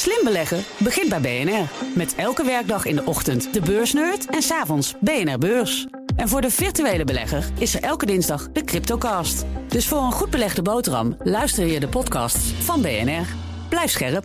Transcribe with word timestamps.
Slim 0.00 0.24
beleggen 0.24 0.62
begint 0.78 1.08
bij 1.08 1.20
BNR. 1.20 1.68
Met 1.96 2.14
elke 2.14 2.44
werkdag 2.44 2.84
in 2.84 2.96
de 2.96 3.04
ochtend 3.04 3.54
de 3.54 3.60
beursnerd 3.60 4.26
en 4.26 4.42
s'avonds 4.42 4.94
BNR 5.00 5.38
Beurs. 5.38 5.86
En 6.16 6.28
voor 6.28 6.40
de 6.40 6.50
virtuele 6.50 7.04
belegger 7.04 7.44
is 7.58 7.74
er 7.74 7.82
elke 7.82 8.06
dinsdag 8.06 8.48
de 8.52 8.64
Cryptocast. 8.64 9.44
Dus 9.68 9.88
voor 9.88 9.98
een 9.98 10.12
goed 10.12 10.30
belegde 10.30 10.62
boterham 10.62 11.16
luister 11.22 11.66
je 11.66 11.80
de 11.80 11.88
podcasts 11.88 12.52
van 12.52 12.82
BNR. 12.82 13.26
Blijf 13.68 13.90
scherp. 13.90 14.24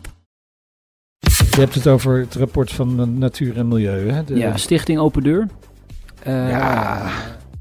Je 1.20 1.60
hebt 1.60 1.76
het 1.76 1.88
over 1.88 2.20
het 2.20 2.36
rapport 2.36 2.72
van 2.72 3.18
Natuur 3.18 3.58
en 3.58 3.68
Milieu. 3.68 4.10
Hè? 4.10 4.24
De... 4.24 4.36
Ja, 4.36 4.58
Stichting 4.58 5.00
Open 5.00 5.24
Deur. 5.24 5.48
Uh, 6.28 6.50
ja. 6.50 7.12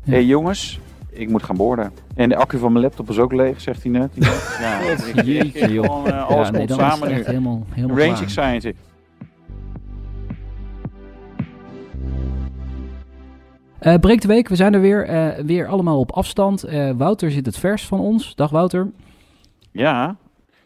Hé 0.04 0.12
hey, 0.12 0.24
jongens, 0.24 0.78
ik 1.14 1.28
moet 1.28 1.42
gaan 1.42 1.56
boorden. 1.56 1.92
En 2.14 2.28
de 2.28 2.36
accu 2.36 2.58
van 2.58 2.72
mijn 2.72 2.84
laptop 2.84 3.10
is 3.10 3.18
ook 3.18 3.32
leeg, 3.32 3.60
zegt 3.60 3.82
hij 3.82 3.92
net. 3.92 4.12
Ja, 4.60 4.80
Jeetje, 5.22 5.72
joh. 5.72 5.84
Gewoon, 5.84 6.06
uh, 6.06 6.28
alles 6.28 6.46
ja, 6.46 6.52
nee, 6.52 6.66
komt 6.66 6.78
samen 6.80 7.08
nu. 7.08 7.22
Helemaal, 7.24 7.66
helemaal 7.70 7.98
Range 7.98 8.16
Anxiety. 8.16 8.72
Uh, 13.82 13.94
breek 13.94 14.20
de 14.20 14.28
week, 14.28 14.48
we 14.48 14.56
zijn 14.56 14.74
er 14.74 14.80
weer. 14.80 15.10
Uh, 15.10 15.44
weer 15.44 15.66
allemaal 15.66 15.98
op 15.98 16.12
afstand. 16.12 16.68
Uh, 16.68 16.90
Wouter 16.96 17.30
zit 17.30 17.46
het 17.46 17.58
vers 17.58 17.86
van 17.86 18.00
ons. 18.00 18.34
Dag 18.34 18.50
Wouter. 18.50 18.90
Ja, 19.72 20.16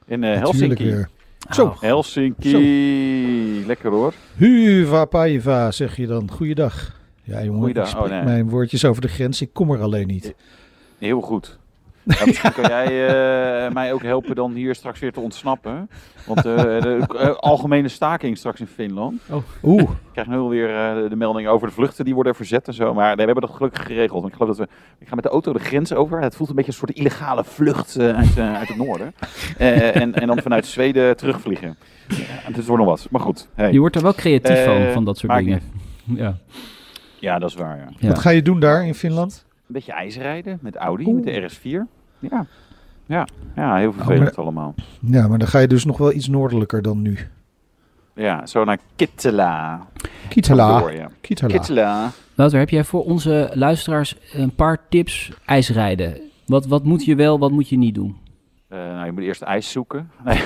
in 0.06 0.22
Helsinki. 0.22 0.84
Weer. 0.84 1.08
Zo. 1.50 1.64
Oh. 1.64 1.80
Helsinki. 1.80 2.48
Zo. 2.48 3.66
Lekker 3.66 3.90
hoor. 3.90 4.14
Huva 4.36 5.04
paiva, 5.04 5.70
zeg 5.70 5.96
je 5.96 6.06
dan. 6.06 6.30
Goeiedag. 6.30 6.96
Ja, 7.28 7.44
jongen, 7.44 7.58
Goeiedag. 7.58 7.90
ik 7.90 8.00
oh, 8.00 8.08
nee. 8.08 8.22
mijn 8.22 8.48
woordjes 8.48 8.84
over 8.84 9.02
de 9.02 9.08
grens. 9.08 9.40
Ik 9.40 9.52
kom 9.52 9.70
er 9.70 9.80
alleen 9.80 10.06
niet. 10.06 10.34
Heel 10.98 11.20
goed. 11.20 11.58
Ja, 12.02 12.26
misschien 12.26 12.52
kan 12.52 12.64
jij 12.64 12.86
uh, 13.66 13.72
mij 13.72 13.92
ook 13.92 14.02
helpen 14.02 14.34
dan 14.34 14.54
hier 14.54 14.74
straks 14.74 15.00
weer 15.00 15.12
te 15.12 15.20
ontsnappen. 15.20 15.90
Want 16.26 16.46
uh, 16.46 16.56
de 16.56 17.06
uh, 17.12 17.34
algemene 17.36 17.88
staking 17.88 18.36
straks 18.36 18.60
in 18.60 18.66
Finland. 18.66 19.20
Oh. 19.30 19.42
Oeh. 19.62 19.82
Ik 19.82 19.88
krijg 20.12 20.28
nu 20.28 20.36
alweer 20.36 20.68
de 21.08 21.16
melding 21.16 21.48
over 21.48 21.68
de 21.68 21.74
vluchten 21.74 22.04
die 22.04 22.14
worden 22.14 22.34
verzet 22.34 22.66
en 22.68 22.74
zo. 22.74 22.94
Maar 22.94 23.06
nee, 23.06 23.26
we 23.26 23.32
hebben 23.32 23.48
dat 23.48 23.56
gelukkig 23.56 23.82
geregeld. 23.82 24.26
Ik 24.26 24.32
geloof 24.32 24.56
dat 24.56 24.66
we. 24.66 24.74
Ik 24.98 25.08
ga 25.08 25.14
met 25.14 25.24
de 25.24 25.30
auto 25.30 25.52
de 25.52 25.58
grens 25.58 25.92
over. 25.92 26.20
Het 26.20 26.36
voelt 26.36 26.48
een 26.48 26.54
beetje 26.54 26.70
een 26.70 26.78
soort 26.78 26.90
illegale 26.90 27.44
vlucht 27.44 27.98
uit, 27.98 28.38
uit 28.38 28.68
het 28.68 28.76
noorden. 28.76 29.14
en, 29.58 30.14
en 30.14 30.26
dan 30.26 30.38
vanuit 30.38 30.66
Zweden 30.66 31.16
terugvliegen. 31.16 31.76
Ja, 32.08 32.14
het 32.52 32.66
wordt 32.66 32.82
nog 32.82 32.90
wat. 32.90 33.06
Maar 33.10 33.20
goed. 33.20 33.48
Hey. 33.54 33.72
Je 33.72 33.78
wordt 33.78 33.96
er 33.96 34.02
wel 34.02 34.14
creatief 34.14 34.64
van, 34.64 34.92
van 34.92 35.04
dat 35.04 35.18
soort 35.18 35.36
dingen. 35.36 35.62
Ja. 36.04 36.36
Ja, 37.20 37.38
dat 37.38 37.48
is 37.48 37.54
waar. 37.54 37.92
Ja. 37.98 38.08
Wat 38.08 38.18
ga 38.18 38.30
je 38.30 38.42
doen 38.42 38.60
daar 38.60 38.86
in 38.86 38.94
Finland? 38.94 39.44
Een 39.50 39.74
beetje 39.74 39.92
ijsrijden 39.92 40.58
met 40.62 40.76
Audi, 40.76 41.04
Oeh. 41.06 41.14
met 41.14 41.24
de 41.24 41.50
RS4. 41.50 41.88
Ja, 42.18 42.46
ja, 43.06 43.26
ja 43.56 43.76
heel 43.76 43.92
vervelend 43.92 44.30
oh, 44.30 44.38
allemaal. 44.38 44.74
Ja, 45.00 45.28
maar 45.28 45.38
dan 45.38 45.48
ga 45.48 45.58
je 45.58 45.66
dus 45.66 45.84
nog 45.84 45.98
wel 45.98 46.12
iets 46.12 46.28
noordelijker 46.28 46.82
dan 46.82 47.02
nu. 47.02 47.18
Ja, 48.14 48.46
zo 48.46 48.64
naar 48.64 48.78
Kittela. 48.96 49.86
Kittela. 50.28 50.78
Door, 50.78 50.92
ja. 50.92 51.10
Kittela. 51.20 51.52
Kittela. 51.52 52.10
Wouter, 52.34 52.58
heb 52.58 52.70
jij 52.70 52.84
voor 52.84 53.04
onze 53.04 53.50
luisteraars 53.54 54.16
een 54.32 54.54
paar 54.54 54.78
tips 54.88 55.32
ijsrijden? 55.44 56.20
Wat, 56.46 56.66
wat 56.66 56.84
moet 56.84 57.04
je 57.04 57.14
wel, 57.14 57.38
wat 57.38 57.50
moet 57.50 57.68
je 57.68 57.78
niet 57.78 57.94
doen? 57.94 58.16
Uh, 58.72 59.04
je 59.04 59.12
moet 59.12 59.22
eerst 59.22 59.42
ijs 59.42 59.70
zoeken. 59.70 60.10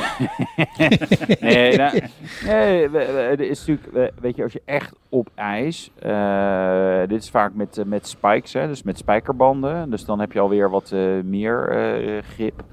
Nee, 1.41 1.77
nou, 1.77 2.01
nee 2.45 2.89
het 2.89 3.41
is 3.41 3.67
natuurlijk, 3.67 4.13
weet 4.21 4.37
je, 4.37 4.43
als 4.43 4.53
je 4.53 4.63
echt 4.65 4.95
op 5.09 5.31
ijs, 5.35 5.91
uh, 6.07 7.01
dit 7.07 7.23
is 7.23 7.31
vaak 7.31 7.55
met, 7.55 7.83
met 7.87 8.07
spikes, 8.07 8.53
hè, 8.53 8.67
dus 8.67 8.83
met 8.83 8.99
spijkerbanden, 8.99 9.91
dus 9.91 10.05
dan 10.05 10.21
heb 10.21 10.33
je 10.33 10.41
alweer 10.41 10.71
wat 10.71 10.95
meer 11.25 12.23
grip. 12.35 12.65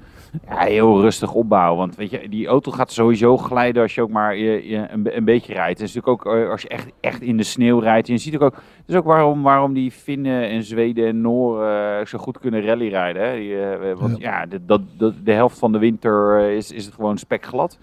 Ja, 0.48 0.58
heel 0.58 1.00
rustig 1.00 1.32
opbouwen. 1.32 1.78
Want 1.78 1.96
weet 1.96 2.10
je, 2.10 2.28
die 2.28 2.46
auto 2.46 2.70
gaat 2.70 2.92
sowieso 2.92 3.36
glijden 3.36 3.82
als 3.82 3.94
je 3.94 4.02
ook 4.02 4.10
maar 4.10 4.36
je, 4.36 4.68
je 4.68 4.86
een, 4.90 5.16
een, 5.16 5.24
beetje 5.24 5.52
rijdt. 5.52 5.78
Het 5.78 5.88
is 5.88 5.94
natuurlijk 5.94 6.26
ook 6.26 6.50
als 6.50 6.62
je 6.62 6.68
echt, 6.68 6.90
echt 7.00 7.22
in 7.22 7.36
de 7.36 7.42
sneeuw 7.42 7.78
rijdt. 7.78 8.08
En 8.08 8.14
je 8.14 8.20
ziet 8.20 8.34
ook, 8.34 8.42
ook, 8.42 8.62
dus 8.86 8.96
ook 8.96 9.04
waarom, 9.04 9.42
waarom 9.42 9.72
die 9.72 9.90
Finnen 9.90 10.48
en 10.48 10.62
Zweden 10.62 11.06
en 11.06 11.20
Nooren 11.20 12.08
zo 12.08 12.18
goed 12.18 12.38
kunnen 12.38 12.64
rallyrijden. 12.64 13.28
Hè? 13.28 13.36
Die, 13.36 13.56
want 13.96 14.18
ja, 14.18 14.46
de, 14.46 14.60
dat, 14.66 14.80
dat, 14.96 15.14
de 15.24 15.32
helft 15.32 15.58
van 15.58 15.72
de 15.72 15.78
winter 15.78 16.40
is, 16.50 16.72
is 16.72 16.84
het 16.84 16.94
gewoon 16.94 17.18
spekglad. 17.18 17.78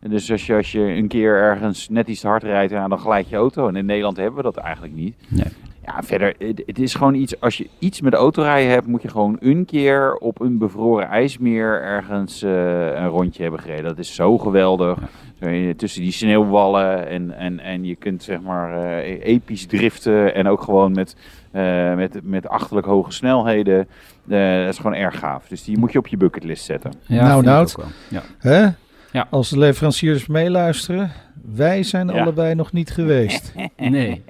En 0.00 0.10
dus 0.10 0.30
als 0.30 0.46
je, 0.46 0.54
als 0.54 0.72
je 0.72 0.80
een 0.80 1.08
keer 1.08 1.34
ergens 1.34 1.88
net 1.88 2.08
iets 2.08 2.20
te 2.20 2.26
hard 2.26 2.42
rijdt, 2.42 2.72
ja, 2.72 2.88
dan 2.88 2.98
glijdt 2.98 3.28
je 3.28 3.36
auto. 3.36 3.68
En 3.68 3.76
in 3.76 3.86
Nederland 3.86 4.16
hebben 4.16 4.36
we 4.36 4.42
dat 4.42 4.56
eigenlijk 4.56 4.94
niet. 4.94 5.14
Nee. 5.28 5.44
Ja, 5.84 6.02
verder, 6.02 6.34
het, 6.38 6.62
het, 6.66 6.78
is 6.78 6.94
gewoon 6.94 7.14
iets, 7.14 7.40
als 7.40 7.56
je 7.56 7.68
iets 7.78 8.00
met 8.00 8.14
autorijden 8.14 8.72
hebt, 8.72 8.86
moet 8.86 9.02
je 9.02 9.08
gewoon 9.08 9.36
een 9.40 9.64
keer 9.64 10.14
op 10.14 10.40
een 10.40 10.58
bevroren 10.58 11.08
ijsmeer 11.08 11.82
ergens 11.82 12.42
uh, 12.42 12.50
een 12.86 13.08
rondje 13.08 13.42
hebben 13.42 13.60
gereden. 13.60 13.84
Dat 13.84 13.98
is 13.98 14.14
zo 14.14 14.38
geweldig. 14.38 14.98
Ja. 15.40 15.74
Tussen 15.76 16.02
die 16.02 16.12
sneeuwwallen 16.12 17.08
en, 17.08 17.36
en, 17.36 17.60
en 17.60 17.84
je 17.84 17.96
kunt 17.96 18.22
zeg 18.22 18.40
maar 18.40 18.84
uh, 18.84 19.24
episch 19.24 19.66
driften 19.66 20.34
en 20.34 20.48
ook 20.48 20.62
gewoon 20.62 20.92
met, 20.92 21.16
uh, 21.52 21.94
met, 21.94 22.20
met 22.22 22.48
achterlijk 22.48 22.86
hoge 22.86 23.12
snelheden. 23.12 23.88
dat 24.24 24.68
is 24.68 24.76
gewoon 24.76 24.94
erg 24.94 25.18
gaaf. 25.18 25.48
Dus 25.48 25.64
die 25.64 25.78
moet 25.78 25.92
je 25.92 25.98
op 25.98 26.06
je 26.06 26.16
bucketlist 26.16 26.64
zetten. 26.64 26.92
Ja, 27.06 27.26
nou, 27.26 27.42
nou. 27.42 27.68
Ja. 28.08 28.22
Hè? 28.38 28.68
Ja. 29.12 29.26
Als 29.30 29.50
de 29.50 29.58
leveranciers 29.58 30.26
meeluisteren, 30.26 31.12
wij 31.54 31.82
zijn 31.82 32.10
allebei 32.10 32.54
nog 32.54 32.72
niet 32.72 32.90
geweest. 32.90 33.54
nee. 33.76 34.22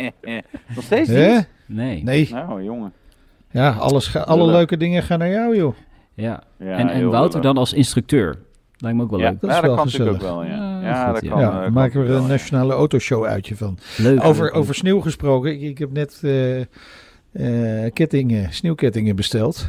nog 0.75 0.85
steeds 0.85 1.09
niet? 1.09 1.49
Nee. 1.67 2.03
Nee. 2.03 2.29
Nou, 2.31 2.63
jongen. 2.63 2.93
Ja, 3.51 3.71
alles 3.71 4.17
alle 4.17 4.51
leuke 4.51 4.77
dingen 4.77 5.03
gaan 5.03 5.19
naar 5.19 5.31
jou, 5.31 5.57
joh. 5.57 5.75
Ja. 6.15 6.43
en, 6.59 6.89
en 6.89 7.11
Wouter 7.11 7.41
dan 7.41 7.57
als 7.57 7.73
instructeur. 7.73 8.39
Lijkt 8.83 8.97
me 8.97 9.03
ook 9.03 9.11
wel 9.11 9.19
leuk. 9.19 9.41
Dat, 9.41 9.51
is 9.51 9.61
wel 9.61 9.75
kan 9.75 9.85
gezellig. 9.85 10.13
natuurlijk 10.13 10.39
ook 10.39 10.47
wel, 10.47 10.57
ja. 10.57 10.81
Ja, 10.83 11.13
dat 11.13 11.29
kan. 11.29 11.41
Ja, 11.41 11.65
uh, 11.65 11.71
maken 11.71 12.03
we 12.03 12.09
er 12.09 12.15
een 12.15 12.27
nationale 12.27 12.73
autoshow 12.73 13.25
uitje 13.25 13.57
van. 13.57 13.79
Leuk. 13.97 14.25
Over, 14.25 14.53
over 14.53 14.75
sneeuw 14.75 15.01
gesproken. 15.01 15.53
Ik, 15.53 15.61
ik 15.61 15.79
heb 15.79 15.93
net 15.93 16.21
uh, 16.25 16.59
uh, 17.33 17.91
kettingen, 17.93 18.53
sneeuwkettingen 18.53 19.17
besteld. 19.17 19.69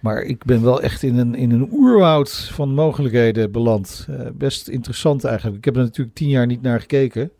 Maar 0.00 0.22
ik 0.22 0.44
ben 0.44 0.62
wel 0.62 0.82
echt 0.82 1.02
in 1.02 1.18
een, 1.18 1.34
in 1.34 1.50
een 1.50 1.68
oerwoud 1.72 2.50
van 2.52 2.74
mogelijkheden 2.74 3.52
beland. 3.52 4.06
Uh, 4.10 4.16
best 4.32 4.68
interessant 4.68 5.24
eigenlijk. 5.24 5.56
Ik 5.56 5.64
heb 5.64 5.76
er 5.76 5.82
natuurlijk 5.82 6.16
tien 6.16 6.28
jaar 6.28 6.46
niet 6.46 6.62
naar 6.62 6.80
gekeken. 6.80 7.30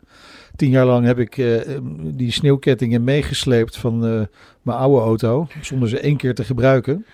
Tien 0.55 0.69
jaar 0.69 0.85
lang 0.85 1.05
heb 1.05 1.19
ik 1.19 1.37
uh, 1.37 1.61
die 2.03 2.31
sneeuwkettingen 2.31 3.03
meegesleept 3.03 3.77
van 3.77 4.05
uh, 4.05 4.21
mijn 4.61 4.77
oude 4.77 5.01
auto. 5.01 5.47
Zonder 5.61 5.89
ze 5.89 5.99
één 5.99 6.17
keer 6.17 6.35
te 6.35 6.43
gebruiken. 6.43 7.05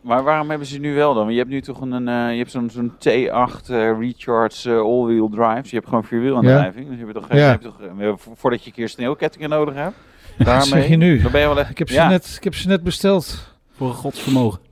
Maar 0.00 0.22
waarom 0.22 0.48
hebben 0.48 0.66
ze 0.66 0.78
nu 0.78 0.94
wel 0.94 1.14
dan? 1.14 1.32
Je 1.32 1.38
hebt 1.38 1.50
nu 1.50 1.60
toch 1.60 1.80
een, 1.80 2.04
je 2.06 2.38
hebt 2.38 2.50
zo'n 2.50 2.70
zo'n 2.70 2.92
T8 2.92 3.66
Recharge 4.00 4.70
all-wheel 4.70 5.28
drive. 5.28 5.60
Dus 5.60 5.70
je 5.70 5.76
hebt 5.76 5.88
gewoon 5.88 6.04
vierwielaandrijving. 6.04 6.84
Ja. 6.84 6.90
Dus 6.90 6.98
je 6.98 7.04
hebt 7.04 7.18
toch, 7.18 7.28
ja. 7.28 7.36
je 7.36 7.42
hebt 7.42 7.62
toch 7.62 8.38
voordat 8.38 8.60
je 8.62 8.66
een 8.66 8.74
keer 8.74 8.88
sneeuwkettingen 8.88 9.48
nodig 9.48 9.74
hebt. 9.74 9.96
Daarmee, 10.38 10.66
zeg 10.66 10.88
je 10.88 10.96
nu? 10.96 11.22
Dan 11.22 11.32
ben 11.32 11.40
je 11.40 11.46
wel 11.46 11.58
echt, 11.58 11.70
ik, 11.70 11.78
heb 11.78 11.88
ze 11.88 12.00
net, 12.00 12.34
ik 12.36 12.44
heb 12.44 12.54
ze 12.54 12.68
net 12.68 12.82
besteld. 12.82 13.54
Voor 13.72 13.88
een 13.88 13.94
godsvermogen. 13.94 14.65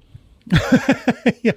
ja. 1.42 1.52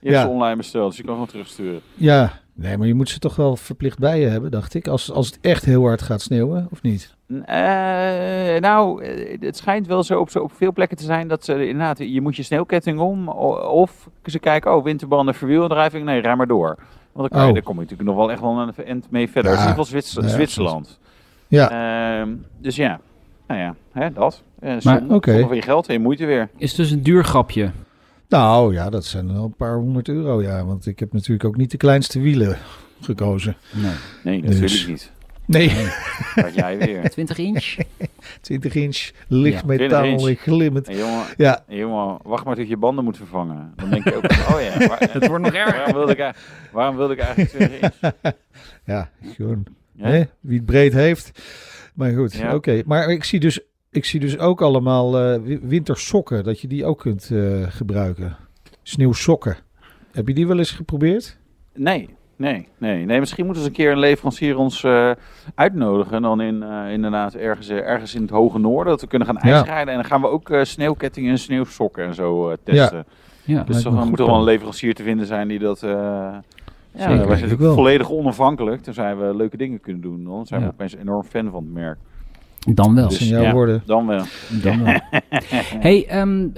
Je 0.00 0.10
hebt 0.10 0.20
ze 0.20 0.28
online 0.28 0.56
besteld, 0.56 0.88
dus 0.88 0.96
je 0.96 1.02
kan 1.02 1.12
gewoon 1.12 1.28
terugsturen. 1.28 1.80
Ja, 1.94 2.32
nee, 2.52 2.78
maar 2.78 2.86
je 2.86 2.94
moet 2.94 3.08
ze 3.08 3.18
toch 3.18 3.36
wel 3.36 3.56
verplicht 3.56 3.98
bij 3.98 4.20
je 4.20 4.26
hebben, 4.26 4.50
dacht 4.50 4.74
ik. 4.74 4.88
Als, 4.88 5.12
als 5.12 5.26
het 5.26 5.38
echt 5.40 5.64
heel 5.64 5.82
hard 5.82 6.02
gaat 6.02 6.20
sneeuwen, 6.20 6.68
of 6.70 6.82
niet? 6.82 7.14
Uh, 7.28 7.38
nou, 8.60 9.02
eh, 9.02 9.40
het 9.40 9.56
schijnt 9.56 9.86
wel 9.86 10.02
zo 10.02 10.20
op, 10.20 10.30
zo 10.30 10.38
op 10.38 10.52
veel 10.52 10.72
plekken 10.72 10.96
te 10.96 11.04
zijn 11.04 11.28
dat 11.28 11.44
ze 11.44 11.66
inderdaad, 11.68 11.98
je 11.98 12.20
moet 12.20 12.36
je 12.36 12.42
sneeuwketting 12.42 12.98
om. 12.98 13.28
Of 13.28 14.08
ze 14.24 14.38
kijken, 14.38 14.76
oh, 14.76 14.84
winterbanden, 14.84 15.34
verwielaandrijving. 15.34 16.04
Nee, 16.04 16.20
rij 16.20 16.36
maar 16.36 16.46
door. 16.46 16.76
Want 17.12 17.28
dan, 17.28 17.28
kan 17.28 17.40
je, 17.40 17.48
oh. 17.48 17.54
dan 17.54 17.62
kom 17.62 17.74
je 17.74 17.80
natuurlijk 17.80 18.08
nog 18.08 18.18
wel 18.18 18.30
echt 18.30 18.40
wel 18.40 18.58
een 18.58 18.84
end 18.86 19.10
mee 19.10 19.30
verder. 19.30 19.52
Ja. 19.52 19.56
in 19.62 19.68
ieder 19.68 19.84
geval 19.84 20.28
Zwitserland. 20.28 20.98
Ja. 21.48 22.20
Uh, 22.22 22.32
dus 22.58 22.76
ja, 22.76 23.00
nou 23.46 23.60
ja, 23.60 23.74
hè, 23.92 24.12
dat. 24.12 24.42
Uh, 24.62 24.80
maar, 24.80 25.02
oké. 25.08 25.40
van 25.40 25.56
je 25.56 25.62
geld 25.62 25.86
en 25.86 25.92
je 25.92 26.00
moeite 26.00 26.26
weer. 26.26 26.48
Is 26.56 26.68
het 26.68 26.76
dus 26.76 26.90
een 26.90 27.02
duur 27.02 27.24
grapje? 27.24 27.70
Nou 28.32 28.74
ja, 28.74 28.90
dat 28.90 29.04
zijn 29.04 29.32
wel 29.32 29.44
een 29.44 29.54
paar 29.54 29.74
honderd 29.74 30.08
euro, 30.08 30.42
ja. 30.42 30.64
Want 30.64 30.86
ik 30.86 30.98
heb 30.98 31.12
natuurlijk 31.12 31.44
ook 31.44 31.56
niet 31.56 31.70
de 31.70 31.76
kleinste 31.76 32.20
wielen 32.20 32.58
gekozen. 33.00 33.56
Nee, 33.72 33.92
nee 34.22 34.42
dus- 34.42 34.60
natuurlijk 34.60 34.88
niet. 34.88 35.12
Nee. 35.46 35.72
Wat 36.34 36.54
jij 36.54 36.78
weer. 36.78 37.10
20 37.10 37.38
inch? 37.38 37.76
20 38.40 38.74
inch, 38.74 39.10
licht 39.28 39.64
metaal, 39.64 40.04
inch. 40.04 40.40
glimmend. 40.40 40.86
Hey, 40.86 40.96
jongen, 40.96 41.24
ja. 41.36 41.64
jongen, 41.68 42.18
wacht 42.22 42.44
maar 42.44 42.56
tot 42.56 42.68
je 42.68 42.76
banden 42.76 43.04
moet 43.04 43.16
vervangen. 43.16 43.72
Dan 43.76 43.90
denk 43.90 44.04
je 44.04 44.14
ook, 44.16 44.24
oh 44.24 44.60
ja. 44.60 44.78
Waar, 44.88 45.08
het 45.12 45.26
wordt 45.26 45.44
nog 45.44 45.54
erger. 45.54 45.76
Waarom 45.76 45.94
wilde 45.94 46.16
ik, 46.16 46.34
waarom 46.72 46.96
wilde 46.96 47.12
ik 47.12 47.20
eigenlijk 47.20 47.50
20 47.50 47.80
inch? 47.80 48.12
ja, 48.84 49.10
gewoon. 49.22 49.64
Ja? 49.92 50.06
Hè? 50.06 50.22
Wie 50.40 50.56
het 50.56 50.66
breed 50.66 50.92
heeft. 50.92 51.42
Maar 51.94 52.12
goed, 52.12 52.32
ja. 52.32 52.54
oké. 52.54 52.82
Maar 52.86 53.10
ik 53.10 53.24
zie 53.24 53.40
dus 53.40 53.60
ik 53.92 54.04
zie 54.04 54.20
dus 54.20 54.38
ook 54.38 54.62
allemaal 54.62 55.34
uh, 55.34 55.58
wintersokken, 55.62 56.44
dat 56.44 56.60
je 56.60 56.68
die 56.68 56.84
ook 56.84 56.98
kunt 56.98 57.30
uh, 57.32 57.66
gebruiken. 57.68 58.36
Sneeuwsokken. 58.82 59.56
Heb 60.12 60.28
je 60.28 60.34
die 60.34 60.46
wel 60.46 60.58
eens 60.58 60.70
geprobeerd? 60.70 61.38
Nee, 61.74 62.08
nee, 62.36 62.68
nee. 62.78 63.04
nee 63.04 63.18
misschien 63.18 63.44
moeten 63.44 63.62
ze 63.62 63.68
een 63.68 63.74
keer 63.74 63.92
een 63.92 63.98
leverancier 63.98 64.56
ons 64.56 64.82
uh, 64.82 65.10
uitnodigen. 65.54 66.22
Dan 66.22 66.40
in, 66.40 66.62
inderdaad 66.90 67.34
ergens, 67.34 67.68
ergens 67.68 68.14
in 68.14 68.22
het 68.22 68.30
hoge 68.30 68.58
noorden. 68.58 68.92
Dat 68.92 69.00
we 69.00 69.06
kunnen 69.06 69.28
gaan 69.28 69.38
ijsrijden. 69.38 69.84
Ja. 69.84 69.90
En 69.90 69.94
dan 69.94 70.04
gaan 70.04 70.20
we 70.20 70.28
ook 70.28 70.50
sneeuwkettingen 70.62 71.30
en 71.30 71.38
sneeuwsokken 71.38 72.04
en 72.04 72.14
zo 72.14 72.56
testen. 72.64 73.04
Ja. 73.44 73.56
ja 73.56 73.64
dus 73.64 73.82
dan 73.82 74.08
moet 74.08 74.18
er 74.18 74.26
wel 74.26 74.34
een 74.34 74.44
leverancier 74.44 74.94
te 74.94 75.02
vinden 75.02 75.26
zijn 75.26 75.48
die 75.48 75.58
dat 75.58 75.80
Ja, 75.80 76.42
wij 76.92 77.36
zijn 77.36 77.58
volledig 77.58 78.10
onafhankelijk. 78.10 78.80
zijn 78.90 79.18
we 79.18 79.36
leuke 79.36 79.56
dingen 79.56 79.80
kunnen 79.80 80.02
doen. 80.02 80.24
Dan 80.24 80.46
zijn 80.46 80.62
we 80.62 80.68
opeens 80.68 80.96
enorm 80.96 81.22
fan 81.22 81.50
van 81.50 81.62
het 81.62 81.72
merk. 81.72 81.98
Dan 82.70 82.94
wel. 82.94 83.08
Dus, 83.08 83.28
ja, 83.28 83.52
woorden. 83.52 83.82
Dan 83.86 84.06
wel. 84.06 84.24
Dan 84.62 84.84
wel. 84.84 85.00
hey, 85.86 86.20
um, 86.20 86.50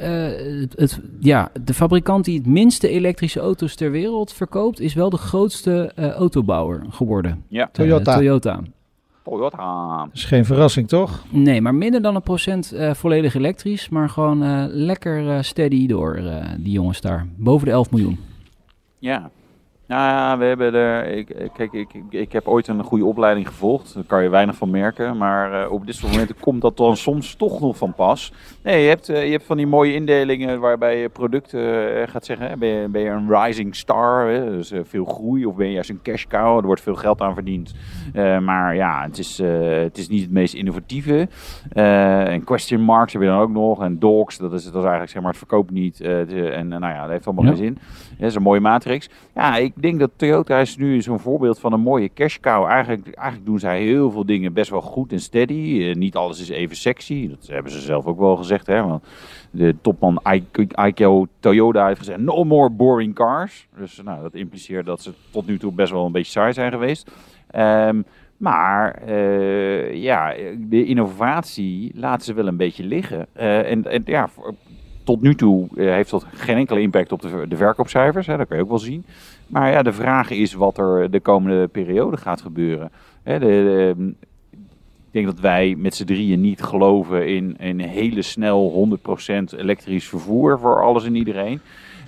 het, 0.74 1.00
ja, 1.20 1.50
de 1.64 1.74
fabrikant 1.74 2.24
die 2.24 2.38
het 2.38 2.46
minste 2.46 2.88
elektrische 2.88 3.40
auto's 3.40 3.74
ter 3.74 3.90
wereld 3.90 4.32
verkoopt, 4.32 4.80
is 4.80 4.94
wel 4.94 5.10
de 5.10 5.16
grootste 5.16 5.92
uh, 5.98 6.10
autobouwer 6.10 6.82
geworden. 6.90 7.44
Ja. 7.48 7.68
Toyota. 7.72 8.14
Toyota. 8.14 8.60
Toyota. 9.22 9.98
Dat 10.04 10.14
is 10.14 10.24
geen 10.24 10.44
verrassing, 10.44 10.88
toch? 10.88 11.24
Nee, 11.30 11.60
maar 11.60 11.74
minder 11.74 12.02
dan 12.02 12.14
een 12.14 12.22
procent 12.22 12.74
uh, 12.74 12.94
volledig 12.94 13.34
elektrisch. 13.34 13.88
Maar 13.88 14.08
gewoon 14.08 14.42
uh, 14.42 14.64
lekker 14.68 15.44
steady 15.44 15.86
door, 15.86 16.20
die 16.58 16.72
jongens 16.72 17.00
daar. 17.00 17.26
Boven 17.36 17.66
de 17.66 17.72
11 17.72 17.90
miljoen. 17.90 18.18
Ja, 18.98 19.30
nou 19.86 20.08
ja, 20.08 20.38
we 20.38 20.44
hebben 20.44 20.75
er. 20.75 21.06
Ik, 21.06 21.50
kijk, 21.54 21.72
ik, 21.72 21.88
ik, 22.10 22.32
heb 22.32 22.48
ooit 22.48 22.69
een 22.69 22.82
goede 22.82 23.04
opleiding 23.04 23.46
gevolgd. 23.46 23.94
Daar 23.94 24.04
kan 24.04 24.22
je 24.22 24.28
weinig 24.28 24.56
van 24.56 24.70
merken. 24.70 25.16
Maar 25.16 25.64
uh, 25.64 25.72
op 25.72 25.86
dit 25.86 25.94
soort 25.94 26.12
momenten 26.12 26.36
komt 26.40 26.60
dat 26.60 26.76
dan 26.76 26.96
soms 26.96 27.34
toch 27.34 27.60
nog 27.60 27.76
van 27.76 27.94
pas. 27.94 28.32
Nee, 28.62 28.82
je 28.82 28.88
hebt, 28.88 29.10
uh, 29.10 29.25
je 29.25 29.31
hebt 29.31 29.44
van 29.44 29.56
die 29.56 29.66
mooie 29.66 29.94
indelingen 29.94 30.60
waarbij 30.60 30.98
je 30.98 31.08
producten 31.08 31.60
uh, 31.96 32.02
gaat 32.06 32.25
zeggen. 32.25 32.58
Ben 32.58 32.69
je, 32.69 32.88
ben 32.88 33.02
je 33.02 33.08
een 33.08 33.42
rising 33.42 33.76
star? 33.76 34.28
Hè? 34.28 34.50
Dus 34.50 34.72
veel 34.82 35.04
groei. 35.04 35.46
Of 35.46 35.54
ben 35.54 35.66
je 35.66 35.72
juist 35.72 35.90
een 35.90 36.02
cash 36.02 36.25
cow? 36.25 36.56
Er 36.56 36.66
wordt 36.66 36.81
veel 36.81 36.94
geld 36.94 37.20
aan 37.20 37.34
verdiend. 37.34 37.75
maar 38.42 38.75
ja, 38.75 39.02
het 39.02 39.19
is, 39.19 39.38
het 39.38 39.98
is 39.98 40.08
niet 40.08 40.22
het 40.22 40.31
meest 40.31 40.54
innovatieve. 40.54 41.28
en 41.72 42.44
question 42.44 42.81
marks 42.81 43.12
heb 43.12 43.22
je 43.22 43.28
dan 43.28 43.40
ook 43.40 43.50
nog. 43.50 43.82
En 43.82 43.98
dogs, 43.98 44.38
dat 44.38 44.52
is, 44.52 44.64
dat 44.64 44.75
is 44.75 44.81
eigenlijk 44.81 45.10
zeg 45.10 45.22
maar 45.22 45.31
het 45.31 45.40
verkoopt 45.40 45.70
niet. 45.70 46.00
en 46.00 46.69
nou 46.69 46.86
ja, 46.86 47.00
dat 47.00 47.10
heeft 47.10 47.26
allemaal 47.26 47.44
geen 47.44 47.56
zin. 47.56 47.78
Dat 48.19 48.28
is 48.28 48.34
een 48.34 48.42
mooie 48.42 48.60
matrix. 48.60 49.08
Ja, 49.34 49.56
ik 49.56 49.73
denk 49.82 49.98
dat 49.98 50.10
Toyota 50.16 50.58
is 50.58 50.76
nu 50.76 51.02
zo'n 51.02 51.20
voorbeeld 51.20 51.58
van 51.58 51.72
een 51.72 51.80
mooie 51.80 52.10
cash 52.14 52.38
cow. 52.40 52.64
Eigenlijk, 52.64 53.14
eigenlijk 53.14 53.46
doen 53.46 53.58
zij 53.58 53.82
heel 53.82 54.10
veel 54.10 54.26
dingen 54.26 54.52
best 54.52 54.70
wel 54.70 54.80
goed 54.80 55.12
en 55.12 55.20
steady. 55.20 55.52
Uh, 55.52 55.94
niet 55.94 56.16
alles 56.16 56.40
is 56.40 56.48
even 56.48 56.76
sexy. 56.76 57.28
Dat 57.28 57.46
hebben 57.46 57.72
ze 57.72 57.80
zelf 57.80 58.06
ook 58.06 58.18
wel 58.18 58.36
gezegd. 58.36 58.66
Hè? 58.66 58.82
Want 58.82 59.04
de 59.50 59.74
topman 59.80 60.20
Aiko 60.74 61.26
Toyota 61.40 61.86
heeft 61.86 61.98
gezegd: 61.98 62.18
no 62.18 62.44
more 62.44 62.70
boring 62.70 63.14
cars. 63.14 63.68
Dus 63.78 64.00
nou, 64.04 64.22
dat 64.22 64.34
impliceert 64.34 64.86
dat 64.86 65.02
ze 65.02 65.12
tot 65.30 65.46
nu 65.46 65.58
toe 65.58 65.72
best 65.72 65.92
wel 65.92 66.06
een 66.06 66.12
beetje 66.12 66.32
saai 66.32 66.52
zijn 66.52 66.72
geweest. 66.72 67.10
Um, 67.56 68.04
maar 68.36 69.02
uh, 69.08 69.94
ja, 69.94 70.34
de 70.58 70.84
innovatie 70.84 71.92
laten 71.94 72.24
ze 72.24 72.34
wel 72.34 72.46
een 72.46 72.56
beetje 72.56 72.84
liggen. 72.84 73.26
Uh, 73.36 73.70
en, 73.70 73.84
en 73.84 74.02
ja, 74.06 74.28
tot 75.04 75.20
nu 75.20 75.34
toe 75.34 75.68
uh, 75.74 75.92
heeft 75.92 76.10
dat 76.10 76.26
geen 76.32 76.56
enkele 76.56 76.80
impact 76.80 77.12
op 77.12 77.22
de, 77.22 77.44
de 77.48 77.56
verkoopcijfers. 77.56 78.26
Hè, 78.26 78.36
dat 78.36 78.48
kan 78.48 78.56
je 78.56 78.62
ook 78.62 78.68
wel 78.68 78.78
zien. 78.78 79.04
Maar 79.46 79.70
ja, 79.70 79.82
de 79.82 79.92
vraag 79.92 80.30
is 80.30 80.52
wat 80.52 80.78
er 80.78 81.10
de 81.10 81.20
komende 81.20 81.68
periode 81.68 82.16
gaat 82.16 82.40
gebeuren. 82.40 82.90
Hè, 83.22 83.38
de, 83.38 83.94
ik 85.14 85.20
denk 85.20 85.34
dat 85.34 85.40
wij 85.40 85.74
met 85.78 85.94
z'n 85.94 86.04
drieën 86.04 86.40
niet 86.40 86.62
geloven 86.62 87.28
in 87.28 87.54
een 87.58 87.80
hele 87.80 88.22
snel 88.22 88.88
100% 89.54 89.58
elektrisch 89.58 90.08
vervoer 90.08 90.58
voor 90.58 90.82
alles 90.82 91.04
en 91.04 91.14
iedereen. 91.14 91.60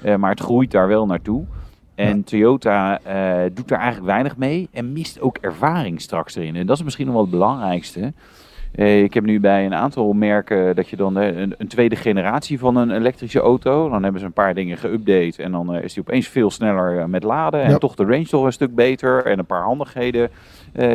Uh, 0.05 0.17
maar 0.17 0.31
het 0.31 0.41
groeit 0.41 0.71
daar 0.71 0.89
wel 0.89 1.07
naartoe. 1.07 1.45
En 1.95 2.25
Toyota 2.25 3.01
uh, 3.07 3.51
doet 3.55 3.69
daar 3.69 3.79
eigenlijk 3.79 4.07
weinig 4.07 4.37
mee 4.37 4.69
en 4.73 4.93
mist 4.93 5.21
ook 5.21 5.37
ervaring 5.37 6.01
straks 6.01 6.35
erin. 6.35 6.57
En 6.57 6.67
dat 6.67 6.77
is 6.77 6.83
misschien 6.83 7.05
nog 7.07 7.15
wel 7.15 7.23
het 7.23 7.33
belangrijkste. 7.33 8.13
Eh, 8.77 9.03
ik 9.03 9.15
heb 9.15 9.25
nu 9.25 9.41
bij 9.41 9.65
een 9.65 9.75
aantal 9.75 10.13
merken 10.13 10.75
dat 10.77 10.89
je 10.89 10.97
dan 10.97 11.17
een, 11.17 11.55
een, 11.59 11.69
tweede 11.69 11.97
generatie 11.97 12.59
van 12.59 12.77
een 12.77 12.91
elektrische 12.91 13.41
auto. 13.41 13.89
Dan 13.89 14.03
hebben 14.03 14.21
ze 14.21 14.27
een 14.27 14.33
paar 14.33 14.55
dingen 14.55 14.79
geüpdate 14.79 15.43
en 15.43 15.53
dan 15.53 15.75
eh, 15.75 15.83
is 15.83 15.93
die 15.93 16.03
opeens 16.03 16.29
veel 16.29 16.51
sneller 16.51 16.99
eh, 16.99 17.05
met 17.05 17.23
laden. 17.23 17.63
En 17.63 17.79
toch 17.79 17.95
de 17.95 18.05
range 18.05 18.27
toch 18.27 18.45
een 18.45 18.53
stuk 18.53 18.75
beter 18.75 19.27
en 19.27 19.39
een 19.39 19.47
paar 19.47 19.63
handigheden. 19.63 20.31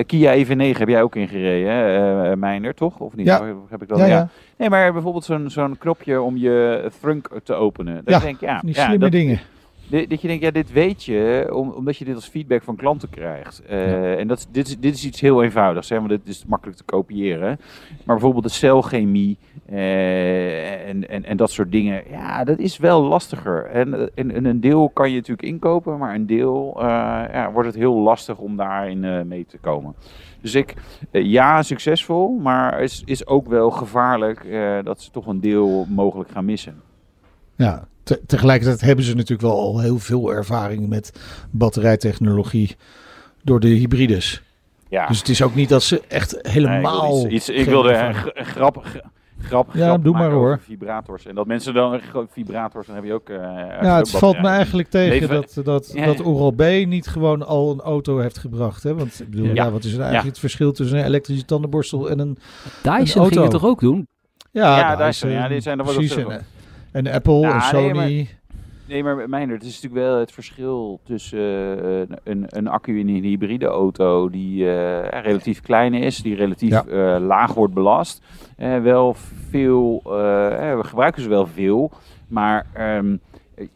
Kia 0.05 0.35
EV9 0.35 0.77
heb 0.77 0.87
jij 0.87 1.01
ook 1.01 1.15
ingereden, 1.15 1.71
hè, 1.71 2.35
Meijner, 2.35 2.73
toch? 2.73 2.99
Of 2.99 3.15
niet? 3.15 3.25
Ja. 3.25 3.41
Heb 3.69 3.81
ik 3.81 3.87
dat? 3.87 3.99
Ja, 3.99 4.29
Nee, 4.57 4.69
maar 4.69 4.93
bijvoorbeeld 4.93 5.23
zo'n 5.23 5.49
zo'n 5.49 5.77
knopje 5.77 6.21
om 6.21 6.37
je 6.37 6.85
trunk 6.99 7.29
te 7.43 7.53
openen. 7.53 8.01
Dat 8.03 8.13
ja, 8.13 8.19
denk, 8.19 8.39
ja, 8.39 8.61
die 8.65 8.75
slimme 8.75 9.09
dingen 9.09 9.39
dat 9.91 10.21
je 10.21 10.27
denkt, 10.27 10.43
ja, 10.43 10.51
dit 10.51 10.71
weet 10.71 11.03
je, 11.03 11.49
omdat 11.73 11.97
je 11.97 12.05
dit 12.05 12.15
als 12.15 12.27
feedback 12.27 12.63
van 12.63 12.75
klanten 12.75 13.09
krijgt. 13.09 13.61
Uh, 13.69 14.19
En 14.19 14.27
dat, 14.27 14.47
dit, 14.51 14.67
is, 14.67 14.79
dit 14.79 14.95
is 14.95 15.05
iets 15.05 15.21
heel 15.21 15.43
eenvoudigs, 15.43 15.89
hè, 15.89 15.95
want 15.95 16.09
dit 16.09 16.27
is 16.27 16.45
makkelijk 16.45 16.77
te 16.77 16.83
kopiëren. 16.83 17.59
Maar 17.89 18.15
bijvoorbeeld 18.15 18.43
de 18.43 18.49
celchemie 18.49 19.37
uh, 19.71 20.87
en, 20.87 21.09
en, 21.09 21.25
en 21.25 21.37
dat 21.37 21.51
soort 21.51 21.71
dingen, 21.71 22.03
ja, 22.09 22.43
dat 22.43 22.59
is 22.59 22.77
wel 22.77 23.03
lastiger. 23.03 23.65
En, 23.65 24.13
en, 24.15 24.45
een 24.45 24.59
deel 24.59 24.89
kan 24.89 25.09
je 25.09 25.15
natuurlijk 25.15 25.47
inkopen, 25.47 25.97
maar 25.97 26.15
een 26.15 26.25
deel 26.25 26.73
uh, 26.77 26.83
ja, 27.31 27.51
wordt 27.51 27.67
het 27.67 27.77
heel 27.77 27.95
lastig 27.95 28.37
om 28.37 28.57
daarin 28.57 29.27
mee 29.27 29.45
te 29.45 29.57
komen. 29.57 29.95
Dus 30.41 30.55
ik, 30.55 30.73
ja, 31.11 31.63
succesvol, 31.63 32.37
maar 32.39 32.81
is, 32.81 33.01
is 33.05 33.27
ook 33.27 33.47
wel 33.47 33.71
gevaarlijk 33.71 34.45
dat 34.83 35.01
ze 35.01 35.11
toch 35.11 35.27
een 35.27 35.41
deel 35.41 35.85
mogelijk 35.89 36.29
gaan 36.29 36.45
missen. 36.45 36.81
Ja, 37.55 37.87
tegelijkertijd 38.25 38.81
hebben 38.81 39.05
ze 39.05 39.15
natuurlijk 39.15 39.41
wel 39.41 39.59
al 39.59 39.79
heel 39.79 39.99
veel 39.99 40.33
ervaring 40.33 40.87
met 40.87 41.19
batterijtechnologie 41.51 42.75
door 43.43 43.59
de 43.59 43.67
hybrides. 43.67 44.41
Ja. 44.89 45.07
Dus 45.07 45.19
het 45.19 45.29
is 45.29 45.41
ook 45.41 45.55
niet 45.55 45.69
dat 45.69 45.83
ze 45.83 46.01
echt 46.07 46.39
helemaal. 46.41 47.23
Nee, 47.23 47.31
iets, 47.31 47.49
ik 47.49 47.65
wilde 47.65 47.93
een 47.93 48.45
grap, 48.45 48.85
grap, 49.41 49.69
ja, 49.73 49.97
doe 49.97 50.13
maar 50.13 50.31
hoor. 50.31 50.59
Vibrators. 50.63 51.25
En 51.25 51.35
dat 51.35 51.47
mensen 51.47 51.73
dan 51.73 52.01
vibrators, 52.31 52.87
dan 52.87 52.95
heb 52.95 53.05
je 53.05 53.13
ook. 53.13 53.29
Uh, 53.29 53.37
ja, 53.81 53.97
het 53.97 54.09
valt 54.09 54.41
me 54.41 54.47
eigenlijk 54.47 54.89
tegen 54.89 55.29
dat, 55.29 55.61
dat, 55.63 55.93
dat 56.05 56.25
Oral 56.25 56.51
B 56.51 56.61
niet 56.85 57.07
gewoon 57.07 57.45
al 57.45 57.71
een 57.71 57.81
auto 57.81 58.19
heeft 58.19 58.37
gebracht. 58.37 58.83
Hè? 58.83 58.95
Want 58.95 59.21
ik 59.21 59.29
bedoel, 59.29 59.53
ja. 59.53 59.71
wat 59.71 59.83
is 59.83 59.93
eigenlijk 59.93 60.27
het 60.27 60.39
verschil 60.39 60.71
tussen 60.71 60.97
een 60.97 61.05
elektrische 61.05 61.45
tandenborstel 61.45 62.09
en 62.09 62.19
een. 62.19 62.37
Dyson 62.83 63.27
ging 63.27 63.41
het 63.41 63.51
toch 63.51 63.65
ook 63.65 63.79
doen? 63.79 64.07
Ja, 64.51 64.77
ja 64.77 64.95
Dyson. 64.95 65.29
Ja, 65.29 65.47
die 65.47 65.59
zijn 65.59 65.79
er 65.79 65.85
wel. 65.85 66.39
En 66.91 67.07
Apple 67.07 67.47
en 67.47 67.61
Sony. 67.61 67.93
Nee, 68.87 69.03
nee, 69.03 69.27
maar 69.27 69.41
het 69.41 69.63
is 69.63 69.81
natuurlijk 69.81 70.07
wel 70.07 70.19
het 70.19 70.31
verschil 70.31 70.99
tussen 71.03 71.39
uh, 71.85 72.01
een, 72.23 72.45
een 72.47 72.67
accu 72.67 72.99
in 72.99 73.09
een 73.09 73.23
hybride 73.23 73.65
auto 73.65 74.29
die 74.29 74.63
uh, 74.63 75.07
relatief 75.07 75.61
klein 75.61 75.93
is, 75.93 76.17
die 76.17 76.35
relatief 76.35 76.69
ja. 76.69 76.85
uh, 76.87 77.25
laag 77.25 77.53
wordt 77.53 77.73
belast. 77.73 78.21
wel 78.57 79.15
veel, 79.49 80.01
we 80.03 80.81
gebruiken 80.81 81.21
ze 81.21 81.29
wel 81.29 81.47
veel, 81.47 81.91
maar 82.27 82.65
um, 82.97 83.19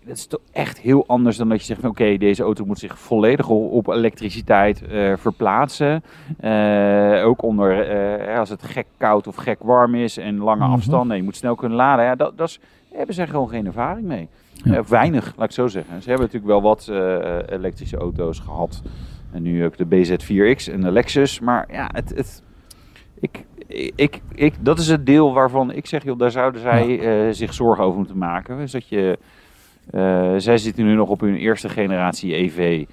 dat 0.05 0.17
is 0.17 0.25
toch 0.25 0.39
echt 0.51 0.79
heel 0.79 1.03
anders 1.07 1.37
dan 1.37 1.49
dat 1.49 1.59
je 1.59 1.65
zegt 1.65 1.79
van 1.79 1.89
oké, 1.89 2.17
deze 2.17 2.43
auto 2.43 2.65
moet 2.65 2.79
zich 2.79 2.99
volledig 2.99 3.49
op, 3.49 3.87
elektriciteit 3.87 4.83
verplaatsen. 5.15 6.03
ook 7.23 7.41
onder, 7.41 8.37
als 8.37 8.49
het 8.49 8.63
gek 8.63 8.85
koud 8.97 9.27
of 9.27 9.35
gek 9.35 9.57
warm 9.61 9.95
is 9.95 10.17
en 10.17 10.37
lange 10.37 10.59
mm 10.59 10.65
-hmm. 10.65 10.73
afstanden, 10.73 11.17
je 11.17 11.23
moet 11.23 11.35
snel 11.35 11.55
kunnen 11.55 11.77
laden. 11.77 12.05
Ja, 12.05 12.15
dat, 12.15 12.37
dat 12.37 12.47
is 12.47 12.59
hebben 12.95 13.15
ze 13.15 13.27
gewoon 13.27 13.49
geen 13.49 13.65
ervaring 13.65 14.07
mee. 14.07 14.27
Ja. 14.53 14.83
Weinig, 14.87 15.33
laat 15.37 15.47
ik 15.47 15.53
zo 15.53 15.67
zeggen. 15.67 16.01
Ze 16.01 16.09
hebben 16.09 16.25
natuurlijk 16.25 16.51
wel 16.51 16.61
wat 16.61 16.87
elektrische 17.49 17.97
auto's 17.97 18.39
gehad. 18.39 18.81
En 19.31 19.41
nu 19.41 19.65
ook 19.65 19.77
de 19.77 19.85
BZ4X 19.85 20.73
en 20.73 20.81
de 20.81 20.91
Lexus. 20.91 21.39
Maar 21.39 21.67
ja, 21.71 21.89
het, 21.93 22.09
het, 22.15 22.43
ik, 23.19 23.45
ik, 23.95 24.21
ik, 24.35 24.53
dat 24.59 24.79
is 24.79 24.87
het 24.87 25.05
deel 25.05 25.33
waarvan 25.33 25.71
ik 25.71 25.85
zeg, 25.85 26.03
joh, 26.03 26.19
daar 26.19 26.31
zouden 26.31 26.61
zij 26.61 26.87
ja. 26.87 27.31
zich 27.31 27.53
zorgen 27.53 27.83
over 27.83 27.97
moeten 27.97 28.17
maken. 28.17 28.57
Dus 28.57 28.71
dat 28.71 28.87
je, 28.87 29.19
zij 30.37 30.57
zitten 30.57 30.85
nu 30.85 30.95
nog 30.95 31.09
op 31.09 31.19
hun 31.19 31.35
eerste 31.35 31.69
generatie 31.69 32.35
EV. 32.35 32.85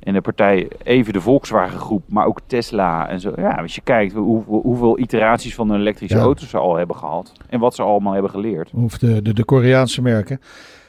En 0.00 0.12
de 0.12 0.20
partij, 0.20 0.68
even 0.82 1.12
de 1.12 1.20
Volkswagen 1.20 1.78
groep, 1.78 2.02
maar 2.08 2.26
ook 2.26 2.40
Tesla 2.46 3.08
en 3.08 3.20
zo. 3.20 3.32
Ja, 3.36 3.50
als 3.50 3.74
je 3.74 3.80
kijkt 3.80 4.12
hoe, 4.12 4.44
hoeveel 4.44 4.98
iteraties 4.98 5.54
van 5.54 5.70
een 5.70 5.80
elektrische 5.80 6.16
ja. 6.16 6.22
auto's 6.22 6.48
ze 6.48 6.58
al 6.58 6.76
hebben 6.76 6.96
gehad. 6.96 7.32
En 7.48 7.60
wat 7.60 7.74
ze 7.74 7.82
allemaal 7.82 8.12
hebben 8.12 8.30
geleerd. 8.30 8.70
Of 8.74 8.98
de, 8.98 9.22
de, 9.22 9.32
de 9.32 9.44
Koreaanse 9.44 10.02
merken. 10.02 10.40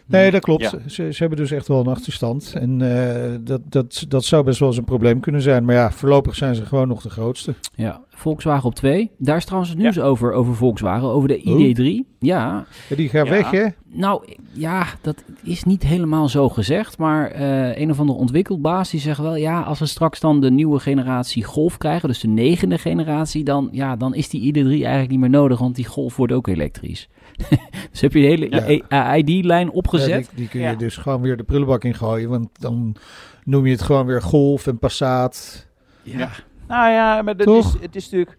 Nee, 0.05 0.31
dat 0.31 0.41
klopt. 0.41 0.75
Ze, 0.87 1.13
ze, 1.13 1.17
hebben 1.17 1.37
dus 1.37 1.51
echt 1.51 1.67
wel 1.67 1.79
een 1.79 1.87
achterstand. 1.87 2.53
En 2.55 2.79
uh, 2.79 3.37
dat, 3.41 3.61
dat, 3.69 4.05
dat 4.07 4.23
zou 4.23 4.43
best 4.43 4.59
wel 4.59 4.67
eens 4.67 4.77
een 4.77 4.83
probleem 4.83 5.19
kunnen 5.19 5.41
zijn. 5.41 5.65
Maar 5.65 5.75
ja, 5.75 5.91
voorlopig 5.91 6.35
zijn 6.35 6.55
ze 6.55 6.65
gewoon 6.65 6.87
nog 6.87 7.01
de 7.01 7.09
grootste. 7.09 7.53
Ja, 7.75 8.01
Volkswagen 8.21 8.65
op 8.65 8.75
2. 8.75 9.11
Daar 9.17 9.37
is 9.37 9.45
trouwens 9.45 9.71
het 9.71 9.79
nieuws 9.79 9.99
over, 9.99 10.31
over 10.31 10.55
Volkswagen, 10.55 11.07
over 11.07 11.27
de 11.27 11.39
ID3. 11.39 12.09
Ja. 12.19 12.65
ja. 12.89 12.95
Die 12.95 13.09
gaat 13.09 13.29
weg, 13.29 13.51
hè? 13.51 13.65
Nou, 13.93 14.23
ja, 14.51 14.85
dat 15.01 15.23
is 15.43 15.63
niet 15.63 15.83
helemaal 15.83 16.29
zo 16.29 16.49
gezegd. 16.49 16.97
Maar 16.97 17.35
uh, 17.35 17.77
een 17.77 17.91
of 17.91 17.99
andere 17.99 18.19
ontwikkelbaas 18.19 18.89
die 18.89 18.99
zegt 18.99 19.19
wel... 19.19 19.35
ja, 19.35 19.61
als 19.61 19.79
we 19.79 19.85
straks 19.85 20.19
dan 20.19 20.41
de 20.41 20.51
nieuwe 20.51 20.79
generatie 20.79 21.43
Golf 21.43 21.77
krijgen... 21.77 22.07
dus 22.07 22.19
de 22.19 22.27
negende 22.27 22.77
generatie... 22.77 23.43
dan, 23.43 23.69
ja, 23.71 23.95
dan 23.95 24.15
is 24.15 24.29
die 24.29 24.53
ID3 24.53 24.67
eigenlijk 24.67 25.09
niet 25.09 25.19
meer 25.19 25.29
nodig... 25.29 25.59
want 25.59 25.75
die 25.75 25.85
Golf 25.85 26.15
wordt 26.15 26.33
ook 26.33 26.47
elektrisch. 26.47 27.09
dus 27.91 28.01
heb 28.01 28.13
je 28.13 28.21
de 28.21 28.27
hele 28.27 28.83
ja. 28.89 29.15
ID-lijn 29.15 29.71
opgezet. 29.71 30.09
Ja, 30.09 30.15
die, 30.17 30.27
die, 30.35 30.47
kun 30.47 30.61
je 30.61 30.75
dus 30.75 30.97
gewoon 30.97 31.21
weer 31.21 31.37
de 31.37 31.43
prullenbak 31.43 31.83
in 31.83 31.95
gooien. 31.95 32.29
Want 32.29 32.49
dan 32.59 32.95
noem 33.43 33.65
je 33.65 33.71
het 33.71 33.81
gewoon 33.81 34.05
weer 34.05 34.21
Golf 34.21 34.67
en 34.67 34.79
Passat. 34.79 35.67
Ja. 36.03 36.29
Nou 36.71 36.91
ja, 36.91 37.21
maar 37.21 37.37
dat 37.37 37.47
is, 37.47 37.73
het 37.81 37.95
is 37.95 38.03
natuurlijk... 38.03 38.37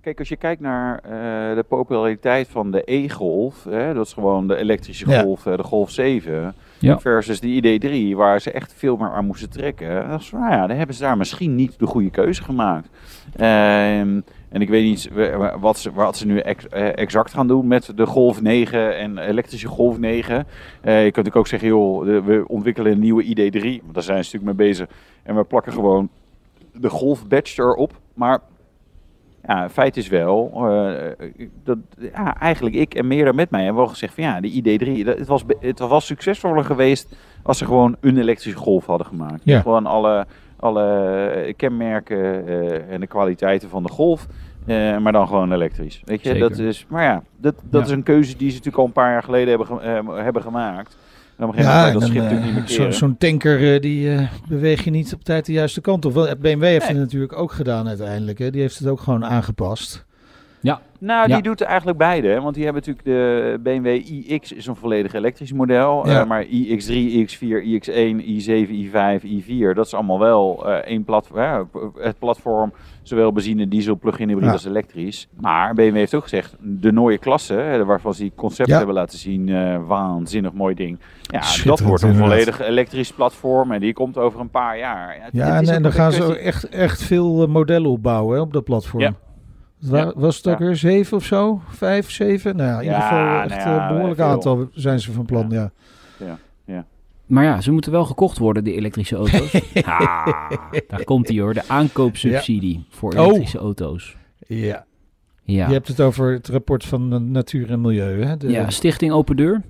kijk, 0.00 0.18
als 0.18 0.28
je 0.28 0.36
kijkt 0.36 0.60
naar 0.60 1.02
de 1.54 1.64
populariteit 1.68 2.48
van 2.48 2.70
de 2.70 2.82
E-Golf, 2.84 3.62
dat 3.94 4.06
is 4.06 4.12
gewoon 4.12 4.48
de 4.48 4.56
elektrische 4.56 5.20
Golf, 5.20 5.42
de 5.42 5.62
Golf 5.62 5.90
7, 5.90 6.54
versus 6.80 7.40
die 7.40 7.80
ID3, 7.80 8.16
waar 8.16 8.40
ze 8.40 8.50
echt 8.50 8.74
veel 8.76 8.96
meer 8.96 9.10
aan 9.10 9.26
moesten 9.26 9.50
trekken. 9.50 10.08
Dat 10.08 10.20
is, 10.20 10.30
nou 10.30 10.50
ja, 10.50 10.66
dan 10.66 10.76
hebben 10.76 10.94
ze 10.96 11.02
daar 11.02 11.16
misschien 11.16 11.54
niet 11.54 11.78
de 11.78 11.86
goede 11.86 12.10
keuze 12.10 12.42
gemaakt. 12.42 12.88
Ehm, 13.36 14.20
en 14.48 14.60
ik 14.60 14.68
weet 14.68 14.84
niet 14.84 15.10
wat 15.60 15.78
ze, 15.78 15.92
wat 15.92 16.16
ze 16.16 16.26
nu 16.26 16.38
eh, 16.38 16.98
exact 16.98 17.32
gaan 17.32 17.48
doen 17.48 17.66
met 17.66 17.92
de 17.94 18.06
Golf 18.06 18.40
9 18.40 18.96
en 18.96 19.18
elektrische 19.18 19.68
Golf 19.68 19.98
9. 19.98 20.46
Uh, 20.84 20.98
eh, 20.98 21.04
je 21.04 21.10
kunt 21.10 21.26
ook, 21.26 21.36
ook 21.36 21.46
zeggen, 21.46 21.68
joh, 21.68 22.24
we 22.24 22.44
ontwikkelen 22.46 22.92
een 22.92 22.98
nieuwe 22.98 23.24
ID3. 23.24 23.82
Want 23.82 23.94
daar 23.94 24.02
zijn 24.02 24.24
ze 24.24 24.30
natuurlijk 24.32 24.58
mee 24.58 24.68
bezig. 24.68 24.88
En 25.22 25.36
we 25.36 25.44
plakken 25.44 25.72
gewoon 25.72 26.08
de 26.80 26.90
Golf 26.90 27.26
Badge 27.26 27.62
erop. 27.62 27.92
Maar 28.14 28.40
ja, 29.46 29.70
feit 29.70 29.96
is 29.96 30.08
wel, 30.08 30.52
uh, 30.54 31.28
dat 31.64 31.78
ja, 31.98 32.40
eigenlijk 32.40 32.76
ik 32.76 32.94
en 32.94 33.06
meerdere 33.06 33.36
met 33.36 33.50
mij 33.50 33.64
hebben 33.64 33.82
wel 33.82 33.90
gezegd 33.90 34.14
van 34.14 34.24
ja, 34.24 34.40
die 34.40 34.62
ID3, 34.62 35.04
dat, 35.04 35.18
het, 35.18 35.28
was, 35.28 35.44
het 35.60 35.78
was 35.78 36.06
succesvoller 36.06 36.64
geweest 36.64 37.16
als 37.42 37.58
ze 37.58 37.64
gewoon 37.64 37.96
een 38.00 38.18
elektrische 38.18 38.58
golf 38.58 38.86
hadden 38.86 39.06
gemaakt. 39.06 39.40
Ja. 39.44 39.60
Gewoon 39.60 39.86
alle 39.86 40.26
alle 40.60 41.54
kenmerken 41.56 42.48
uh, 42.48 42.92
en 42.92 43.00
de 43.00 43.06
kwaliteiten 43.06 43.68
van 43.68 43.82
de 43.82 43.88
Golf. 43.88 44.26
Uh, 44.66 44.98
maar 44.98 45.12
dan 45.12 45.26
gewoon 45.26 45.52
elektrisch. 45.52 46.02
Weet 46.04 46.22
je, 46.22 46.34
dat 46.34 46.58
is, 46.58 46.86
maar 46.88 47.02
ja, 47.02 47.22
dat, 47.36 47.54
dat 47.70 47.84
is 47.84 47.90
een 47.90 48.02
keuze 48.02 48.36
die 48.36 48.48
ze 48.48 48.56
natuurlijk 48.56 48.76
al 48.76 48.84
een 48.84 48.92
paar 48.92 49.10
jaar 49.10 49.22
geleden 49.22 49.58
hebben, 49.58 50.24
hebben 50.24 50.42
gemaakt. 50.42 50.96
En 51.38 51.52
ja, 51.54 51.90
dat 51.90 52.02
schip 52.02 52.14
natuurlijk 52.14 52.44
niet 52.44 52.78
meer 52.78 52.92
Zo'n 52.92 53.16
tanker, 53.16 53.80
die 53.80 54.28
beweeg 54.48 54.84
je 54.84 54.90
niet 54.90 55.14
op 55.14 55.24
tijd 55.24 55.46
de 55.46 55.52
juiste 55.52 55.80
kant 55.80 56.04
op. 56.04 56.36
BMW 56.40 56.62
heeft 56.62 56.88
het 56.88 56.96
natuurlijk 56.96 57.38
ook 57.38 57.52
gedaan 57.52 57.88
uiteindelijk. 57.88 58.38
Hè. 58.38 58.50
Die 58.50 58.60
heeft 58.60 58.78
het 58.78 58.88
ook 58.88 59.00
gewoon 59.00 59.24
aangepast. 59.24 60.06
Ja. 60.60 60.80
Nou, 61.00 61.28
die 61.28 61.42
doet 61.42 61.60
eigenlijk 61.60 61.98
beide. 61.98 62.40
Want 62.40 62.54
die 62.54 62.64
hebben 62.64 62.82
natuurlijk 62.86 63.06
de 63.06 63.58
BMW 63.62 63.86
iX 64.30 64.52
is 64.52 64.66
een 64.66 64.76
volledig 64.76 65.12
elektrisch 65.12 65.52
model. 65.52 66.08
Ja. 66.08 66.20
Uh, 66.20 66.26
maar 66.26 66.44
iX3, 66.44 66.92
iX4, 66.92 67.62
iX1, 67.64 68.24
i7, 68.24 68.68
i5, 68.70 69.22
i4, 69.24 69.74
dat 69.74 69.86
is 69.86 69.94
allemaal 69.94 70.18
wel 70.18 70.62
uh, 70.66 70.72
één 70.72 71.04
platform. 71.04 71.68
het 71.98 72.18
platform, 72.18 72.72
zowel 73.02 73.32
benzine, 73.32 73.68
diesel, 73.68 73.96
plug-in 73.96 74.28
hybride 74.28 74.52
als 74.52 74.64
elektrisch. 74.64 75.28
Maar 75.40 75.74
BMW 75.74 75.94
heeft 75.94 76.14
ook 76.14 76.22
gezegd, 76.22 76.56
de 76.60 76.92
mooie 76.92 77.18
klasse, 77.18 77.82
waarvan 77.86 78.14
ze 78.14 78.22
die 78.22 78.32
concept 78.34 78.70
hebben 78.70 78.94
laten 78.94 79.18
zien, 79.18 79.48
uh, 79.48 79.86
waanzinnig 79.86 80.52
mooi 80.52 80.74
ding. 80.74 80.98
Ja, 81.22 81.42
dat 81.64 81.80
wordt 81.80 82.02
een 82.02 82.14
volledig 82.14 82.60
elektrisch 82.60 83.12
platform 83.12 83.72
en 83.72 83.80
die 83.80 83.92
komt 83.92 84.18
over 84.18 84.40
een 84.40 84.50
paar 84.50 84.78
jaar. 84.78 85.28
Ja, 85.32 85.62
en, 85.62 85.82
dan 85.82 85.92
gaan 85.92 86.12
ze 86.12 86.38
echt, 86.38 86.68
echt 86.68 87.02
veel 87.02 87.46
modellen 87.46 87.90
opbouwen 87.90 88.34
hè, 88.34 88.40
op 88.40 88.52
dat 88.52 88.64
platform. 88.64 89.16
Was 90.14 90.36
het 90.36 90.46
ook 90.46 90.58
weer 90.58 90.76
zeven 90.76 91.16
of 91.16 91.24
zo? 91.24 91.60
Vijf, 91.68 92.10
zeven? 92.10 92.56
Nou 92.56 92.68
ja, 92.68 92.78
in 92.78 92.84
ieder 92.84 93.00
geval 93.00 93.40
echt 93.40 93.64
nou 93.64 93.80
een 93.80 93.88
behoorlijk 93.88 94.20
aantal 94.20 94.68
zijn 94.72 95.00
ze 95.00 95.12
van 95.12 95.24
plan, 95.24 95.50
ja. 95.50 95.70
ja. 96.18 96.38
ja. 96.64 96.86
Maar 97.26 97.44
ja, 97.44 97.60
ze 97.60 97.72
moeten 97.72 97.92
wel 97.92 98.04
gekocht 98.04 98.38
worden, 98.38 98.64
die 98.64 98.74
elektrische 98.74 99.16
auto's. 99.16 99.54
ah, 99.82 100.50
daar 100.88 101.04
komt 101.04 101.28
hij 101.28 101.38
hoor, 101.38 101.54
de 101.54 101.68
aankoopsubsidie 101.68 102.86
voor 102.90 103.12
oh. 103.12 103.18
elektrische 103.18 103.58
auto's. 103.58 104.16
Ja. 104.46 104.86
ja. 105.42 105.66
Je 105.66 105.72
hebt 105.72 105.88
het 105.88 106.00
over 106.00 106.32
het 106.32 106.48
rapport 106.48 106.84
van 106.84 107.30
Natuur 107.30 107.70
en 107.70 107.80
Milieu, 107.80 108.24
hè? 108.24 108.36
De... 108.36 108.48
Ja, 108.48 108.70
Stichting 108.70 109.12
Open 109.12 109.36
Deur. 109.36 109.62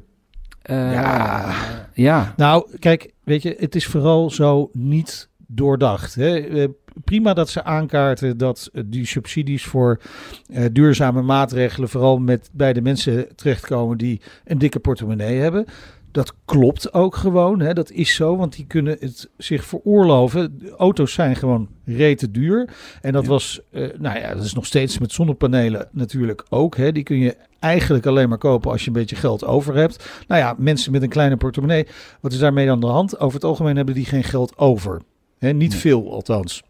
Uh, 0.71 0.93
ja. 0.93 1.55
ja. 1.95 2.35
Nou, 2.37 2.79
kijk, 2.79 3.12
weet 3.25 3.43
je, 3.43 3.57
het 3.59 3.75
is 3.75 3.87
vooral 3.87 4.31
zo 4.31 4.71
niet 4.73 5.29
doordacht. 5.47 6.15
Hè? 6.15 6.67
Prima 7.05 7.35
dat 7.35 7.49
ze 7.49 7.64
aankaarten 7.64 8.38
dat 8.38 8.71
die 8.87 9.07
subsidies 9.07 9.64
voor 9.64 10.00
uh, 10.49 10.64
duurzame 10.73 11.23
maatregelen 11.23 11.88
vooral 11.88 12.19
met 12.19 12.50
bij 12.52 12.73
de 12.73 12.83
mensen 12.83 13.37
terechtkomen 13.37 13.99
die 13.99 14.21
een 14.45 14.59
dikke 14.59 14.78
portemonnee 14.78 15.38
hebben. 15.38 15.67
Dat 16.11 16.35
klopt 16.45 16.93
ook 16.93 17.17
gewoon. 17.17 17.61
Hè? 17.61 17.73
Dat 17.73 17.90
is 17.90 18.14
zo, 18.14 18.37
want 18.37 18.57
die 18.57 18.67
kunnen 18.67 18.97
het 19.00 19.28
zich 19.37 19.64
veroorloven. 19.64 20.62
auto's 20.76 21.12
zijn 21.12 21.37
gewoon 21.37 21.69
rete 21.85 22.31
duur. 22.31 22.69
En 23.00 23.12
dat 23.12 23.26
was, 23.26 23.61
uh, 23.71 23.88
nou 23.99 24.19
ja, 24.19 24.35
dat 24.35 24.45
is 24.45 24.55
nog 24.55 24.67
steeds 24.67 24.99
met 24.99 25.12
zonnepanelen 25.12 25.88
natuurlijk 25.93 26.45
ook. 26.49 26.76
Hè? 26.76 26.93
Die 26.93 27.02
kun 27.02 27.19
je 27.19 27.37
eigenlijk 27.59 28.07
alleen 28.07 28.28
maar 28.28 28.38
kopen 28.38 28.71
als 28.71 28.81
je 28.81 28.87
een 28.87 28.93
beetje 28.93 29.17
geld 29.17 29.45
over 29.45 29.75
hebt. 29.75 30.09
Nou 30.26 30.40
ja, 30.40 30.55
mensen 30.59 30.93
met 30.93 31.02
een 31.02 31.09
kleine 31.09 31.37
portemonnee. 31.37 31.87
Wat 32.21 32.33
is 32.33 32.38
daarmee 32.38 32.71
aan 32.71 32.81
de 32.81 32.87
hand? 32.87 33.21
Over 33.21 33.35
het 33.35 33.45
algemeen 33.45 33.76
hebben 33.76 33.95
die 33.95 34.05
geen 34.05 34.25
geld 34.25 34.59
over. 34.59 35.02
Hè? 35.38 35.52
Niet 35.52 35.75
veel 35.75 36.12
althans. 36.12 36.62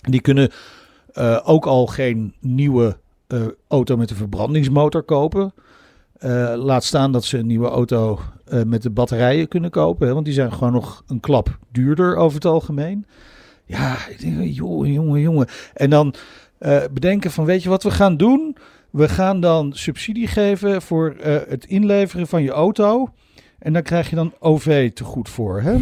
Die 0.00 0.20
kunnen 0.20 0.50
uh, 1.14 1.40
ook 1.44 1.66
al 1.66 1.86
geen 1.86 2.34
nieuwe 2.40 2.96
uh, 3.28 3.46
auto 3.68 3.96
met 3.96 4.10
een 4.10 4.16
verbrandingsmotor 4.16 5.02
kopen. 5.02 5.52
Uh, 6.20 6.52
laat 6.56 6.84
staan 6.84 7.12
dat 7.12 7.24
ze 7.24 7.38
een 7.38 7.46
nieuwe 7.46 7.68
auto 7.68 8.20
met 8.66 8.82
de 8.82 8.90
batterijen 8.90 9.48
kunnen 9.48 9.70
kopen. 9.70 10.06
Hè, 10.06 10.14
want 10.14 10.24
die 10.24 10.34
zijn 10.34 10.52
gewoon 10.52 10.72
nog 10.72 11.04
een 11.06 11.20
klap 11.20 11.58
duurder 11.72 12.16
over 12.16 12.34
het 12.34 12.44
algemeen. 12.44 13.06
Ja, 13.64 14.06
ik 14.08 14.20
denk, 14.20 14.54
jongen, 14.54 14.92
jongen, 14.92 15.20
jongen. 15.20 15.46
En 15.74 15.90
dan 15.90 16.14
bedenken 16.92 17.30
van, 17.30 17.44
weet 17.44 17.62
je 17.62 17.68
wat 17.68 17.82
we 17.82 17.90
gaan 17.90 18.16
doen? 18.16 18.56
We 18.90 19.08
gaan 19.08 19.40
dan 19.40 19.72
subsidie 19.72 20.26
geven 20.26 20.82
voor 20.82 21.16
het 21.48 21.64
inleveren 21.64 22.26
van 22.26 22.42
je 22.42 22.50
auto. 22.50 23.08
En 23.58 23.72
daar 23.72 23.82
krijg 23.82 24.10
je 24.10 24.16
dan 24.16 24.34
OV 24.38 24.92
te 24.92 25.04
goed 25.04 25.28
voor, 25.28 25.60
hè? 25.60 25.76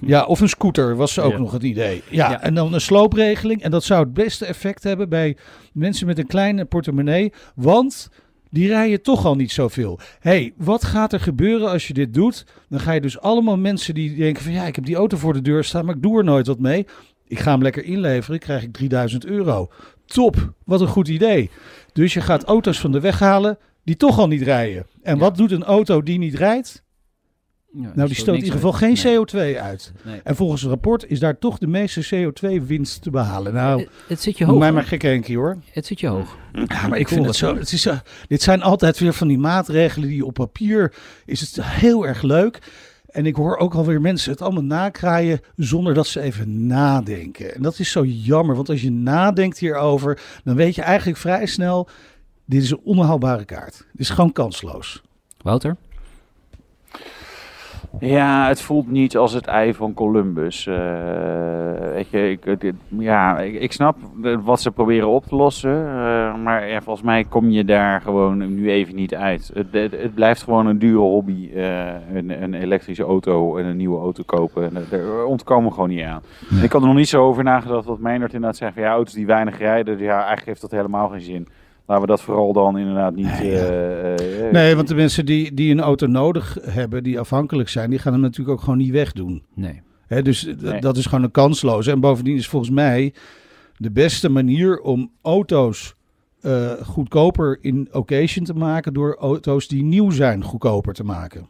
Ja, 0.00 0.24
of 0.24 0.40
een 0.40 0.48
scooter 0.48 0.96
was 0.96 1.18
ook 1.18 1.38
nog 1.38 1.52
het 1.52 1.62
idee. 1.62 2.02
Ja, 2.10 2.40
en 2.40 2.54
dan 2.54 2.74
een 2.74 2.80
sloopregeling. 2.80 3.62
En 3.62 3.70
dat 3.70 3.84
zou 3.84 4.04
het 4.04 4.14
beste 4.14 4.46
effect 4.46 4.82
hebben 4.82 5.08
bij 5.08 5.36
mensen 5.72 6.06
met 6.06 6.18
een 6.18 6.26
kleine 6.26 6.64
portemonnee. 6.64 7.32
Want 7.54 8.10
die 8.50 8.68
rijden 8.68 9.02
toch 9.02 9.24
al 9.24 9.34
niet 9.34 9.52
zoveel. 9.52 10.00
hey, 10.20 10.52
wat 10.56 10.84
gaat 10.84 11.12
er 11.12 11.20
gebeuren 11.20 11.70
als 11.70 11.86
je 11.86 11.94
dit 11.94 12.14
doet? 12.14 12.46
Dan 12.68 12.80
ga 12.80 12.92
je 12.92 13.00
dus 13.00 13.20
allemaal 13.20 13.58
mensen 13.58 13.94
die 13.94 14.16
denken 14.16 14.42
van... 14.42 14.52
ja, 14.52 14.64
ik 14.64 14.74
heb 14.74 14.84
die 14.84 14.96
auto 14.96 15.16
voor 15.16 15.32
de 15.32 15.42
deur 15.42 15.64
staan, 15.64 15.84
maar 15.84 15.94
ik 15.94 16.02
doe 16.02 16.18
er 16.18 16.24
nooit 16.24 16.46
wat 16.46 16.58
mee. 16.58 16.86
Ik 17.26 17.38
ga 17.38 17.50
hem 17.50 17.62
lekker 17.62 17.84
inleveren, 17.84 18.38
krijg 18.38 18.62
ik 18.62 18.72
3000 18.72 19.24
euro. 19.24 19.70
Top, 20.06 20.52
wat 20.64 20.80
een 20.80 20.86
goed 20.86 21.08
idee. 21.08 21.50
Dus 21.92 22.14
je 22.14 22.20
gaat 22.20 22.44
auto's 22.44 22.80
van 22.80 22.92
de 22.92 23.00
weg 23.00 23.18
halen 23.18 23.58
die 23.84 23.96
toch 23.96 24.18
al 24.18 24.28
niet 24.28 24.42
rijden. 24.42 24.86
En 25.02 25.18
wat 25.18 25.36
doet 25.36 25.50
een 25.50 25.64
auto 25.64 26.02
die 26.02 26.18
niet 26.18 26.34
rijdt? 26.34 26.84
Nou, 27.72 28.06
die 28.08 28.14
stoot 28.16 28.34
in 28.34 28.44
ieder 28.44 28.52
geval 28.52 28.72
geen 28.72 28.96
CO2 28.96 29.38
uit. 29.60 29.92
En 30.24 30.36
volgens 30.36 30.60
het 30.60 30.70
rapport 30.70 31.10
is 31.10 31.20
daar 31.20 31.38
toch 31.38 31.58
de 31.58 31.66
meeste 31.66 32.04
CO2-winst 32.04 33.02
te 33.02 33.10
behalen. 33.10 33.54
Nou, 33.54 33.80
het, 33.80 33.90
het 34.06 34.20
zit 34.20 34.38
je 34.38 34.44
hoog. 34.44 34.58
mij 34.58 34.72
maar 34.72 34.84
gek 34.84 35.02
Henkie 35.02 35.36
hoor. 35.36 35.58
Het 35.70 35.86
zit 35.86 36.00
je 36.00 36.06
hoog. 36.06 36.36
Ja, 36.52 36.86
maar 36.88 36.98
ik 36.98 37.08
vind 37.08 37.26
het 37.26 37.36
zo. 37.36 37.56
Het 37.56 37.72
is, 37.72 37.86
uh, 37.86 37.98
dit 38.28 38.42
zijn 38.42 38.62
altijd 38.62 38.98
weer 38.98 39.12
van 39.12 39.28
die 39.28 39.38
maatregelen 39.38 40.08
die 40.08 40.26
op 40.26 40.34
papier 40.34 40.94
is 41.26 41.40
het 41.40 41.64
heel 41.64 42.06
erg 42.06 42.22
leuk. 42.22 42.58
En 43.06 43.26
ik 43.26 43.36
hoor 43.36 43.56
ook 43.56 43.74
alweer 43.74 44.00
mensen 44.00 44.32
het 44.32 44.42
allemaal 44.42 44.62
nakraaien 44.62 45.40
zonder 45.56 45.94
dat 45.94 46.06
ze 46.06 46.20
even 46.20 46.66
nadenken. 46.66 47.54
En 47.54 47.62
dat 47.62 47.78
is 47.78 47.90
zo 47.90 48.04
jammer, 48.04 48.56
want 48.56 48.68
als 48.68 48.82
je 48.82 48.90
nadenkt 48.90 49.58
hierover, 49.58 50.20
dan 50.44 50.56
weet 50.56 50.74
je 50.74 50.82
eigenlijk 50.82 51.18
vrij 51.18 51.46
snel: 51.46 51.88
dit 52.44 52.62
is 52.62 52.70
een 52.70 52.80
onhaalbare 52.84 53.44
kaart. 53.44 53.76
Dit 53.76 54.00
is 54.00 54.10
gewoon 54.10 54.32
kansloos. 54.32 55.02
Wouter? 55.42 55.76
Ja, 58.00 58.48
het 58.48 58.60
voelt 58.60 58.90
niet 58.90 59.16
als 59.16 59.32
het 59.32 59.46
ei 59.46 59.74
van 59.74 59.94
Columbus. 59.94 60.66
Uh, 60.66 60.74
weet 61.92 62.10
je, 62.10 62.30
ik, 62.30 62.72
ja, 62.88 63.38
ik, 63.38 63.72
snap 63.72 63.96
wat 64.42 64.60
ze 64.60 64.70
proberen 64.70 65.08
op 65.08 65.24
te 65.24 65.34
lossen. 65.34 65.70
Uh, 65.70 66.36
maar 66.42 66.68
ja, 66.68 66.80
volgens 66.80 67.06
mij 67.06 67.24
kom 67.24 67.50
je 67.50 67.64
daar 67.64 68.00
gewoon 68.00 68.54
nu 68.54 68.70
even 68.70 68.94
niet 68.94 69.14
uit. 69.14 69.50
Het, 69.54 69.66
het, 69.72 70.14
blijft 70.14 70.42
gewoon 70.42 70.66
een 70.66 70.78
dure 70.78 70.98
hobby. 70.98 71.50
Uh, 71.54 72.14
een, 72.14 72.42
een, 72.42 72.54
elektrische 72.54 73.04
auto 73.04 73.56
en 73.56 73.64
een 73.64 73.76
nieuwe 73.76 74.00
auto 74.00 74.22
kopen. 74.26 74.72
Daar 74.90 75.24
ontkomen 75.24 75.68
we 75.68 75.74
gewoon 75.74 75.88
niet 75.88 76.04
aan. 76.04 76.22
Ik 76.62 76.72
had 76.72 76.80
er 76.80 76.86
nog 76.86 76.96
niet 76.96 77.08
zo 77.08 77.24
over 77.24 77.44
nagedacht 77.44 77.86
wat 77.86 77.98
Meinert 77.98 78.32
inderdaad 78.32 78.58
zegt. 78.58 78.74
Van, 78.74 78.82
ja, 78.82 78.92
auto's 78.92 79.14
die 79.14 79.26
weinig 79.26 79.58
rijden, 79.58 79.98
ja, 79.98 80.16
eigenlijk 80.16 80.46
heeft 80.46 80.60
dat 80.60 80.70
helemaal 80.70 81.08
geen 81.08 81.20
zin. 81.20 81.48
Laten 81.86 82.04
we 82.04 82.10
dat 82.10 82.22
vooral 82.22 82.52
dan 82.52 82.78
inderdaad 82.78 83.14
niet... 83.14 83.26
Nee, 83.26 83.52
uh, 84.44 84.50
nee, 84.52 84.76
want 84.76 84.88
de 84.88 84.94
mensen 84.94 85.26
die, 85.26 85.54
die 85.54 85.70
een 85.70 85.80
auto 85.80 86.06
nodig 86.06 86.58
hebben, 86.60 87.02
die 87.02 87.20
afhankelijk 87.20 87.68
zijn, 87.68 87.90
die 87.90 87.98
gaan 87.98 88.12
hem 88.12 88.22
natuurlijk 88.22 88.58
ook 88.58 88.64
gewoon 88.64 88.78
niet 88.78 88.90
wegdoen. 88.90 89.42
Nee. 89.54 89.82
Hè, 90.06 90.22
dus 90.22 90.48
dat 90.80 90.96
is 90.96 91.06
gewoon 91.06 91.24
een 91.24 91.30
kansloos. 91.30 91.86
En 91.86 92.00
bovendien 92.00 92.36
is 92.36 92.48
volgens 92.48 92.70
mij 92.70 93.14
de 93.76 93.90
beste 93.90 94.28
manier 94.28 94.80
om 94.80 95.10
auto's 95.22 95.94
uh, 96.40 96.70
goedkoper 96.70 97.58
in 97.60 97.88
occasion 97.92 98.44
te 98.44 98.54
maken 98.54 98.94
door 98.94 99.16
auto's 99.16 99.68
die 99.68 99.82
nieuw 99.82 100.10
zijn 100.10 100.44
goedkoper 100.44 100.94
te 100.94 101.04
maken. 101.04 101.48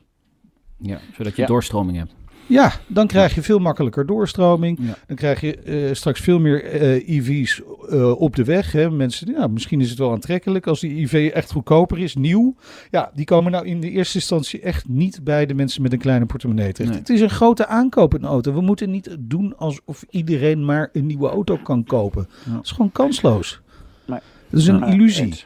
Ja, 0.79 0.99
zodat 1.17 1.37
je 1.37 1.47
doorstroming 1.47 1.99
hebt. 1.99 2.15
Ja, 2.53 2.73
dan 2.87 3.07
krijg 3.07 3.35
je 3.35 3.43
veel 3.43 3.59
makkelijker 3.59 4.07
doorstroming. 4.07 4.79
Dan 5.07 5.17
krijg 5.17 5.41
je 5.41 5.59
uh, 5.65 5.95
straks 5.95 6.21
veel 6.21 6.39
meer 6.39 6.65
uh, 6.65 6.97
eh, 6.97 7.09
EV's 7.09 7.61
uh, 7.61 8.01
eh, 8.01 8.21
op 8.21 8.37
de 8.37 8.45
weg. 8.45 8.73
Hè. 8.73 8.91
Mensen, 8.91 9.33
ja, 9.33 9.47
misschien 9.47 9.81
is 9.81 9.91
het 9.91 9.99
wel 9.99 10.13
aantrekkelijk 10.13 10.67
als 10.67 10.81
die 10.81 11.03
EV 11.03 11.31
echt 11.35 11.51
goedkoper 11.51 11.99
is, 11.99 12.15
nieuw. 12.15 12.55
Ja, 12.91 13.11
die 13.15 13.25
komen 13.25 13.53
nou 13.53 13.67
in 13.67 13.81
de 13.81 13.91
eerste 13.91 14.15
instantie 14.15 14.61
echt 14.61 14.89
niet 14.89 15.25
bij 15.25 15.47
de 15.47 15.55
mensen 15.55 15.83
met 15.83 15.93
een 15.93 15.99
kleine 15.99 16.27
portemonnee 16.27 16.73
terecht. 16.73 16.95
Het 16.95 17.09
is 17.09 17.21
een 17.21 17.31
grote 17.31 17.67
aankoop, 17.67 18.13
een 18.13 18.25
auto. 18.25 18.53
We 18.53 18.61
moeten 18.61 18.91
niet 18.91 19.17
doen 19.21 19.57
alsof 19.57 20.05
iedereen 20.11 20.65
maar 20.65 20.89
een 20.93 21.07
nieuwe 21.07 21.29
auto 21.29 21.57
kan 21.57 21.85
kopen. 21.85 22.29
Dat 22.45 22.65
is 22.65 22.71
gewoon 22.71 22.93
kansloos. 22.93 23.61
Dat 24.07 24.61
is 24.61 24.67
een 24.67 24.83
illusie. 24.83 25.45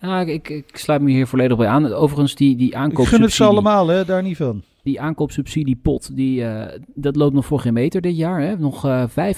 Ja, 0.00 0.20
ik, 0.20 0.48
ik, 0.48 0.76
sluit 0.76 1.02
me 1.02 1.10
hier 1.10 1.26
volledig 1.26 1.56
bij 1.56 1.66
aan. 1.66 1.92
Overigens, 1.92 2.34
die, 2.34 2.56
die 2.56 2.76
aankoopsubsidie... 2.76 3.04
Ik 3.04 3.14
gun 3.14 3.22
het 3.22 3.32
ze 3.32 3.44
allemaal, 3.44 3.88
hè? 3.88 4.04
daar 4.04 4.22
niet 4.22 4.36
van. 4.36 4.62
Die 4.86 5.00
aankoopsubsidiepot, 5.00 6.16
die, 6.16 6.40
uh, 6.40 6.64
dat 6.94 7.16
loopt 7.16 7.34
nog 7.34 7.44
voor 7.44 7.60
geen 7.60 7.72
meter 7.72 8.00
dit 8.00 8.16
jaar. 8.16 8.40
Hè? 8.40 8.56
Nog 8.56 8.86
uh, 8.86 9.02
eh, 9.02 9.34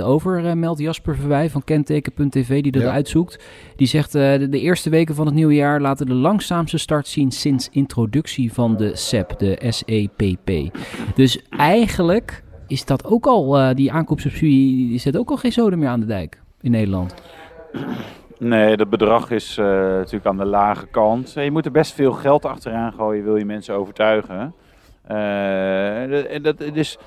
95% 0.00 0.02
over, 0.02 0.44
uh, 0.44 0.52
meldt 0.52 0.80
Jasper 0.80 1.16
Verwij 1.16 1.50
van 1.50 1.64
Kenteken.tv, 1.64 2.62
die 2.62 2.72
dat 2.72 2.82
ja. 2.82 2.90
uitzoekt. 2.90 3.44
Die 3.76 3.86
zegt, 3.86 4.12
de, 4.12 4.46
de, 4.50 4.60
eerste 4.60 4.90
weken 4.90 5.14
van 5.14 5.26
het 5.26 5.34
nieuwe 5.34 5.54
jaar 5.54 5.80
laten 5.80 6.06
de 6.06 6.14
langzaamste 6.14 6.78
start 6.78 7.06
zien 7.06 7.30
sinds 7.30 7.68
introductie 7.72 8.52
van 8.52 8.76
de 8.76 8.96
SEP, 8.96 9.38
de 9.38 9.58
SEPP. 9.68 10.76
Dus 11.14 11.42
eigenlijk 11.48 12.44
is 12.66 12.84
dat 12.84 13.04
ook 13.04 13.26
al, 13.26 13.74
die 13.74 13.92
aankoopsubsidie, 13.92 14.88
die 14.88 14.98
zet 14.98 15.16
ook 15.16 15.30
al 15.30 15.36
geen 15.36 15.52
zoden 15.52 15.78
meer 15.78 15.88
aan 15.88 16.00
de 16.00 16.06
dijk 16.06 16.40
in 16.60 16.70
Nederland. 16.70 17.14
Nee, 18.38 18.76
dat 18.76 18.90
bedrag 18.90 19.30
is 19.30 19.58
uh, 19.58 19.66
natuurlijk 19.66 20.26
aan 20.26 20.36
de 20.36 20.44
lage 20.44 20.86
kant. 20.86 21.32
Je 21.32 21.50
moet 21.50 21.64
er 21.64 21.72
best 21.72 21.92
veel 21.92 22.12
geld 22.12 22.44
achteraan 22.44 22.92
gooien, 22.92 23.24
wil 23.24 23.36
je 23.36 23.44
mensen 23.44 23.74
overtuigen. 23.74 24.54
Uh, 25.10 26.42
dat, 26.42 26.58
dus, 26.58 26.98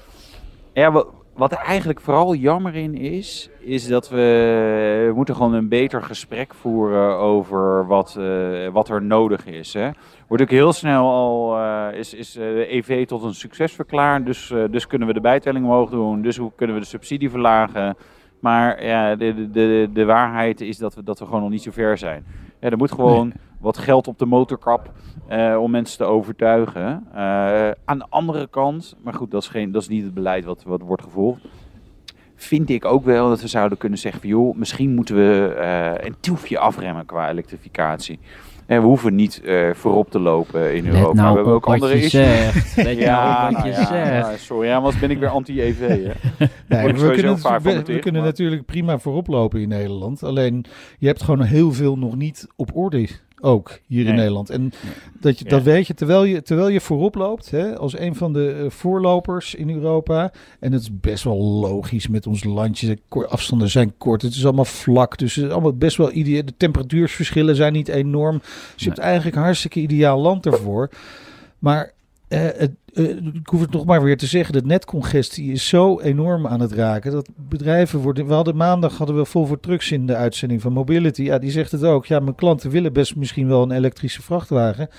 ja, 0.74 1.04
wat 1.34 1.52
er 1.52 1.58
eigenlijk 1.58 2.02
vooral 2.02 2.36
jammer 2.36 2.76
in 2.76 2.96
is, 2.96 3.50
is 3.60 3.88
dat 3.88 4.10
we, 4.10 5.04
we 5.08 5.14
moeten 5.16 5.36
gewoon 5.36 5.54
een 5.54 5.68
beter 5.68 6.04
gesprek 6.04 6.54
voeren 6.54 7.18
over 7.18 7.88
wat, 7.88 8.16
uh, 8.20 8.68
wat 8.68 8.90
er 8.90 9.02
nodig 9.02 9.46
is. 9.46 9.74
Hè. 9.74 9.90
Wordt 10.28 10.44
ook 10.44 10.50
heel 10.50 10.74
snel 10.74 11.10
al, 11.10 11.60
is, 11.92 12.14
is 12.14 12.32
de 12.32 12.76
EV 12.76 13.06
tot 13.08 13.24
een 13.24 13.34
succes 13.34 13.72
verklaard, 13.72 14.26
dus, 14.26 14.54
dus 14.72 14.88
kunnen 14.88 15.08
we 15.08 15.14
de 15.14 15.22
bijtelling 15.22 15.66
omhoog 15.66 15.90
doen, 15.90 16.22
dus 16.22 16.38
hoe 16.38 16.52
kunnen 16.56 16.76
we 16.76 16.82
de 16.82 16.88
subsidie 16.88 17.30
verlagen. 17.30 17.98
Maar 18.40 18.86
ja, 18.86 19.16
de, 19.16 19.52
de, 19.52 19.90
de 19.94 20.06
waarheid 20.06 20.62
is 20.62 20.78
dat 20.78 20.96
we, 20.96 21.04
dat 21.04 21.20
we 21.20 21.26
gewoon 21.26 21.42
nog 21.42 21.50
niet 21.50 21.64
zo 21.64 21.72
ver 21.72 21.98
zijn. 21.98 22.26
Er 22.60 22.78
moet 22.78 22.92
gewoon 22.92 23.34
wat 23.60 23.78
geld 23.78 24.08
op 24.08 24.20
de 24.20 24.26
motorkap 24.26 24.92
uh, 25.32 25.58
om 25.62 25.72
mensen 25.72 25.98
te 25.98 26.04
overtuigen. 26.04 27.08
Uh, 27.12 27.20
aan 27.86 27.98
de 27.98 28.06
andere 28.10 28.48
kant, 28.50 28.96
maar 29.04 29.14
goed, 29.14 29.32
dat 29.32 29.42
is, 29.42 29.48
geen, 29.48 29.72
dat 29.72 29.82
is 29.82 29.88
niet 29.88 30.04
het 30.04 30.14
beleid 30.14 30.46
wat, 30.46 30.64
wat 30.64 30.82
wordt 30.82 31.04
gevolgd. 31.04 31.42
Vind 32.36 32.70
ik 32.70 32.86
ook 32.86 33.06
wel 33.06 33.30
dat 33.30 33.42
we 33.42 33.48
zouden 33.48 33.78
kunnen 33.78 34.00
zeggen 34.00 34.22
van 34.22 34.30
joh, 34.30 34.56
misschien 34.56 34.94
moeten 34.94 35.16
we 35.16 35.56
uh, 35.58 36.06
een 36.08 36.16
toefje 36.20 36.60
afremmen 36.60 37.06
qua 37.06 37.30
elektrificatie. 37.30 38.20
En 38.66 38.82
we 38.82 38.88
hoeven 38.88 39.16
niet 39.16 39.42
uh, 39.44 39.74
voorop 39.74 40.12
te 40.12 40.20
lopen 40.20 40.76
in 40.76 40.88
Europa. 40.88 41.14
Nou 41.14 41.30
we 41.30 41.36
hebben 41.36 41.54
ook 41.54 41.66
andere 41.66 41.94
issues. 41.94 42.12
Zegt. 42.12 42.76
Let 42.76 42.98
ja, 43.08 43.50
nou 43.50 43.54
wat 43.54 43.64
je 43.64 43.70
ja, 43.70 43.86
zegt. 43.86 44.28
Ja, 44.28 44.38
sorry, 44.38 44.72
anders 44.72 45.00
ben 45.00 45.12
ik 45.12 45.20
weer 45.20 45.30
anti-EV. 45.30 45.80
nee, 46.68 46.94
we 46.94 47.12
kunnen, 47.12 47.36
we, 47.62 47.84
we 47.86 48.00
kunnen 48.00 48.24
natuurlijk 48.24 48.66
prima 48.66 49.00
voorop 49.00 49.28
lopen 49.28 49.62
in 49.62 49.68
Nederland. 49.68 50.24
Alleen 50.24 50.66
je 50.98 51.08
hebt 51.08 51.24
gewoon 51.24 51.42
heel 51.42 51.72
veel 51.72 51.98
nog 51.98 52.16
niet 52.16 52.48
op 52.56 52.76
orde 52.76 53.08
ook 53.42 53.80
hier 53.88 54.04
nee. 54.04 54.12
in 54.12 54.16
Nederland. 54.16 54.50
En 54.50 54.72
dat, 55.20 55.40
je, 55.40 55.46
dat 55.46 55.64
weet 55.64 55.88
je 55.88 55.94
terwijl, 55.94 56.24
je 56.24 56.42
terwijl 56.42 56.68
je 56.68 56.82
voorop 56.82 57.16
loopt, 57.16 57.52
hè, 57.52 57.78
als 57.78 58.00
een 58.00 58.16
van 58.16 58.34
de 58.34 58.60
uh, 58.64 58.70
voorlopers 58.70 59.56
in 59.56 59.70
Europa. 59.70 60.32
En 60.60 60.72
het 60.72 60.82
is 60.82 61.00
best 61.00 61.24
wel 61.24 61.38
logisch 61.38 62.08
met 62.08 62.28
ons 62.28 62.44
landje. 62.44 62.98
De 63.10 63.28
afstanden 63.28 63.70
zijn 63.70 63.94
kort, 63.98 64.22
het 64.22 64.34
is 64.34 64.46
allemaal 64.46 64.66
vlak. 64.66 65.18
Dus 65.18 65.36
het 65.36 65.46
is 65.46 65.52
allemaal 65.52 65.74
best 65.74 65.98
wel 65.98 66.12
ideaal. 66.12 66.46
De 66.46 66.58
temperatuursverschillen 66.58 67.56
zijn 67.56 67.74
niet 67.74 67.88
enorm. 67.88 68.38
Dus 68.38 68.50
je 68.50 68.74
nee. 68.78 68.88
hebt 68.88 69.00
eigenlijk 69.00 69.36
een 69.36 69.44
hartstikke 69.44 69.80
ideaal 69.80 70.20
land 70.20 70.46
ervoor. 70.46 70.90
Maar 71.60 71.92
uh, 72.30 72.40
het, 72.40 72.72
uh, 72.94 73.10
ik 73.34 73.48
hoef 73.48 73.62
het 73.62 73.72
nog 73.72 73.86
maar 73.86 74.04
weer 74.04 74.18
te 74.18 74.26
zeggen, 74.26 74.54
de 74.54 74.66
netcongestie 74.66 75.52
is 75.52 75.68
zo 75.68 76.00
enorm 76.00 76.48
aan 76.48 76.60
het 76.60 76.72
raken. 76.72 77.12
Dat 77.12 77.30
bedrijven 77.36 78.00
worden. 78.00 78.28
We 78.28 78.34
hadden 78.34 78.56
maandag 78.56 78.98
hadden 78.98 79.16
we 79.16 79.26
Volvo 79.26 79.60
Trucks 79.60 79.92
in 79.92 80.06
de 80.06 80.16
uitzending 80.16 80.62
van 80.62 80.74
Mobility. 80.74 81.24
Ja, 81.24 81.40
die 81.40 81.52
zegt 81.52 81.72
het 81.72 81.84
ook. 81.84 82.06
Ja, 82.06 82.20
mijn 82.20 82.36
klanten 82.36 82.70
willen 82.70 82.94
best 82.94 83.16
misschien 83.16 83.48
wel 83.48 83.62
een 83.62 83.72
elektrische 83.72 84.22
vrachtwagen. 84.22 84.90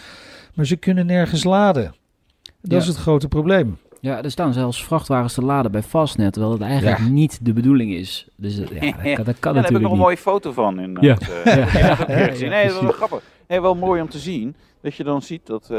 Maar 0.55 0.67
ze 0.67 0.77
kunnen 0.77 1.07
nergens 1.07 1.45
laden. 1.45 1.95
Dat 2.43 2.71
ja. 2.73 2.77
is 2.79 2.87
het 2.87 2.97
grote 2.97 3.29
probleem. 3.29 3.79
Ja, 4.01 4.23
er 4.23 4.31
staan 4.31 4.53
zelfs 4.53 4.85
vrachtwagens 4.85 5.35
te 5.35 5.43
laden 5.43 5.71
bij 5.71 5.83
Fastnet, 5.83 6.33
terwijl 6.33 6.53
het 6.53 6.63
eigenlijk 6.63 6.99
ja. 6.99 7.09
niet 7.09 7.39
de 7.43 7.53
bedoeling 7.53 7.93
is. 7.93 8.29
Dus 8.37 8.57
ja, 8.57 8.63
dat 8.63 8.79
kan, 9.15 9.25
dat 9.25 9.39
kan 9.39 9.55
ja, 9.55 9.61
natuurlijk 9.61 9.63
daar 9.63 9.63
heb 9.63 9.75
ik 9.75 9.81
nog 9.81 9.93
een 9.93 9.99
mooie 9.99 10.17
foto 10.17 10.53
van. 10.53 10.81
In, 10.81 10.97
ja. 11.01 11.15
Het, 11.15 11.29
uh, 11.47 11.75
ja. 11.83 11.97
Nee, 12.07 12.67
dat 12.67 12.75
is 12.75 12.81
wel 12.81 12.93
grappig. 12.93 13.23
Nee, 13.49 13.61
wel 13.61 13.75
mooi 13.75 14.03
om 14.03 14.09
te 14.09 14.19
zien 14.19 14.57
dat 14.81 14.95
je 14.95 15.05
dan 15.05 15.23
ziet 15.23 15.47
dat, 15.47 15.63
uh, 15.63 15.79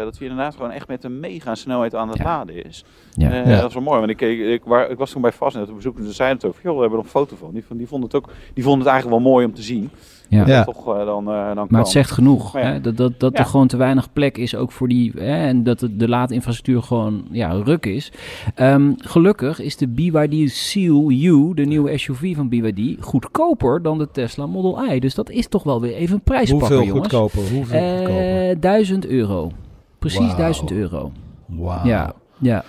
dat 0.00 0.18
hij 0.18 0.28
inderdaad 0.28 0.54
gewoon 0.54 0.70
echt 0.70 0.88
met 0.88 1.04
een 1.04 1.20
mega 1.20 1.54
snelheid 1.54 1.94
aan 1.94 2.08
het 2.08 2.18
ja. 2.18 2.24
laden 2.24 2.64
is. 2.64 2.84
Ja. 3.14 3.30
Uh, 3.30 3.50
ja. 3.50 3.60
Dat 3.60 3.68
is 3.68 3.74
wel 3.74 3.82
mooi, 3.82 3.98
want 3.98 4.10
ik, 4.10 4.16
keek, 4.16 4.40
ik, 4.40 4.64
waar, 4.64 4.90
ik 4.90 4.98
was 4.98 5.10
toen 5.10 5.22
bij 5.22 5.32
Fastnet 5.32 5.68
op 5.68 5.74
bezoek 5.74 5.98
en 5.98 6.04
ze 6.04 6.12
zeiden 6.12 6.36
het 6.36 6.46
ook. 6.46 6.62
Joh, 6.62 6.74
we 6.74 6.80
hebben 6.80 6.98
er 6.98 7.04
een 7.04 7.10
foto 7.10 7.36
van. 7.36 7.52
Die, 7.52 7.64
die 7.68 7.86
vonden 7.86 8.08
het 8.08 8.16
ook, 8.16 8.32
die 8.54 8.64
vonden 8.64 8.82
het 8.82 8.90
eigenlijk 8.90 9.22
wel 9.22 9.32
mooi 9.32 9.46
om 9.46 9.54
te 9.54 9.62
zien. 9.62 9.90
Ja. 10.30 10.46
ja. 10.46 10.64
Toch, 10.64 10.88
uh, 10.88 11.04
dan, 11.06 11.24
dan 11.24 11.24
maar 11.24 11.66
kan. 11.66 11.78
het 11.78 11.88
zegt 11.88 12.10
genoeg. 12.10 12.52
Hè? 12.52 12.80
Dat, 12.80 12.96
dat, 12.96 13.20
dat 13.20 13.38
er 13.38 13.44
gewoon 13.44 13.66
te 13.66 13.76
weinig 13.76 14.12
plek 14.12 14.38
is 14.38 14.54
ook 14.54 14.72
voor 14.72 14.88
die. 14.88 15.12
Hè? 15.16 15.46
En 15.46 15.62
dat 15.62 15.78
de, 15.78 15.96
de 15.96 16.08
laadinfrastructuur 16.08 16.82
gewoon 16.82 17.24
ja, 17.30 17.50
ruk 17.50 17.86
is. 17.86 18.12
Um, 18.56 18.94
gelukkig 18.98 19.60
is 19.60 19.76
de 19.76 19.88
BYD 19.88 20.50
Seal 20.50 21.10
U, 21.10 21.54
de 21.54 21.64
nieuwe 21.64 21.98
SUV 21.98 22.36
van 22.36 22.48
BYD, 22.48 22.96
goedkoper 23.00 23.82
dan 23.82 23.98
de 23.98 24.08
Tesla 24.12 24.46
Model 24.46 24.84
I. 24.84 25.00
Dus 25.00 25.14
dat 25.14 25.30
is 25.30 25.48
toch 25.48 25.62
wel 25.62 25.80
weer 25.80 25.94
even 25.94 26.14
een 26.14 26.22
prijspakker, 26.22 26.68
Hoeveel 26.68 26.86
jongens. 26.86 27.12
goedkoper? 27.14 27.50
Hoeveel 27.52 27.80
Uh, 27.82 27.96
goedkoper? 27.98 28.60
1000 28.60 29.06
euro. 29.06 29.50
Precies. 29.98 30.34
1000 30.36 30.70
euro. 30.70 31.12
Wauw. 31.46 31.86
Ja, 31.86 32.12
ja. 32.38 32.64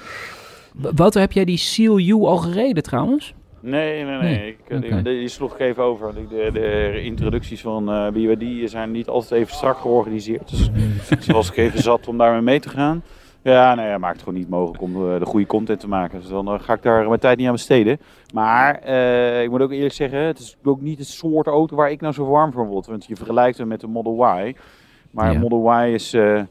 Wouter, 0.95 1.21
heb 1.21 1.31
jij 1.31 1.45
die 1.45 1.57
Seal 1.57 1.99
U 1.99 2.13
al 2.13 2.37
gereden 2.37 2.83
trouwens? 2.83 3.33
Nee, 3.61 4.03
nee, 4.03 4.17
nee. 4.17 4.37
Nee, 4.37 4.47
Ik, 4.47 4.57
eh, 4.67 4.81
die, 4.81 5.01
die 5.03 5.27
sloeg 5.27 5.53
ik 5.53 5.59
even 5.59 5.83
over. 5.83 6.13
De, 6.13 6.27
de, 6.27 6.49
de 6.53 7.01
introducties 7.03 7.61
van 7.61 7.89
uh, 7.89 8.07
BYD 8.07 8.69
zijn 8.69 8.91
niet 8.91 9.07
altijd 9.07 9.41
even 9.41 9.55
strak 9.55 9.77
georganiseerd. 9.77 10.49
Dus, 10.49 10.69
dus 11.09 11.27
was 11.27 11.49
ik 11.49 11.57
even 11.57 11.81
zat 11.81 12.07
om 12.07 12.17
daarmee 12.17 12.41
mee 12.41 12.59
te 12.59 12.69
gaan. 12.69 13.03
Ja, 13.43 13.75
nee, 13.75 13.97
maakt 13.97 14.13
het 14.13 14.23
gewoon 14.23 14.39
niet 14.39 14.49
mogelijk 14.49 14.81
om 14.81 14.95
uh, 14.95 15.19
de 15.19 15.25
goede 15.25 15.45
content 15.45 15.79
te 15.79 15.87
maken. 15.87 16.19
Dus 16.19 16.29
dan 16.29 16.53
uh, 16.53 16.59
ga 16.59 16.73
ik 16.73 16.81
daar 16.81 17.07
mijn 17.07 17.19
tijd 17.19 17.37
niet 17.37 17.47
aan 17.47 17.53
besteden. 17.53 17.99
Maar 18.33 18.81
uh, 18.87 19.41
ik 19.43 19.49
moet 19.49 19.61
ook 19.61 19.71
eerlijk 19.71 19.93
zeggen, 19.93 20.19
het 20.19 20.39
is 20.39 20.57
ook 20.63 20.81
niet 20.81 20.99
het 20.99 21.07
soort 21.07 21.47
auto 21.47 21.75
waar 21.75 21.91
ik 21.91 22.01
nou 22.01 22.13
zo 22.13 22.25
warm 22.25 22.51
voor 22.51 22.67
word. 22.67 22.85
Want 22.85 23.05
je 23.05 23.15
vergelijkt 23.15 23.57
hem 23.57 23.67
met 23.67 23.79
de 23.79 23.87
Model 23.87 24.37
Y. 24.37 24.55
Maar 25.11 25.31
Ja. 25.33 25.39
Model 25.39 25.83
Y 25.83 25.93
is, 25.93 26.13
eh, 26.13 26.41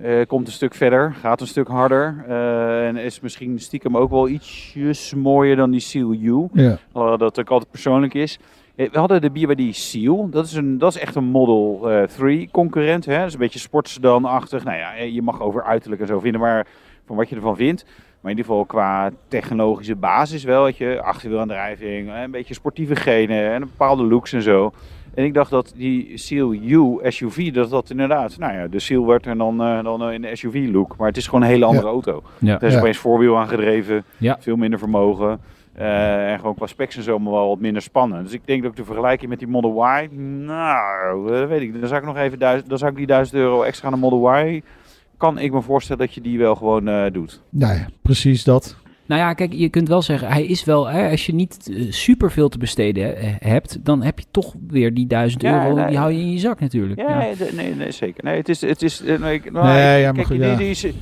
eh, 0.00 0.26
komt 0.26 0.46
een 0.46 0.52
stuk 0.52 0.74
verder, 0.74 1.14
gaat 1.20 1.40
een 1.40 1.46
stuk 1.46 1.68
harder. 1.68 2.24
eh, 2.28 2.86
en 2.86 2.96
is 2.96 3.20
misschien 3.20 3.58
stiekem 3.60 3.96
ook 3.96 4.10
wel 4.10 4.28
ietsjes 4.28 5.14
mooier 5.14 5.56
dan 5.56 5.70
die 5.70 5.80
Seal 5.80 6.12
U. 6.12 6.48
Ja. 6.52 6.78
Alhoewel 6.92 7.18
dat 7.18 7.40
ook 7.40 7.50
altijd 7.50 7.70
persoonlijk 7.70 8.14
is. 8.14 8.38
Eh, 8.76 8.90
We 8.90 8.98
hadden 8.98 9.20
de 9.20 9.30
BYD 9.30 9.76
Seal. 9.76 10.28
Dat 10.30 10.44
is, 10.46 10.52
een, 10.54 10.78
dat 10.78 10.94
is 10.94 11.00
echt 11.00 11.14
een 11.14 11.24
Model 11.24 11.90
eh, 11.90 12.02
3 12.02 12.48
concurrent. 12.52 13.04
Hè? 13.04 13.18
Dat 13.18 13.26
is 13.26 13.32
een 13.32 13.38
beetje 13.38 13.58
sportsedan-achtig. 13.58 14.64
Nou 14.64 14.76
ja, 14.76 14.92
je 14.94 15.22
mag 15.22 15.40
over 15.40 15.62
uiterlijk 15.64 16.00
en 16.00 16.06
zo 16.06 16.18
vinden, 16.20 16.40
maar 16.40 16.66
van 17.06 17.16
wat 17.16 17.28
je 17.28 17.34
ervan 17.36 17.56
vindt. 17.56 17.84
Maar 18.20 18.30
in 18.30 18.36
ieder 18.36 18.50
geval 18.52 18.64
qua 18.64 19.10
technologische 19.28 19.96
basis 19.96 20.44
wel. 20.44 20.64
Weet 20.64 20.76
je, 20.76 21.00
achterwielaandrijving, 21.02 22.10
een 22.14 22.30
beetje 22.30 22.54
sportieve 22.54 22.96
genen 22.96 23.50
en 23.52 23.62
een 23.62 23.68
bepaalde 23.68 24.02
looks 24.04 24.32
en 24.32 24.42
zo. 24.42 24.72
En 25.14 25.24
ik 25.24 25.34
dacht 25.34 25.50
dat 25.50 25.72
die 25.76 26.16
Seal 26.18 26.52
U 26.54 26.98
SUV, 27.02 27.52
dat 27.52 27.70
dat 27.70 27.90
inderdaad, 27.90 28.38
nou 28.38 28.52
ja, 28.54 28.66
de 28.66 28.78
Seal 28.78 29.06
werd 29.06 29.26
er 29.26 29.36
dan, 29.38 29.62
eh, 29.62 29.84
dan 29.84 30.10
in 30.10 30.22
de 30.22 30.36
SUV 30.36 30.68
look. 30.72 30.96
Maar 30.96 31.08
het 31.08 31.16
is 31.16 31.26
gewoon 31.26 31.42
een 31.42 31.48
hele 31.48 31.64
andere 31.64 31.86
Ja. 31.86 31.92
auto. 31.92 32.22
Ja. 32.38 32.54
Er 32.60 32.62
is 32.66 32.72
Ja. 32.72 32.78
opeens 32.78 32.96
voorwiel 32.98 33.38
aangedreven, 33.38 34.04
Ja. 34.16 34.36
veel 34.40 34.56
minder 34.56 34.78
vermogen. 34.78 35.40
eh, 35.74 36.32
en 36.32 36.38
gewoon 36.38 36.54
qua 36.54 36.66
specs 36.66 36.96
en 36.96 37.02
zo 37.02 37.18
maar 37.18 37.32
wel 37.32 37.48
wat 37.48 37.58
minder 37.58 37.82
spannend. 37.82 38.24
Dus 38.24 38.32
ik 38.32 38.40
denk 38.46 38.62
dat 38.62 38.70
ik 38.70 38.76
de 38.76 38.84
vergelijking 38.84 39.30
met 39.30 39.38
die 39.38 39.48
Model 39.48 39.84
Y, 39.86 40.08
nou, 40.46 41.34
eh, 41.34 41.46
weet 41.46 41.60
ik, 41.60 41.78
dan 41.80 41.88
zou 41.88 42.00
ik 42.00 42.06
nog 42.06 42.16
even 42.16 42.38
duizend, 42.38 42.68
dan 42.68 42.78
zou 42.78 42.90
ik 42.90 42.96
die 42.96 43.06
1000 43.06 43.36
euro 43.38 43.62
extra 43.62 43.86
aan 43.88 43.94
de 43.94 44.00
Model 44.00 44.36
Y, 44.38 44.60
kan 45.16 45.38
ik 45.38 45.52
me 45.52 45.62
voorstellen 45.62 46.06
dat 46.06 46.14
je 46.14 46.20
die 46.20 46.38
wel 46.38 46.54
gewoon 46.54 46.88
eh, 46.88 47.04
doet. 47.12 47.42
Nou 47.48 47.74
ja, 47.74 47.86
precies 48.02 48.44
dat. 48.44 48.76
Nou 49.12 49.24
ja, 49.24 49.32
kijk, 49.34 49.52
je 49.52 49.68
kunt 49.68 49.88
wel 49.88 50.02
zeggen, 50.02 50.28
hij 50.28 50.44
is 50.44 50.64
wel, 50.64 50.86
hè, 50.88 51.10
als 51.10 51.26
je 51.26 51.34
niet 51.34 51.68
uh, 51.70 51.92
super 51.92 52.30
veel 52.30 52.48
te 52.48 52.58
besteden 52.58 53.16
eh, 53.16 53.28
hebt, 53.38 53.84
dan 53.84 54.02
heb 54.02 54.18
je 54.18 54.24
toch 54.30 54.54
weer 54.68 54.94
die 54.94 55.06
1000 55.06 55.42
Ja, 55.42 55.64
euro, 55.64 55.74
nee. 55.76 55.86
die 55.86 55.96
hou 55.98 56.12
je 56.12 56.18
in 56.18 56.32
je 56.32 56.38
zak 56.38 56.60
natuurlijk. 56.60 57.00
Ja, 57.00 57.08
Ja. 57.08 57.18
nee, 57.38 57.52
nee, 57.52 57.74
nee, 57.74 57.90
zeker. 57.90 58.24
Nee, 58.24 58.36
het 58.36 58.48
is, 58.48 58.60
het 58.60 58.82
is, 58.82 59.02
eh, 59.02 59.18
nee, 59.20 59.34
ik- 59.34 59.52
nou, 59.52 59.66
Nee, 59.66 60.00
ja, 60.00 60.04
maar 60.04 60.14
kijk, 60.14 60.26
goed, 60.26 60.36
die, 60.36 60.46
ja. 60.46 60.56
die 60.56 60.70
is 60.70 60.84
eh, 60.84 60.92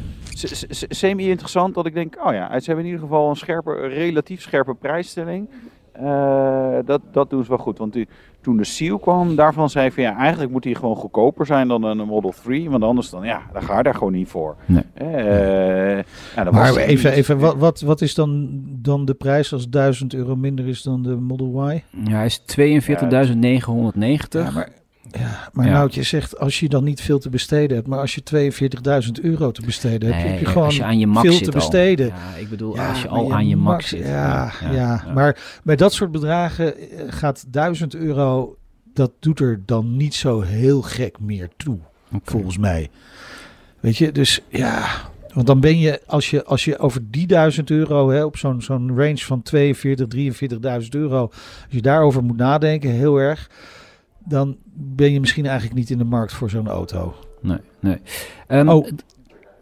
semi-interessant 0.88 1.74
dat 1.74 1.86
ik 1.86 1.94
denk, 1.94 2.16
oh 2.26 2.32
ja, 2.32 2.48
ze 2.60 2.66
hebben 2.66 2.84
in 2.84 2.90
ieder 2.90 3.06
geval 3.06 3.28
een 3.30 3.36
scherpe, 3.36 3.72
relatief 3.74 4.40
scherpe 4.40 4.74
prijsstelling. 4.74 5.48
Eh, 5.92 6.78
dat, 6.84 7.00
dat 7.12 7.30
doen 7.30 7.42
ze 7.42 7.48
wel 7.48 7.58
goed, 7.58 7.78
want 7.78 7.92
die, 7.92 8.08
toen 8.42 8.56
de 8.56 8.64
Seal 8.64 8.98
kwam, 8.98 9.36
daarvan 9.36 9.70
zei 9.70 9.86
ik 9.86 9.92
van 9.92 10.02
ja, 10.02 10.16
eigenlijk 10.16 10.52
moet 10.52 10.62
die 10.62 10.74
gewoon 10.74 10.96
goedkoper 10.96 11.46
zijn 11.46 11.68
dan 11.68 11.82
een 11.82 11.98
Model 12.06 12.34
3, 12.44 12.70
want 12.70 12.82
anders 12.82 13.10
dan, 13.10 13.24
ja, 13.24 13.40
dan 13.52 13.62
ga 13.62 13.76
je 13.76 13.82
daar 13.82 13.94
gewoon 13.94 14.12
niet 14.12 14.28
voor. 14.28 14.56
Nee. 14.66 14.82
Eh, 14.94 15.96
ja, 16.36 16.44
dat 16.44 16.52
Maar 16.52 16.66
was 16.72 16.76
even, 16.76 17.10
niet- 17.10 17.18
even 17.18 17.38
wat, 17.38 17.56
wat, 17.56 17.80
wat 17.80 18.00
is 18.00 18.14
dan, 18.14 18.48
dan 18.64 19.04
de 19.04 19.14
prijs 19.14 19.52
als 19.52 19.68
1000 19.68 20.14
euro 20.14 20.36
minder 20.36 20.68
is 20.68 20.82
dan 20.82 21.02
de 21.02 21.16
Model 21.16 21.70
Y? 21.70 21.82
Ja, 22.04 22.16
hij 22.16 22.26
is 22.26 22.40
42.990. 22.40 24.44
Ja, 24.44 24.50
maar, 24.50 24.68
ja, 25.10 25.48
maar 25.52 25.66
Ja. 25.66 25.72
Noutje 25.72 26.02
zegt 26.02 26.38
als 26.38 26.60
je 26.60 26.68
dan 26.68 26.84
niet 26.84 27.00
veel 27.00 27.18
te 27.18 27.28
besteden 27.30 27.76
hebt, 27.76 27.88
maar 27.88 27.98
als 27.98 28.14
je 28.14 28.22
42.000 28.22 29.10
euro 29.22 29.50
te 29.50 29.62
besteden 29.64 30.12
hebt, 30.14 30.28
heb 30.28 30.38
je 30.38 30.46
gewoon 30.46 30.64
als 30.64 30.76
je 30.76 30.84
aan 30.84 30.98
je 30.98 31.06
max 31.06 31.28
veel 31.28 31.38
te 31.40 31.50
besteden. 31.50 32.06
Ja, 32.06 32.34
ik 32.38 32.48
bedoel, 32.48 32.74
Ja, 32.74 32.88
als 32.88 33.02
je 33.02 33.08
al 33.08 33.32
aan 33.32 33.48
je 33.48 33.56
max 33.56 33.66
max- 33.76 33.88
zit. 33.88 34.06
Ja, 34.12 34.52
ja, 34.72 35.04
maar 35.14 35.60
bij 35.64 35.76
dat 35.76 35.92
soort 35.92 36.12
bedragen 36.12 36.76
eh, 36.78 37.04
gaat 37.08 37.44
1000 37.48 37.94
euro 37.94 38.54
dat 38.94 39.12
doet 39.20 39.40
er 39.40 39.60
dan 39.66 39.96
niet 39.96 40.14
zo 40.14 40.40
heel 40.40 40.82
gek 40.82 41.20
meer 41.20 41.48
toe, 41.56 41.78
volgens 42.24 42.58
mij. 42.58 42.90
Weet 43.80 43.96
je, 43.96 44.12
dus 44.12 44.40
ja, 44.48 44.86
want 45.34 45.46
dan 45.46 45.60
ben 45.60 45.78
je, 45.78 46.00
als 46.06 46.30
je, 46.30 46.44
als 46.44 46.64
je 46.64 46.78
over 46.78 47.00
die 47.10 47.26
1000 47.26 47.70
euro 47.70 48.10
hè, 48.10 48.24
op 48.24 48.36
zo'n 48.36 48.62
zo'n 48.62 48.96
range 48.96 49.18
van 49.18 49.42
42, 49.42 50.06
43.000 50.82 50.88
euro, 50.90 51.20
als 51.20 51.30
je 51.68 51.82
daarover 51.82 52.22
moet 52.24 52.36
nadenken, 52.36 52.90
heel 52.90 53.16
erg, 53.16 53.50
dan 54.24 54.56
ben 54.74 55.12
je 55.12 55.20
misschien 55.20 55.46
eigenlijk 55.46 55.76
niet 55.78 55.90
in 55.90 55.98
de 55.98 56.04
markt 56.04 56.32
voor 56.32 56.50
zo'n 56.50 56.68
auto. 56.68 57.14
Nee, 57.40 57.58
nee. 57.80 58.00
Um, 58.48 58.68
oh, 58.68 58.88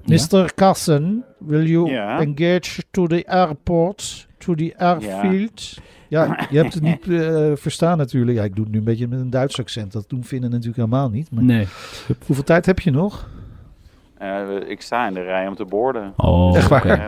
Mr. 0.05 0.55
Kassen, 0.55 1.25
will 1.39 1.67
you 1.67 1.91
engage 1.97 2.83
to 2.91 3.07
the 3.07 3.25
airport, 3.27 4.29
to 4.39 4.55
the 4.55 4.75
airfield? 4.77 5.79
Ja. 6.09 6.25
ja, 6.25 6.47
je 6.51 6.57
hebt 6.57 6.75
het 6.75 6.83
niet 6.93 7.07
uh, 7.07 7.53
verstaan 7.55 7.99
natuurlijk. 7.99 8.37
Ja, 8.37 8.45
ik 8.45 8.55
doe 8.55 8.65
het 8.65 8.73
nu 8.73 8.79
een 8.79 8.85
beetje 8.85 9.09
met 9.09 9.21
een 9.21 9.31
Duits 9.31 9.59
accent. 9.59 9.93
Dat 9.93 10.09
doen 10.09 10.25
vinden 10.25 10.51
natuurlijk 10.51 10.77
helemaal 10.77 11.11
niet. 11.11 11.31
Maar 11.31 11.45
nee. 11.45 11.67
Hoeveel 12.27 12.45
tijd 12.45 12.67
heb 12.67 12.81
je 12.81 12.91
nog? 12.91 13.29
Uh, 14.23 14.71
ik 14.71 14.83
sta 14.83 15.07
in 15.07 15.15
de 15.15 15.23
rij 15.23 15.47
om 15.47 15.55
te 15.55 15.65
borden. 15.65 16.13
Oh, 16.17 16.57
echt 16.57 16.69
waar? 16.69 16.87
Ja, 16.87 17.07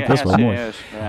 dat 0.06 0.10
is 0.10 0.22
wel 0.22 0.36
mooi. 0.36 0.58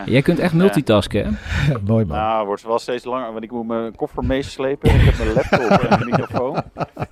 Jij 0.06 0.22
kunt 0.22 0.40
echt 0.40 0.54
multitasken, 0.54 1.26
hè? 1.26 1.74
mooi 1.86 2.06
man. 2.06 2.18
Nou, 2.18 2.46
wordt 2.46 2.64
wel 2.64 2.80
steeds 2.80 3.04
langer, 3.04 3.32
want 3.32 3.44
ik 3.44 3.52
moet 3.52 3.68
mijn 3.68 3.96
koffer 3.96 4.26
meeslepen. 4.26 4.96
ik 4.96 5.02
heb 5.02 5.18
mijn 5.18 5.34
laptop 5.34 5.80
en 5.80 5.90
mijn 5.90 6.06
microfoon. 6.10 6.56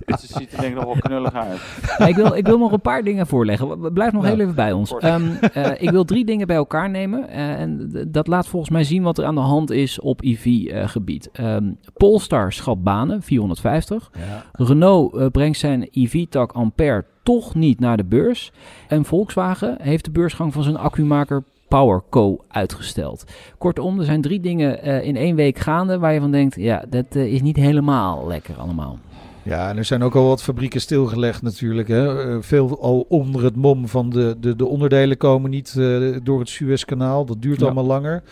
Dus 0.04 0.22
het 0.22 0.30
ziet 0.30 0.52
er 0.52 0.60
denk 0.60 0.72
ik 0.72 0.74
nog 0.74 0.84
wel 0.84 0.96
knullig 1.00 1.34
uit. 1.34 1.60
ik, 2.08 2.14
wil, 2.14 2.34
ik 2.34 2.46
wil 2.46 2.58
nog 2.58 2.72
een 2.72 2.80
paar 2.80 3.02
dingen 3.02 3.26
voorleggen. 3.26 3.92
Blijf 3.92 4.12
nog 4.12 4.24
heel 4.24 4.40
even 4.40 4.54
bij 4.54 4.72
ons. 4.72 4.94
Um, 5.00 5.38
uh, 5.56 5.70
ik 5.82 5.90
wil 5.90 6.04
drie 6.04 6.24
dingen 6.24 6.46
bij 6.46 6.56
elkaar 6.56 6.90
nemen. 6.90 7.26
Uh, 7.30 7.60
en 7.60 7.90
dat 8.08 8.26
laat 8.26 8.46
volgens 8.46 8.70
mij 8.70 8.84
zien 8.84 9.02
wat 9.02 9.18
er 9.18 9.24
aan 9.24 9.34
de 9.34 9.40
hand 9.40 9.70
is 9.70 10.00
op 10.00 10.22
EV-gebied. 10.22 11.30
Um, 11.40 11.78
Polestar 11.96 12.52
schapt 12.52 12.82
banen, 12.82 13.22
450. 13.22 14.10
Ja. 14.14 14.64
Renault 14.64 15.32
brengt 15.32 15.58
zijn 15.58 15.88
EV-tak 15.90 16.52
Ampère 16.52 17.04
toch 17.22 17.54
niet 17.54 17.80
naar 17.80 17.96
de 17.96 18.04
beurs. 18.04 18.52
En 18.88 19.04
Volkswagen 19.04 19.76
heeft 19.80 20.04
de 20.04 20.10
beursgang 20.10 20.52
van 20.52 20.62
zijn 20.62 20.76
accumaker 20.76 21.42
PowerCo 21.68 22.38
uitgesteld. 22.48 23.24
Kortom, 23.58 23.98
er 23.98 24.04
zijn 24.04 24.20
drie 24.20 24.40
dingen 24.40 24.88
uh, 24.88 25.04
in 25.04 25.16
één 25.16 25.36
week 25.36 25.58
gaande 25.58 25.98
waar 25.98 26.12
je 26.12 26.20
van 26.20 26.30
denkt, 26.30 26.54
ja, 26.56 26.84
dat 26.88 27.04
uh, 27.12 27.32
is 27.32 27.42
niet 27.42 27.56
helemaal 27.56 28.26
lekker 28.26 28.54
allemaal. 28.56 28.98
Ja, 29.42 29.68
en 29.68 29.76
er 29.76 29.84
zijn 29.84 30.02
ook 30.02 30.14
al 30.14 30.26
wat 30.26 30.42
fabrieken 30.42 30.80
stilgelegd 30.80 31.42
natuurlijk. 31.42 31.88
Hè. 31.88 32.28
Uh, 32.28 32.36
veel 32.40 32.80
al 32.80 33.06
onder 33.08 33.44
het 33.44 33.56
mom 33.56 33.88
van 33.88 34.10
de, 34.10 34.36
de, 34.40 34.56
de 34.56 34.66
onderdelen 34.66 35.16
komen 35.16 35.50
niet 35.50 35.74
door 36.22 36.38
het 36.38 36.48
Suezkanaal. 36.48 37.24
Dat 37.24 37.42
duurt 37.42 37.58
ja. 37.60 37.64
allemaal 37.64 37.84
langer. 37.84 38.22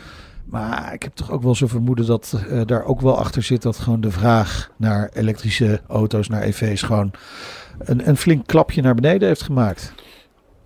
Maar 0.50 0.92
ik 0.92 1.02
heb 1.02 1.14
toch 1.14 1.30
ook 1.30 1.42
wel 1.42 1.54
zo 1.54 1.66
vermoeden 1.66 2.06
dat 2.06 2.44
daar 2.66 2.84
ook 2.84 3.00
wel 3.00 3.18
achter 3.18 3.42
zit 3.42 3.62
dat 3.62 3.78
gewoon 3.78 4.00
de 4.00 4.10
vraag 4.10 4.70
naar 4.76 5.10
elektrische 5.12 5.80
auto's, 5.88 6.28
naar 6.28 6.42
EV's, 6.42 6.82
gewoon 6.82 7.10
een, 7.78 8.08
een 8.08 8.16
flink 8.16 8.46
klapje 8.46 8.82
naar 8.82 8.94
beneden 8.94 9.28
heeft 9.28 9.42
gemaakt. 9.42 9.94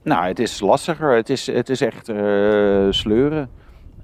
Nou, 0.02 0.26
het 0.26 0.38
is 0.38 0.60
lastiger. 0.60 1.16
Het 1.16 1.30
is, 1.30 1.46
het 1.46 1.68
is 1.68 1.80
echt 1.80 2.08
uh, 2.08 2.86
sleuren. 2.90 3.48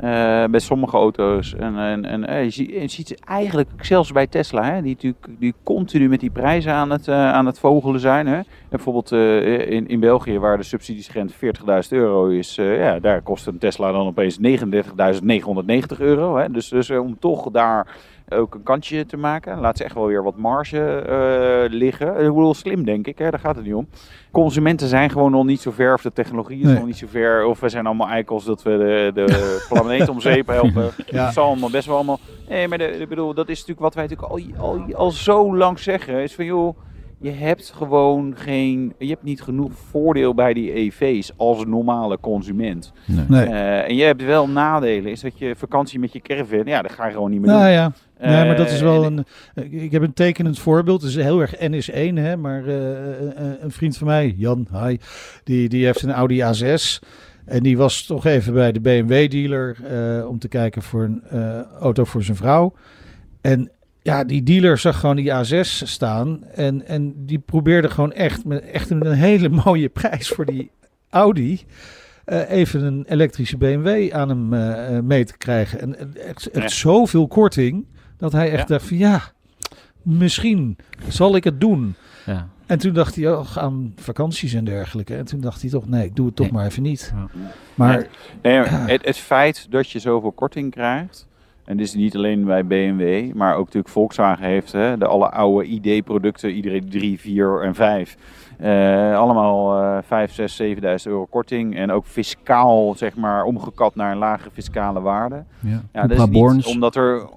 Uh, 0.04 0.44
bij 0.44 0.60
sommige 0.60 0.96
auto's. 0.96 1.54
En, 1.54 1.78
en, 1.78 2.04
en 2.04 2.30
uh, 2.30 2.44
je, 2.44 2.50
ziet, 2.50 2.70
je, 2.70 2.88
ziet, 2.88 3.20
eigenlijk 3.24 3.68
zelfs 3.80 4.12
bij 4.12 4.26
Tesla, 4.26 4.64
hè, 4.64 4.82
die 4.82 4.94
natuurlijk 4.94 5.26
die 5.38 5.54
continu 5.62 6.08
met 6.08 6.20
die 6.20 6.30
prijzen 6.30 6.72
aan 6.72 6.90
het, 6.90 7.06
uh, 7.06 7.32
aan 7.32 7.46
het 7.46 7.58
vogelen 7.58 8.00
zijn. 8.00 8.26
Hè. 8.26 8.40
Bijvoorbeeld 8.68 9.12
in, 9.68 9.88
in 9.88 10.00
België, 10.00 10.38
waar 10.38 10.56
de 10.56 10.62
subsidiegrens 10.62 11.34
40.000 11.34 11.40
euro 11.88 12.26
is, 12.26 12.54
ja, 12.54 12.98
daar 12.98 13.22
kost 13.22 13.46
een 13.46 13.58
Tesla 13.58 13.92
dan 13.92 14.06
opeens 14.06 14.38
39.990 14.38 15.98
euro. 15.98 16.36
Hè. 16.36 16.50
Dus, 16.50 16.68
dus 16.68 16.90
om 16.90 17.18
toch 17.18 17.50
daar 17.50 17.86
ook 18.30 18.54
een 18.54 18.62
kantje 18.62 19.06
te 19.06 19.16
maken. 19.16 19.60
Laat 19.60 19.76
ze 19.76 19.84
echt 19.84 19.94
wel 19.94 20.06
weer 20.06 20.22
wat 20.22 20.36
marge 20.36 21.04
uh, 21.08 21.78
liggen. 21.78 22.08
Ik 22.08 22.14
bedoel, 22.14 22.54
slim 22.54 22.84
denk 22.84 23.06
ik, 23.06 23.18
hè? 23.18 23.30
daar 23.30 23.40
gaat 23.40 23.56
het 23.56 23.64
niet 23.64 23.74
om. 23.74 23.88
Consumenten 24.30 24.88
zijn 24.88 25.10
gewoon 25.10 25.30
nog 25.30 25.44
niet 25.44 25.60
zo 25.60 25.70
ver, 25.70 25.94
of 25.94 26.02
de 26.02 26.12
technologie 26.12 26.60
is 26.60 26.72
nog 26.72 26.86
niet 26.86 26.96
zo 26.96 27.06
ver, 27.10 27.44
of 27.44 27.60
we 27.60 27.68
zijn 27.68 27.86
allemaal 27.86 28.08
eikels 28.08 28.44
dat 28.44 28.62
we 28.62 28.70
de, 28.70 29.10
de 29.14 29.66
planeet 29.68 30.08
om 30.08 30.20
zeep 30.20 30.46
helpen. 30.46 30.90
ja. 31.06 31.24
Dat 31.24 31.32
zal 31.32 31.46
allemaal 31.46 31.70
best 31.70 31.86
wel 31.86 31.96
allemaal... 31.96 32.18
Nee, 32.48 32.68
maar 32.68 32.78
de, 32.78 33.06
bedoel, 33.08 33.34
dat 33.34 33.48
is 33.48 33.58
natuurlijk 33.58 33.80
wat 33.80 33.94
wij 33.94 34.06
natuurlijk 34.06 34.56
al, 34.58 34.64
al, 34.66 34.94
al 34.94 35.10
zo 35.10 35.56
lang 35.56 35.78
zeggen, 35.78 36.22
is 36.22 36.34
van 36.34 36.44
joh 36.44 36.76
je 37.20 37.30
hebt 37.30 37.72
gewoon 37.76 38.34
geen, 38.36 38.94
je 38.98 39.08
hebt 39.08 39.22
niet 39.22 39.42
genoeg 39.42 39.72
voordeel 39.72 40.34
bij 40.34 40.52
die 40.52 40.72
EV's 40.72 41.32
als 41.36 41.64
normale 41.64 42.18
consument. 42.20 42.92
Nee. 43.06 43.46
Uh, 43.46 43.88
en 43.88 43.96
je 43.96 44.02
hebt 44.02 44.24
wel 44.24 44.48
nadelen, 44.48 45.10
is 45.10 45.20
dat 45.20 45.38
je 45.38 45.56
vakantie 45.56 45.98
met 45.98 46.12
je 46.12 46.20
caravan, 46.20 46.64
ja, 46.64 46.82
dat 46.82 46.92
ga 46.92 47.06
je 47.06 47.12
gewoon 47.12 47.30
niet 47.30 47.40
meer 47.40 47.50
nou, 47.50 47.62
doen. 47.62 47.72
Ja. 47.72 47.92
Nee, 48.20 48.46
maar 48.46 48.56
dat 48.56 48.70
is 48.70 48.80
wel 48.80 49.04
een. 49.04 49.24
Ik 49.70 49.92
heb 49.92 50.02
een 50.02 50.12
tekenend 50.12 50.58
voorbeeld. 50.58 51.02
Het 51.02 51.10
is 51.10 51.16
heel 51.16 51.40
erg 51.40 51.54
NS1, 51.56 52.14
hè. 52.14 52.36
Maar 52.36 52.64
uh, 52.68 52.74
een 53.60 53.70
vriend 53.70 53.96
van 53.96 54.06
mij, 54.06 54.34
Jan, 54.36 54.66
hi, 54.72 54.96
die, 55.44 55.68
die 55.68 55.84
heeft 55.84 56.02
een 56.02 56.12
Audi 56.12 56.40
A6. 56.40 56.98
En 57.44 57.62
die 57.62 57.76
was 57.76 58.06
toch 58.06 58.26
even 58.26 58.52
bij 58.52 58.72
de 58.72 58.80
BMW-dealer 58.80 59.76
uh, 59.92 60.28
om 60.28 60.38
te 60.38 60.48
kijken 60.48 60.82
voor 60.82 61.02
een 61.02 61.22
auto 61.80 62.04
voor 62.04 62.22
zijn 62.22 62.36
vrouw. 62.36 62.74
En 63.40 63.70
ja, 64.02 64.24
die 64.24 64.42
dealer 64.42 64.78
zag 64.78 65.00
gewoon 65.00 65.16
die 65.16 65.32
A6 65.32 65.60
staan. 65.68 66.44
En, 66.44 66.86
en 66.86 67.14
die 67.16 67.38
probeerde 67.38 67.90
gewoon 67.90 68.12
echt 68.12 68.44
met 68.44 68.64
echt 68.64 68.90
een 68.90 69.12
hele 69.12 69.48
mooie 69.64 69.88
prijs 69.88 70.28
voor 70.28 70.46
die 70.46 70.70
Audi. 71.10 71.60
Uh, 72.26 72.50
even 72.50 72.82
een 72.82 73.04
elektrische 73.08 73.56
BMW 73.56 74.12
aan 74.12 74.28
hem 74.28 75.06
mee 75.06 75.24
te 75.24 75.36
krijgen. 75.36 75.80
En 75.80 76.16
echt, 76.26 76.50
echt 76.50 76.72
zoveel 76.72 77.26
korting. 77.26 77.86
Dat 78.20 78.32
hij 78.32 78.50
echt 78.50 78.68
dacht 78.68 78.86
van 78.86 78.96
ja, 78.96 79.22
misschien 80.02 80.76
zal 81.08 81.36
ik 81.36 81.44
het 81.44 81.60
doen. 81.60 81.94
Ja. 82.26 82.48
En 82.66 82.78
toen 82.78 82.92
dacht 82.92 83.14
hij 83.14 83.32
ook 83.32 83.46
aan 83.54 83.92
vakanties 83.96 84.54
en 84.54 84.64
dergelijke. 84.64 85.16
En 85.16 85.24
toen 85.24 85.40
dacht 85.40 85.60
hij 85.60 85.70
toch, 85.70 85.88
nee, 85.88 86.04
ik 86.04 86.16
doe 86.16 86.26
het 86.26 86.36
toch 86.36 86.50
maar 86.50 86.66
even 86.66 86.82
niet. 86.82 87.12
Ja. 87.14 87.40
Maar 87.74 88.06
nee, 88.42 88.58
het, 88.94 89.04
het, 89.04 89.16
feit 89.16 89.66
dat 89.70 89.90
je 89.90 89.98
zoveel 89.98 90.32
korting 90.32 90.70
krijgt. 90.70 91.28
En 91.64 91.76
dit 91.76 91.86
is 91.86 91.94
niet 91.94 92.16
alleen 92.16 92.44
bij 92.44 92.66
BMW, 92.66 93.32
maar 93.34 93.54
ook 93.54 93.64
natuurlijk 93.64 93.92
Volkswagen 93.92 94.44
heeft 94.44 94.72
hè, 94.72 94.98
de 94.98 95.06
alle 95.06 95.30
oude 95.30 95.66
ID-producten, 95.66 96.50
iedereen 96.50 96.88
3, 96.88 97.20
4 97.20 97.62
en 97.62 97.74
5. 97.74 98.16
Uh, 98.60 99.18
allemaal 99.18 99.82
uh, 99.82 99.98
5, 100.02 100.32
6, 100.32 100.56
7000 100.56 101.12
euro 101.12 101.26
korting. 101.26 101.76
En 101.76 101.90
ook 101.90 102.04
fiscaal, 102.06 102.94
zeg 102.94 103.16
maar, 103.16 103.44
omgekat 103.44 103.94
naar 103.94 104.12
een 104.12 104.18
lagere 104.18 104.50
fiscale 104.50 105.00
waarde. 105.00 105.44
Ja, 105.60 105.82
ja 105.92 106.06
dat 106.06 106.18
is 106.18 106.26
niet 106.26 106.66
omdat 106.66 106.96
er 106.96 107.28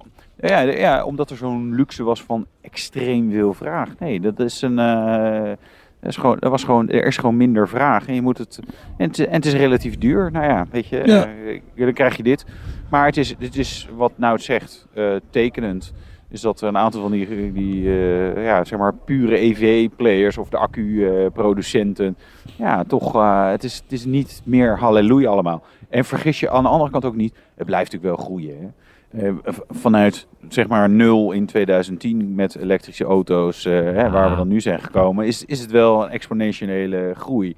ja, 0.48 0.60
ja, 0.60 1.04
omdat 1.04 1.30
er 1.30 1.36
zo'n 1.36 1.74
luxe 1.74 2.02
was 2.02 2.22
van 2.22 2.46
extreem 2.60 3.30
veel 3.30 3.54
vraag. 3.54 3.98
Nee, 3.98 4.20
dat 4.20 4.40
is 4.40 4.62
een. 4.62 4.78
Uh, 4.78 5.52
dat 6.00 6.12
is 6.12 6.16
gewoon, 6.16 6.36
dat 6.40 6.50
was 6.50 6.64
gewoon, 6.64 6.88
er 6.88 7.06
is 7.06 7.16
gewoon 7.16 7.36
minder 7.36 7.68
vraag. 7.68 8.06
En, 8.06 8.14
je 8.14 8.22
moet 8.22 8.38
het, 8.38 8.60
en, 8.96 9.06
het, 9.06 9.18
en 9.18 9.32
het 9.32 9.46
is 9.46 9.52
relatief 9.52 9.98
duur. 9.98 10.30
Nou 10.32 10.44
ja, 10.44 10.66
weet 10.70 10.86
je, 10.86 11.02
ja. 11.04 11.28
Uh, 11.74 11.84
dan 11.84 11.92
krijg 11.92 12.16
je 12.16 12.22
dit. 12.22 12.44
Maar 12.90 13.06
het 13.06 13.16
is, 13.16 13.34
het 13.38 13.56
is 13.56 13.88
wat 13.96 14.12
nou 14.16 14.34
het 14.34 14.42
zegt, 14.42 14.86
uh, 14.94 15.14
tekenend. 15.30 15.92
Is 16.28 16.40
dat 16.40 16.60
een 16.60 16.76
aantal 16.76 17.00
van 17.00 17.10
die, 17.10 17.52
die 17.52 17.82
ja, 18.40 18.64
zeg 18.64 18.78
maar 18.78 18.94
pure 18.94 19.38
EV-players 19.38 20.38
of 20.38 20.48
de 20.48 20.56
accu-producenten. 20.56 22.16
ja, 22.56 22.84
toch, 22.84 23.12
het, 23.50 23.64
is, 23.64 23.76
het 23.76 23.92
is 23.92 24.04
niet 24.04 24.42
meer 24.44 24.78
halleluja 24.78 25.30
allemaal. 25.30 25.62
En 25.88 26.04
vergis 26.04 26.40
je 26.40 26.50
aan 26.50 26.62
de 26.62 26.68
andere 26.68 26.90
kant 26.90 27.04
ook 27.04 27.16
niet, 27.16 27.34
het 27.54 27.66
blijft 27.66 27.92
natuurlijk 27.92 28.16
wel 28.16 28.26
groeien. 28.26 28.58
Hè? 28.60 28.66
Uh, 29.16 29.32
vanuit 29.68 30.26
zeg 30.48 30.68
maar 30.68 30.90
nul 30.90 31.32
in 31.32 31.46
2010 31.46 32.34
met 32.34 32.56
elektrische 32.56 33.04
auto's, 33.04 33.64
uh, 33.64 33.72
hè, 33.72 34.10
waar 34.10 34.30
we 34.30 34.36
dan 34.36 34.48
nu 34.48 34.60
zijn 34.60 34.80
gekomen, 34.80 35.26
is, 35.26 35.44
is 35.44 35.60
het 35.60 35.70
wel 35.70 36.04
een 36.04 36.10
exponentiële 36.10 37.12
groei. 37.16 37.56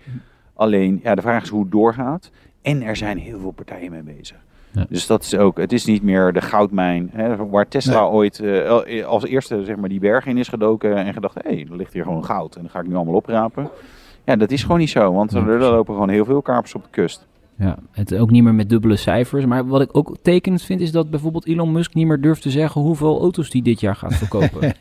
Alleen, 0.55 1.01
ja, 1.03 1.15
de 1.15 1.23
vraag 1.23 1.43
is 1.43 1.49
hoe 1.49 1.63
het 1.63 1.71
doorgaat. 1.71 2.31
En 2.63 2.83
er 2.83 2.97
zijn 2.97 3.19
heel 3.19 3.41
veel 3.41 3.51
partijen 3.51 3.91
mee 3.91 4.03
bezig. 4.03 4.37
Ja. 4.73 4.87
Dus 4.89 5.07
dat 5.07 5.23
is 5.23 5.37
ook, 5.37 5.59
het 5.59 5.73
is 5.73 5.85
niet 5.85 6.03
meer 6.03 6.33
de 6.33 6.41
goudmijn, 6.41 7.11
hè, 7.13 7.47
waar 7.47 7.69
Tesla 7.69 8.01
nee. 8.01 8.11
ooit 8.11 8.39
uh, 8.39 9.05
als 9.05 9.25
eerste 9.25 9.65
zeg 9.65 9.77
maar, 9.77 9.89
die 9.89 10.01
berg 10.01 10.27
in 10.27 10.39
is 10.39 10.49
gedoken 10.49 10.97
en 10.97 11.13
gedacht, 11.13 11.35
hé, 11.35 11.55
hey, 11.55 11.67
er 11.71 11.77
ligt 11.77 11.93
hier 11.93 12.03
gewoon 12.03 12.25
goud 12.25 12.57
en 12.57 12.63
dat 12.63 12.71
ga 12.71 12.81
ik 12.81 12.87
nu 12.87 12.95
allemaal 12.95 13.15
oprapen. 13.15 13.71
Ja, 14.25 14.37
dat 14.37 14.51
is 14.51 14.63
gewoon 14.63 14.79
niet 14.79 14.91
zo, 14.91 15.13
want 15.13 15.33
er 15.33 15.59
lopen 15.59 15.95
gewoon 15.95 16.09
heel 16.09 16.25
veel 16.25 16.43
kapers 16.43 16.75
op 16.75 16.83
de 16.83 16.91
kust. 16.91 17.27
Ja, 17.59 17.79
het 17.91 18.15
ook 18.15 18.31
niet 18.31 18.43
meer 18.43 18.55
met 18.55 18.69
dubbele 18.69 18.97
cijfers. 18.97 19.45
Maar 19.45 19.67
wat 19.67 19.81
ik 19.81 19.97
ook 19.97 20.17
tekenend 20.23 20.63
vind, 20.63 20.81
is 20.81 20.93
dat 20.93 21.11
bijvoorbeeld 21.11 21.47
Elon 21.47 21.73
Musk 21.73 21.95
niet 21.95 22.07
meer 22.07 22.21
durft 22.21 22.43
te 22.43 22.51
zeggen 22.51 22.81
hoeveel 22.81 23.21
auto's 23.21 23.53
hij 23.53 23.63
dit 23.63 23.81
jaar 23.81 23.97
gaat 23.97 24.15
verkopen. 24.25 24.61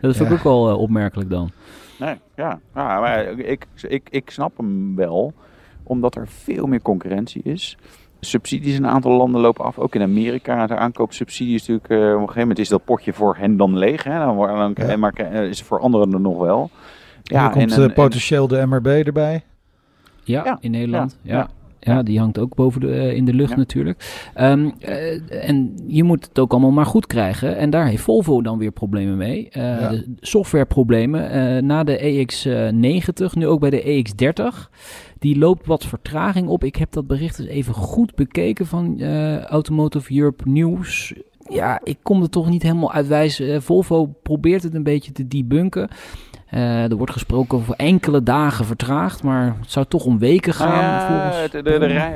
dat 0.00 0.16
vind 0.16 0.30
ik 0.30 0.32
ook 0.32 0.42
wel 0.42 0.70
uh, 0.70 0.78
opmerkelijk 0.78 1.30
dan. 1.30 1.50
Nee, 1.98 2.14
ja. 2.36 2.60
ja 2.74 3.00
maar 3.00 3.38
ik, 3.38 3.66
ik, 3.88 4.08
ik 4.10 4.30
snap 4.30 4.56
hem 4.56 4.96
wel, 4.96 5.32
omdat 5.82 6.16
er 6.16 6.28
veel 6.28 6.66
meer 6.66 6.82
concurrentie 6.82 7.42
is. 7.42 7.76
Subsidies 8.20 8.76
in 8.76 8.84
een 8.84 8.90
aantal 8.90 9.12
landen 9.12 9.40
lopen 9.40 9.64
af, 9.64 9.78
ook 9.78 9.94
in 9.94 10.02
Amerika. 10.02 10.66
De 10.66 10.76
aankoopsubsidies 10.76 11.66
natuurlijk, 11.66 11.88
uh, 11.88 11.98
op 11.98 12.04
een 12.04 12.18
gegeven 12.18 12.40
moment 12.40 12.58
is 12.58 12.68
dat 12.68 12.84
potje 12.84 13.12
voor 13.12 13.36
hen 13.36 13.56
dan 13.56 13.78
leeg. 13.78 14.02
Hè? 14.02 14.18
Dan, 14.18 14.36
dan, 14.36 14.86
ja. 14.88 14.96
Maar 14.96 15.18
is 15.20 15.58
het 15.58 15.66
voor 15.66 15.80
anderen 15.80 16.12
er 16.12 16.20
nog 16.20 16.38
wel. 16.38 16.70
Ja, 17.22 17.44
en 17.46 17.52
komt 17.52 17.72
en, 17.72 17.88
uh, 17.88 17.94
potentieel 17.94 18.48
de 18.48 18.66
MRB 18.66 18.86
erbij. 18.86 19.42
Ja, 20.24 20.44
ja, 20.44 20.58
in 20.60 20.70
Nederland. 20.70 21.18
Ja. 21.22 21.48
Ja. 21.84 21.92
ja, 21.92 22.02
die 22.02 22.18
hangt 22.18 22.38
ook 22.38 22.54
boven 22.54 22.80
de, 22.80 23.14
in 23.14 23.24
de 23.24 23.34
lucht 23.34 23.56
natuurlijk. 23.56 24.30
Um, 24.40 24.72
en 25.28 25.74
je 25.86 26.02
moet 26.02 26.24
het 26.28 26.38
ook 26.38 26.50
allemaal 26.52 26.70
maar 26.70 26.86
goed 26.86 27.06
krijgen. 27.06 27.56
En 27.56 27.70
daar 27.70 27.86
heeft 27.86 28.02
Volvo 28.02 28.42
dan 28.42 28.58
weer 28.58 28.72
problemen 28.72 29.16
mee. 29.16 29.48
Uh, 29.56 29.92
Softwareproblemen. 30.20 31.66
na 31.66 31.84
de 31.84 31.98
EX90, 31.98 33.32
nu 33.32 33.46
ook 33.46 33.60
bij 33.60 33.70
de 33.70 34.04
EX30. 34.04 34.70
Die 35.18 35.38
loopt 35.38 35.66
wat 35.66 35.84
vertraging 35.84 36.48
op. 36.48 36.64
Ik 36.64 36.76
heb 36.76 36.92
dat 36.92 37.06
bericht 37.06 37.38
eens 37.38 37.48
even 37.48 37.74
goed 37.74 38.14
bekeken 38.14 38.66
van 38.66 39.02
Automotive 39.42 40.14
Europe 40.14 40.48
News 40.48 41.14
ja, 41.48 41.80
ik 41.82 41.98
kom 42.02 42.22
er 42.22 42.30
toch 42.30 42.48
niet 42.48 42.62
helemaal 42.62 42.92
uitwijzen. 42.92 43.62
Volvo 43.62 44.06
probeert 44.22 44.62
het 44.62 44.74
een 44.74 44.82
beetje 44.82 45.12
te 45.12 45.28
debunken. 45.28 45.88
Uh, 46.54 46.90
er 46.90 46.96
wordt 46.96 47.12
gesproken 47.12 47.58
over 47.58 47.74
enkele 47.76 48.22
dagen 48.22 48.64
vertraagd, 48.64 49.22
maar 49.22 49.56
het 49.60 49.70
zou 49.70 49.86
toch 49.86 50.04
om 50.04 50.18
weken 50.18 50.54
nou 50.58 50.70
gaan. 50.70 50.80
ja, 50.80 51.06
volgens... 51.06 51.54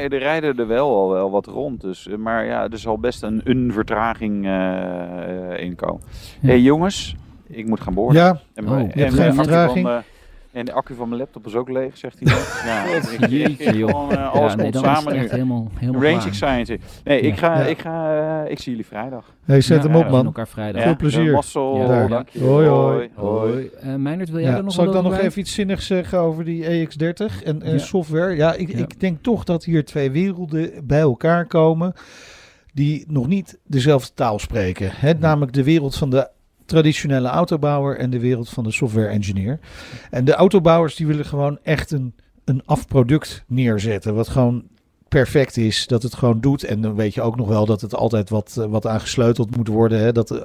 er, 0.09 0.19
rijden 0.19 0.59
er 0.59 0.67
wel 0.67 0.95
al 0.95 1.11
wel 1.11 1.31
wat 1.31 1.47
rond. 1.47 1.81
Dus, 1.81 2.09
maar 2.19 2.45
ja, 2.45 2.69
er 2.71 2.79
zal 2.79 2.99
best 2.99 3.23
een, 3.23 3.41
een 3.45 3.73
vertraging 3.73 4.47
uh, 4.47 5.65
in 5.65 5.75
komen. 5.75 6.03
Ja. 6.41 6.49
hey, 6.49 6.61
jongens, 6.61 7.17
ik 7.47 7.67
moet 7.67 7.81
gaan 7.81 7.95
boren. 7.95 8.15
Ja, 8.15 8.41
en, 8.55 8.69
oh, 8.69 8.81
je 8.95 9.03
hebt 9.03 9.15
geen 9.15 9.35
vertraging. 9.35 9.87
Van, 9.87 10.03
en 10.53 10.65
de 10.65 10.73
accu 10.73 10.95
van 10.95 11.09
mijn 11.09 11.21
laptop 11.21 11.47
is 11.47 11.55
ook 11.55 11.69
leeg, 11.69 11.97
zegt 11.97 12.19
hij. 12.21 12.39
ja, 12.71 13.27
Jeetje, 13.29 13.77
joh. 13.77 14.13
Uh, 14.13 14.33
alles 14.33 14.51
ja, 14.51 14.57
nee, 14.57 14.71
komt 14.71 14.85
samen 14.85 15.13
nu. 15.13 15.29
Helemaal, 15.29 15.71
helemaal 15.75 16.03
Range 16.03 16.23
Anxiety. 16.23 16.79
Nee, 17.05 17.21
ik, 17.21 17.39
ga, 17.39 17.55
ik, 17.55 17.79
ga, 17.79 18.45
uh, 18.45 18.51
ik 18.51 18.59
zie 18.59 18.71
jullie 18.71 18.87
vrijdag. 18.87 19.35
Hey, 19.45 19.61
zet 19.61 19.83
hem 19.83 19.97
op, 19.97 20.09
man. 20.09 20.25
elkaar 20.25 20.49
vrijdag. 20.49 20.83
Veel 20.83 20.97
plezier. 20.97 21.33
Massel, 21.33 21.87
dank 22.09 22.29
je. 22.29 22.39
Hoi, 22.39 22.67
hoi. 22.67 23.11
hoi. 23.15 23.71
Uh, 23.85 23.95
Meijnerd, 23.95 24.31
wil 24.31 24.41
jij 24.41 24.53
er 24.53 24.65
nog 24.65 24.73
Zal 24.73 24.85
ik 24.85 24.93
dan 24.93 25.05
nog 25.05 25.19
even 25.19 25.41
iets 25.41 25.55
zinnigs 25.55 25.87
zeggen 25.87 26.19
over 26.19 26.45
die 26.45 26.87
EX30 26.87 27.45
en, 27.45 27.63
en 27.63 27.81
software? 27.81 28.37
Ja, 28.37 28.55
ik, 28.55 28.69
ik 28.69 29.01
denk 29.01 29.23
toch 29.23 29.45
dat 29.45 29.65
hier 29.65 29.85
twee 29.85 30.11
werelden 30.11 30.71
bij 30.87 31.01
elkaar 31.01 31.47
komen 31.47 31.93
die 32.73 33.05
nog 33.09 33.27
niet 33.27 33.59
dezelfde 33.65 34.15
taal 34.15 34.39
spreken. 34.39 34.91
Hè? 34.95 35.13
Namelijk 35.13 35.53
de 35.53 35.65
wereld 35.65 35.97
van 35.97 36.11
de 36.11 36.31
traditionele 36.69 37.29
autobouwer 37.29 37.97
en 37.97 38.11
de 38.11 38.21
wereld 38.21 38.49
van 38.49 38.65
de 38.65 38.73
software 38.73 39.09
engineer. 39.09 39.59
En 40.11 40.25
de 40.25 40.35
autobouwers 40.35 40.97
die 40.97 41.07
willen 41.07 41.25
gewoon 41.25 41.59
echt 41.63 41.91
een, 41.91 42.15
een 42.45 42.63
afproduct 42.65 43.45
neerzetten. 43.47 44.15
Wat 44.15 44.29
gewoon 44.29 44.65
perfect 45.09 45.57
is, 45.57 45.87
dat 45.87 46.03
het 46.03 46.15
gewoon 46.15 46.41
doet. 46.41 46.65
En 46.65 46.81
dan 46.81 46.95
weet 46.95 47.15
je 47.15 47.23
ook 47.23 47.37
nog 47.37 47.49
wel 47.49 47.67
dat 47.67 47.81
het 47.81 47.95
altijd 47.95 48.31
wat, 48.31 48.57
eh, 48.59 48.65
wat 48.65 48.87
aangesleuteld 48.87 49.57
moet 49.57 49.69
worden. 49.69 49.99
Hè? 49.99 50.13
Dat 50.13 50.31
uh, 50.31 50.39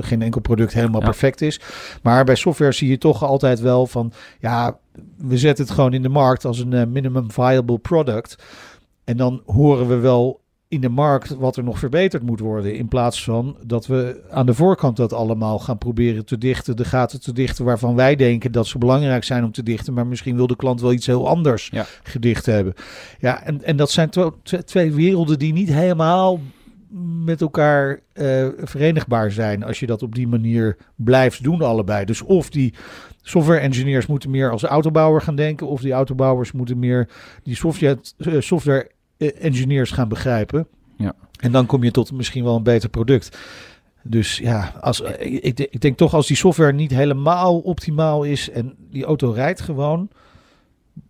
geen 0.00 0.22
enkel 0.22 0.40
product 0.40 0.72
helemaal 0.72 1.00
perfect 1.00 1.40
is. 1.40 1.60
Maar 2.02 2.24
bij 2.24 2.34
software 2.34 2.72
zie 2.72 2.88
je 2.88 2.98
toch 2.98 3.24
altijd 3.24 3.60
wel 3.60 3.86
van... 3.86 4.12
ja, 4.38 4.78
we 5.16 5.38
zetten 5.38 5.64
het 5.64 5.74
gewoon 5.74 5.92
in 5.92 6.02
de 6.02 6.08
markt 6.08 6.44
als 6.44 6.58
een 6.58 6.72
uh, 6.72 6.84
minimum 6.84 7.30
viable 7.30 7.78
product. 7.78 8.36
En 9.04 9.16
dan 9.16 9.42
horen 9.46 9.88
we 9.88 9.96
wel 9.96 10.39
in 10.70 10.80
de 10.80 10.88
markt 10.88 11.28
wat 11.28 11.56
er 11.56 11.64
nog 11.64 11.78
verbeterd 11.78 12.22
moet 12.22 12.40
worden. 12.40 12.74
In 12.74 12.88
plaats 12.88 13.24
van 13.24 13.56
dat 13.66 13.86
we 13.86 14.20
aan 14.30 14.46
de 14.46 14.54
voorkant 14.54 14.96
dat 14.96 15.12
allemaal 15.12 15.58
gaan 15.58 15.78
proberen 15.78 16.24
te 16.24 16.38
dichten. 16.38 16.76
De 16.76 16.84
gaten 16.84 17.20
te 17.20 17.32
dichten 17.32 17.64
waarvan 17.64 17.94
wij 17.94 18.16
denken 18.16 18.52
dat 18.52 18.66
ze 18.66 18.78
belangrijk 18.78 19.24
zijn 19.24 19.44
om 19.44 19.52
te 19.52 19.62
dichten. 19.62 19.94
Maar 19.94 20.06
misschien 20.06 20.36
wil 20.36 20.46
de 20.46 20.56
klant 20.56 20.80
wel 20.80 20.92
iets 20.92 21.06
heel 21.06 21.28
anders 21.28 21.72
gedicht 22.02 22.46
hebben. 22.46 22.74
Ja, 23.18 23.42
en, 23.42 23.64
en 23.64 23.76
dat 23.76 23.90
zijn 23.90 24.10
twee 24.64 24.92
werelden 24.92 25.38
die 25.38 25.52
niet 25.52 25.72
helemaal 25.72 26.40
met 27.24 27.40
elkaar 27.40 28.00
uh, 28.14 28.48
verenigbaar 28.56 29.32
zijn. 29.32 29.62
Als 29.64 29.80
je 29.80 29.86
dat 29.86 30.02
op 30.02 30.14
die 30.14 30.28
manier 30.28 30.76
blijft 30.94 31.42
doen 31.42 31.62
allebei. 31.62 32.04
Dus 32.04 32.22
of 32.22 32.50
die 32.50 32.74
software 33.22 33.60
engineers 33.60 34.06
moeten 34.06 34.30
meer 34.30 34.50
als 34.50 34.62
autobouwer 34.62 35.20
gaan 35.22 35.36
denken. 35.36 35.66
Of 35.66 35.80
die 35.80 35.92
autobouwers 35.92 36.52
moeten 36.52 36.78
meer 36.78 37.08
die 37.42 37.56
software, 37.56 37.98
uh, 38.18 38.40
software 38.40 38.82
eh, 38.84 38.90
engineers 39.38 39.90
gaan 39.90 40.08
begrijpen. 40.08 40.66
Ja. 40.96 41.14
En 41.40 41.52
dan 41.52 41.66
kom 41.66 41.84
je 41.84 41.90
tot 41.90 42.12
misschien 42.12 42.44
wel 42.44 42.56
een 42.56 42.62
beter 42.62 42.88
product. 42.88 43.38
Dus 44.02 44.38
ja, 44.38 44.72
als, 44.80 45.02
eh, 45.02 45.44
ik, 45.44 45.60
ik 45.60 45.80
denk 45.80 45.96
toch 45.96 46.14
als 46.14 46.26
die 46.26 46.36
software 46.36 46.72
niet 46.72 46.90
helemaal 46.90 47.58
optimaal 47.58 48.22
is 48.22 48.50
en 48.50 48.74
die 48.90 49.04
auto 49.04 49.30
rijdt 49.30 49.60
gewoon, 49.60 50.08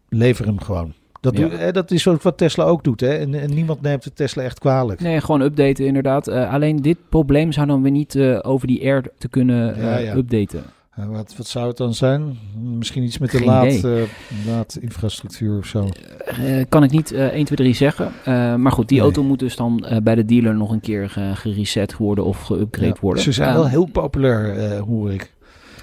lever 0.09 0.47
hem 0.47 0.61
gewoon. 0.61 0.93
Dat, 1.21 1.37
doe, 1.37 1.73
dat 1.73 1.91
is 1.91 2.09
ook 2.09 2.23
wat 2.23 2.39
Tesla 2.39 2.65
ook 2.65 2.85
doet. 2.85 3.01
Hè? 3.01 3.17
En, 3.17 3.35
en, 3.35 3.55
niemand 3.55 3.81
neemt 3.81 4.03
de 4.03 4.13
Tesla 4.13 4.43
echt 4.43 4.59
kwalijk. 4.59 5.01
Nee, 5.01 5.21
gewoon 5.21 5.41
updaten 5.41 5.87
inderdaad. 5.87 6.29
Uh, 6.29 6.53
alleen 6.53 6.77
dit 6.77 6.97
probleem 7.09 7.53
zou 7.53 7.67
dan 7.67 7.83
weer 7.83 7.91
niet 7.91 8.15
uh, 8.15 8.39
over 8.43 8.67
die 8.67 8.83
air 8.83 9.05
te 9.19 9.29
kunnen 9.29 9.77
uh, 9.77 9.83
ja, 9.83 9.97
ja. 9.97 10.17
updaten. 10.17 10.65
Wat, 11.09 11.35
wat 11.37 11.47
zou 11.47 11.69
het 11.69 11.77
dan 11.77 11.95
zijn? 11.95 12.39
Misschien 12.79 13.03
iets 13.03 13.19
met 13.19 13.31
de 13.31 13.45
laad, 13.45 13.85
uh, 13.85 14.03
laadinfrastructuur 14.47 15.59
of 15.59 15.67
zo? 15.67 15.89
Uh, 16.41 16.65
kan 16.69 16.83
ik 16.83 16.91
niet 16.91 17.13
uh, 17.13 17.27
1, 17.27 17.45
2, 17.45 17.59
3 17.59 17.75
zeggen. 17.75 18.13
maar 18.63 18.73
goed, 18.73 18.89
die 18.89 18.97
nee. 18.97 19.07
auto 19.07 19.23
moet 19.23 19.39
dus 19.39 19.57
dan 19.57 20.01
bij 20.03 20.15
de 20.15 20.25
dealer 20.25 20.55
nog 20.55 20.71
een 20.71 20.81
keer 20.81 21.11
gereset 21.35 21.97
worden 21.97 22.25
of 22.25 22.43
geüpgrade 22.53 22.87
ja, 22.87 23.01
worden. 23.01 23.23
Ze 23.23 23.33
zijn 23.33 23.55
wel 23.55 23.69
heel 23.69 23.87
populair, 23.87 24.79
hoor 24.79 25.13
ik. 25.13 25.33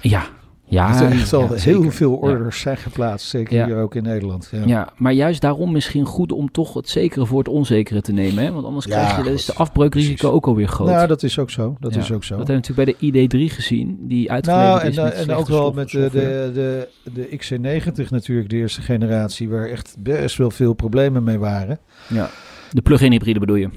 Ja, 0.00 0.28
ja, 0.68 1.02
er 1.02 1.60
heel 1.60 1.90
veel 1.90 2.12
orders 2.14 2.60
zijn 2.60 2.76
geplaatst, 2.76 3.28
zeker 3.28 3.64
hier 3.64 3.76
ook 3.76 3.94
in 3.94 4.02
Nederland. 4.02 4.50
Ja. 4.66 4.88
maar 4.96 5.12
juist 5.12 5.40
daarom 5.40 5.72
misschien 5.72 6.04
goed 6.04 6.32
om 6.32 6.50
toch 6.50 6.74
het 6.74 6.88
zekere 6.88 7.26
voor 7.26 7.38
het 7.38 7.48
onzekere 7.48 8.00
te 8.00 8.12
nemen. 8.12 8.44
Hè? 8.44 8.52
Want 8.52 8.66
anders 8.66 8.86
krijg 8.86 9.24
je 9.24 9.32
is 9.32 9.44
de 9.44 9.54
afbreukrisico 9.54 10.30
ook 10.30 10.46
alweer 10.46 10.68
groot. 10.68 10.88
Nou, 10.88 11.06
dat 11.06 11.22
is 11.22 11.38
ook 11.38 11.50
zo. 11.50 11.76
Dat 11.80 11.96
is 11.96 12.12
ook 12.12 12.24
zo. 12.24 12.36
Dat 12.36 12.46
hebben 12.46 12.64
we 12.64 12.74
natuurlijk 12.74 12.98
bij 13.00 13.10
de 13.10 13.48
ID3 13.48 13.54
gezien, 13.54 13.98
die 14.00 14.30
uitgeleverd 14.30 14.72
nou, 14.72 14.80
en, 14.82 14.88
is 14.88 14.96
met 14.96 15.28
En 15.28 15.34
ook 15.34 15.48
wel 15.48 15.72
met 15.72 15.90
de, 15.90 16.08
de, 16.12 16.50
de, 16.54 16.88
de 17.12 17.38
XC90 17.38 18.08
natuurlijk, 18.08 18.48
de 18.48 18.56
eerste 18.56 18.80
generatie, 18.80 19.48
waar 19.48 19.68
echt 19.68 19.96
best 19.98 20.36
wel 20.36 20.50
veel 20.50 20.72
problemen 20.72 21.22
mee 21.22 21.38
waren. 21.38 21.78
Ja, 22.08 22.30
de 22.70 22.82
plug-in 22.82 23.10
hybride 23.10 23.38
bedoel 23.38 23.56
je? 23.56 23.68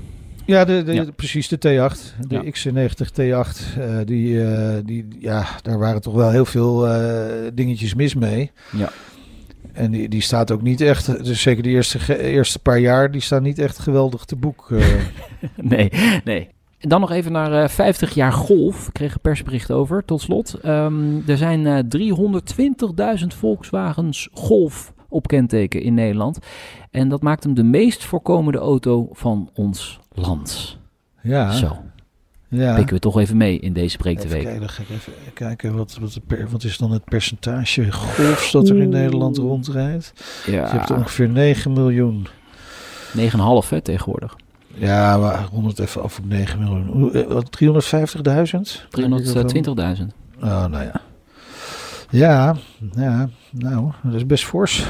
Ja, 0.51 0.65
de, 0.65 0.83
de, 0.83 1.11
precies, 1.15 1.47
de 1.47 1.57
T8. 1.57 2.25
De 2.27 2.35
ja. 2.35 2.43
XC90 2.43 3.11
T8. 3.21 3.77
Uh, 3.79 3.97
die, 4.05 4.27
uh, 4.27 4.73
die, 4.85 5.07
ja, 5.19 5.45
daar 5.61 5.79
waren 5.79 6.01
toch 6.01 6.13
wel 6.13 6.29
heel 6.29 6.45
veel 6.45 6.87
uh, 6.87 7.25
dingetjes 7.53 7.93
mis 7.93 8.15
mee. 8.15 8.51
Ja. 8.71 8.89
En 9.73 9.91
die, 9.91 10.09
die 10.09 10.21
staat 10.21 10.51
ook 10.51 10.61
niet 10.61 10.81
echt, 10.81 11.23
dus 11.23 11.41
zeker 11.41 11.63
de 11.63 11.69
eerste, 11.69 12.19
eerste 12.23 12.59
paar 12.59 12.79
jaar, 12.79 13.11
die 13.11 13.21
staan 13.21 13.43
niet 13.43 13.59
echt 13.59 13.79
geweldig 13.79 14.25
te 14.25 14.35
boek. 14.35 14.69
nee, 15.55 15.91
nee. 16.23 16.49
Dan 16.79 16.99
nog 16.99 17.11
even 17.11 17.31
naar 17.31 17.69
50 17.69 18.13
jaar 18.13 18.33
golf. 18.33 18.87
Ik 18.87 18.93
kreeg 18.93 19.13
een 19.13 19.21
persbericht 19.21 19.71
over, 19.71 20.05
tot 20.05 20.21
slot. 20.21 20.59
Um, 20.65 21.23
er 21.27 21.37
zijn 21.37 21.87
320.000 23.21 23.27
Volkswagens 23.27 24.29
Golf 24.33 24.93
op 25.11 25.27
kenteken 25.27 25.81
in 25.81 25.93
Nederland. 25.93 26.39
En 26.91 27.09
dat 27.09 27.21
maakt 27.21 27.43
hem 27.43 27.53
de 27.53 27.63
meest 27.63 28.03
voorkomende 28.03 28.57
auto 28.57 29.09
van 29.11 29.49
ons 29.53 29.99
land. 30.13 30.77
Ja. 31.21 31.51
Zo. 31.51 31.77
Ja. 32.47 32.75
Pikken 32.75 32.93
we 32.93 32.99
toch 32.99 33.19
even 33.19 33.37
mee 33.37 33.59
in 33.59 33.73
deze 33.73 33.97
week. 34.03 34.17
Kijken, 34.17 34.69
ga 34.69 34.81
ik 34.81 34.89
even 34.89 35.13
kijken, 35.33 35.75
wat, 35.75 35.97
wat, 36.01 36.19
wat, 36.49 36.63
is 36.63 36.77
dan 36.77 36.91
het 36.91 37.03
percentage 37.03 37.91
golfs 37.91 38.51
dat 38.51 38.69
er 38.69 38.77
in 38.77 38.89
Nederland 38.89 39.37
rondrijdt? 39.37 40.13
Ja. 40.45 40.51
je 40.51 40.77
hebt 40.77 40.91
ongeveer 40.91 41.29
9 41.29 41.73
miljoen. 41.73 42.27
9,5 43.17 43.69
hè, 43.69 43.81
tegenwoordig. 43.81 44.35
Ja, 44.73 45.17
maar 45.17 45.47
rond 45.51 45.67
het 45.67 45.79
even 45.79 46.01
af 46.01 46.17
op 46.17 46.25
9 46.25 46.59
miljoen. 46.59 47.11
350.000? 47.13 47.19
320.000. 49.99 50.05
Oh, 50.41 50.65
nou 50.65 50.83
ja. 50.83 51.01
Ja, 52.11 52.55
ja, 52.95 53.29
nou, 53.51 53.91
dat 54.03 54.13
is 54.13 54.25
best 54.25 54.45
fors. 54.45 54.87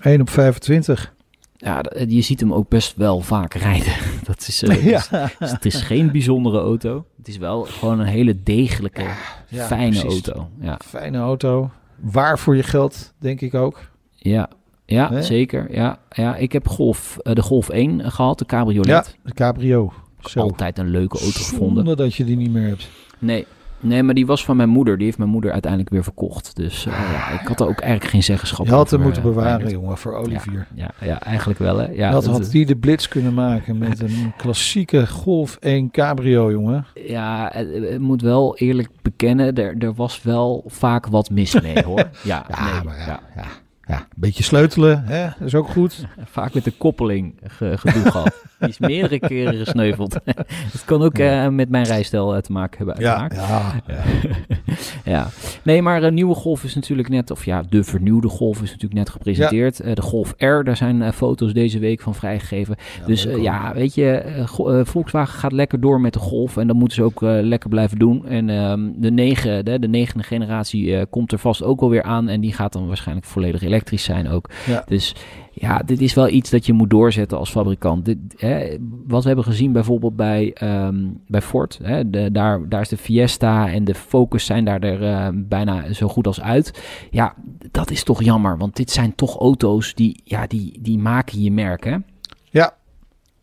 1 0.00 0.20
op 0.20 0.30
25. 0.30 1.14
Ja, 1.56 1.84
je 2.08 2.20
ziet 2.20 2.40
hem 2.40 2.52
ook 2.52 2.68
best 2.68 2.96
wel 2.96 3.20
vaak 3.20 3.54
rijden. 3.54 3.92
Dat 4.26 4.44
is, 4.48 4.62
uh, 4.62 4.86
ja. 4.86 5.30
is, 5.38 5.50
het 5.50 5.64
is 5.64 5.74
geen 5.74 6.12
bijzondere 6.12 6.58
auto. 6.58 7.06
Het 7.16 7.28
is 7.28 7.36
wel 7.36 7.62
gewoon 7.62 8.00
een 8.00 8.06
hele 8.06 8.42
degelijke, 8.42 9.04
ja, 9.48 9.66
fijne 9.66 10.02
auto. 10.02 10.48
Ja. 10.60 10.78
Fijne 10.84 11.18
auto. 11.18 11.70
Waar 12.00 12.38
voor 12.38 12.56
je 12.56 12.62
geld, 12.62 13.12
denk 13.18 13.40
ik 13.40 13.54
ook. 13.54 13.80
Ja, 14.14 14.48
ja 14.84 15.22
zeker. 15.22 15.74
Ja, 15.74 15.98
ja, 16.10 16.36
ik 16.36 16.52
heb 16.52 16.68
Golf, 16.68 17.16
uh, 17.22 17.34
de 17.34 17.42
Golf 17.42 17.68
1 17.68 18.12
gehad, 18.12 18.38
de 18.38 18.46
cabriolet. 18.46 18.86
Ja, 18.88 19.04
de 19.22 19.34
cabrio. 19.34 19.92
Zo. 20.20 20.40
Altijd 20.40 20.78
een 20.78 20.88
leuke 20.88 21.18
auto 21.18 21.40
gevonden. 21.40 21.76
Zonder 21.76 21.96
dat 21.96 22.14
je 22.14 22.24
die 22.24 22.36
niet 22.36 22.50
meer 22.50 22.68
hebt. 22.68 22.88
Nee, 23.18 23.46
Nee, 23.80 24.02
maar 24.02 24.14
die 24.14 24.26
was 24.26 24.44
van 24.44 24.56
mijn 24.56 24.68
moeder. 24.68 24.96
Die 24.96 25.04
heeft 25.04 25.18
mijn 25.18 25.30
moeder 25.30 25.52
uiteindelijk 25.52 25.92
weer 25.92 26.02
verkocht. 26.02 26.56
Dus 26.56 26.86
uh, 26.86 26.92
ja, 27.12 27.40
ik 27.40 27.46
had 27.46 27.60
er 27.60 27.66
ook 27.66 27.80
eigenlijk 27.80 28.10
geen 28.10 28.22
zeggenschap 28.22 28.66
Je 28.66 28.72
had 28.72 28.90
hem 28.90 29.00
moeten 29.00 29.22
bewaren, 29.22 29.70
jongen, 29.70 29.98
voor 29.98 30.14
Olivier. 30.14 30.66
Ja, 30.74 30.90
ja, 31.00 31.06
ja, 31.06 31.20
eigenlijk 31.22 31.58
wel, 31.58 31.76
hè. 31.76 31.86
Ja, 31.86 32.10
dat 32.10 32.26
had 32.26 32.50
die 32.50 32.66
de 32.66 32.76
blitz 32.76 33.08
kunnen 33.08 33.34
maken 33.34 33.78
met 33.78 34.00
een 34.00 34.32
klassieke 34.42 35.06
Golf 35.06 35.56
1 35.60 35.90
Cabrio, 35.90 36.50
jongen. 36.50 36.86
Ja, 36.94 37.50
het 37.54 37.98
moet 37.98 38.22
wel 38.22 38.56
eerlijk 38.56 38.88
bekennen, 39.02 39.54
er, 39.54 39.74
er 39.78 39.94
was 39.94 40.22
wel 40.22 40.64
vaak 40.66 41.06
wat 41.06 41.30
mis 41.30 41.60
mee, 41.60 41.82
hoor. 41.82 41.94
Ja, 42.22 42.44
ja, 42.48 42.72
nee, 42.72 42.84
maar 42.84 42.98
ja. 42.98 43.20
ja. 43.36 43.44
Ja, 43.86 43.98
een 43.98 44.06
beetje 44.14 44.42
sleutelen, 44.42 45.04
hè? 45.04 45.22
dat 45.38 45.46
is 45.46 45.54
ook 45.54 45.68
goed. 45.68 46.06
Vaak 46.24 46.54
met 46.54 46.64
de 46.64 46.70
koppeling 46.70 47.40
gedoe 47.58 48.10
gehad. 48.10 48.44
Die 48.58 48.68
is 48.68 48.78
meerdere 48.78 49.18
keren 49.18 49.54
gesneuveld. 49.54 50.14
Het 50.72 50.84
kan 50.84 51.02
ook 51.02 51.18
uh, 51.18 51.48
met 51.48 51.68
mijn 51.68 51.84
rijstijl 51.84 52.34
uh, 52.34 52.40
te 52.40 52.52
maken 52.52 52.76
hebben, 52.76 52.94
uiteraard. 52.94 53.34
Ja, 53.34 53.82
ja, 53.86 53.94
ja. 53.94 54.34
Ja, 55.06 55.28
nee, 55.62 55.82
maar 55.82 56.02
een 56.02 56.14
nieuwe 56.14 56.34
Golf 56.34 56.64
is 56.64 56.74
natuurlijk 56.74 57.08
net, 57.08 57.30
of 57.30 57.44
ja, 57.44 57.62
de 57.68 57.84
vernieuwde 57.84 58.28
Golf 58.28 58.56
is 58.56 58.70
natuurlijk 58.70 58.94
net 58.94 59.10
gepresenteerd. 59.10 59.76
de 59.96 60.02
Golf 60.02 60.34
R, 60.38 60.62
daar 60.62 60.76
zijn 60.76 61.12
foto's 61.12 61.52
deze 61.52 61.78
week 61.78 62.00
van 62.00 62.14
vrijgegeven. 62.14 62.76
dus 63.06 63.22
ja, 63.22 63.74
weet 63.74 63.94
je, 63.94 64.42
Volkswagen 64.84 65.38
gaat 65.38 65.52
lekker 65.52 65.80
door 65.80 66.00
met 66.00 66.12
de 66.12 66.18
Golf 66.18 66.56
en 66.56 66.66
dat 66.66 66.76
moeten 66.76 66.96
ze 66.96 67.02
ook 67.02 67.20
lekker 67.20 67.68
blijven 67.68 67.98
doen. 67.98 68.26
En 68.26 68.50
ehm, 68.50 68.90
de, 68.96 69.10
negen, 69.10 69.64
de, 69.64 69.78
de 69.78 69.88
negende 69.88 70.24
generatie 70.24 71.06
komt 71.06 71.32
er 71.32 71.38
vast 71.38 71.62
ook 71.62 71.80
alweer 71.80 72.02
aan 72.02 72.28
en 72.28 72.40
die 72.40 72.52
gaat 72.52 72.72
dan 72.72 72.86
waarschijnlijk 72.86 73.26
volledig 73.26 73.62
elektrisch 73.62 74.04
zijn 74.04 74.28
ook. 74.28 74.50
Dus 74.86 75.14
ja, 75.58 75.78
dit 75.78 76.00
is 76.00 76.14
wel 76.14 76.28
iets 76.28 76.50
dat 76.50 76.66
je 76.66 76.72
moet 76.72 76.90
doorzetten 76.90 77.38
als 77.38 77.50
fabrikant. 77.50 78.04
Dit, 78.04 78.18
hè, 78.36 78.76
wat 79.06 79.22
we 79.22 79.26
hebben 79.26 79.44
gezien 79.44 79.72
bijvoorbeeld 79.72 80.16
bij, 80.16 80.52
ehm, 80.52 80.96
bij 81.26 81.42
Ford, 81.42 81.78
hè, 81.82 82.10
de, 82.10 82.30
daar, 82.32 82.68
daar 82.68 82.80
is 82.80 82.88
de 82.88 82.96
Fiesta 82.96 83.70
en 83.70 83.84
de 83.84 83.94
Focus 83.94 84.44
zijn 84.44 84.64
daar 84.64 84.80
er 84.80 85.02
uh, 85.02 85.28
bijna 85.34 85.92
zo 85.92 86.08
goed 86.08 86.26
als 86.26 86.40
uit. 86.40 86.82
Ja, 87.10 87.34
dat 87.70 87.90
is 87.90 88.04
toch 88.04 88.22
jammer, 88.22 88.58
want 88.58 88.76
dit 88.76 88.90
zijn 88.90 89.14
toch 89.14 89.38
auto's 89.38 89.94
die, 89.94 90.20
ja, 90.24 90.46
die, 90.46 90.78
die 90.80 90.98
maken 90.98 91.42
je 91.42 91.52
merk? 91.52 91.98
Ja, 92.44 92.74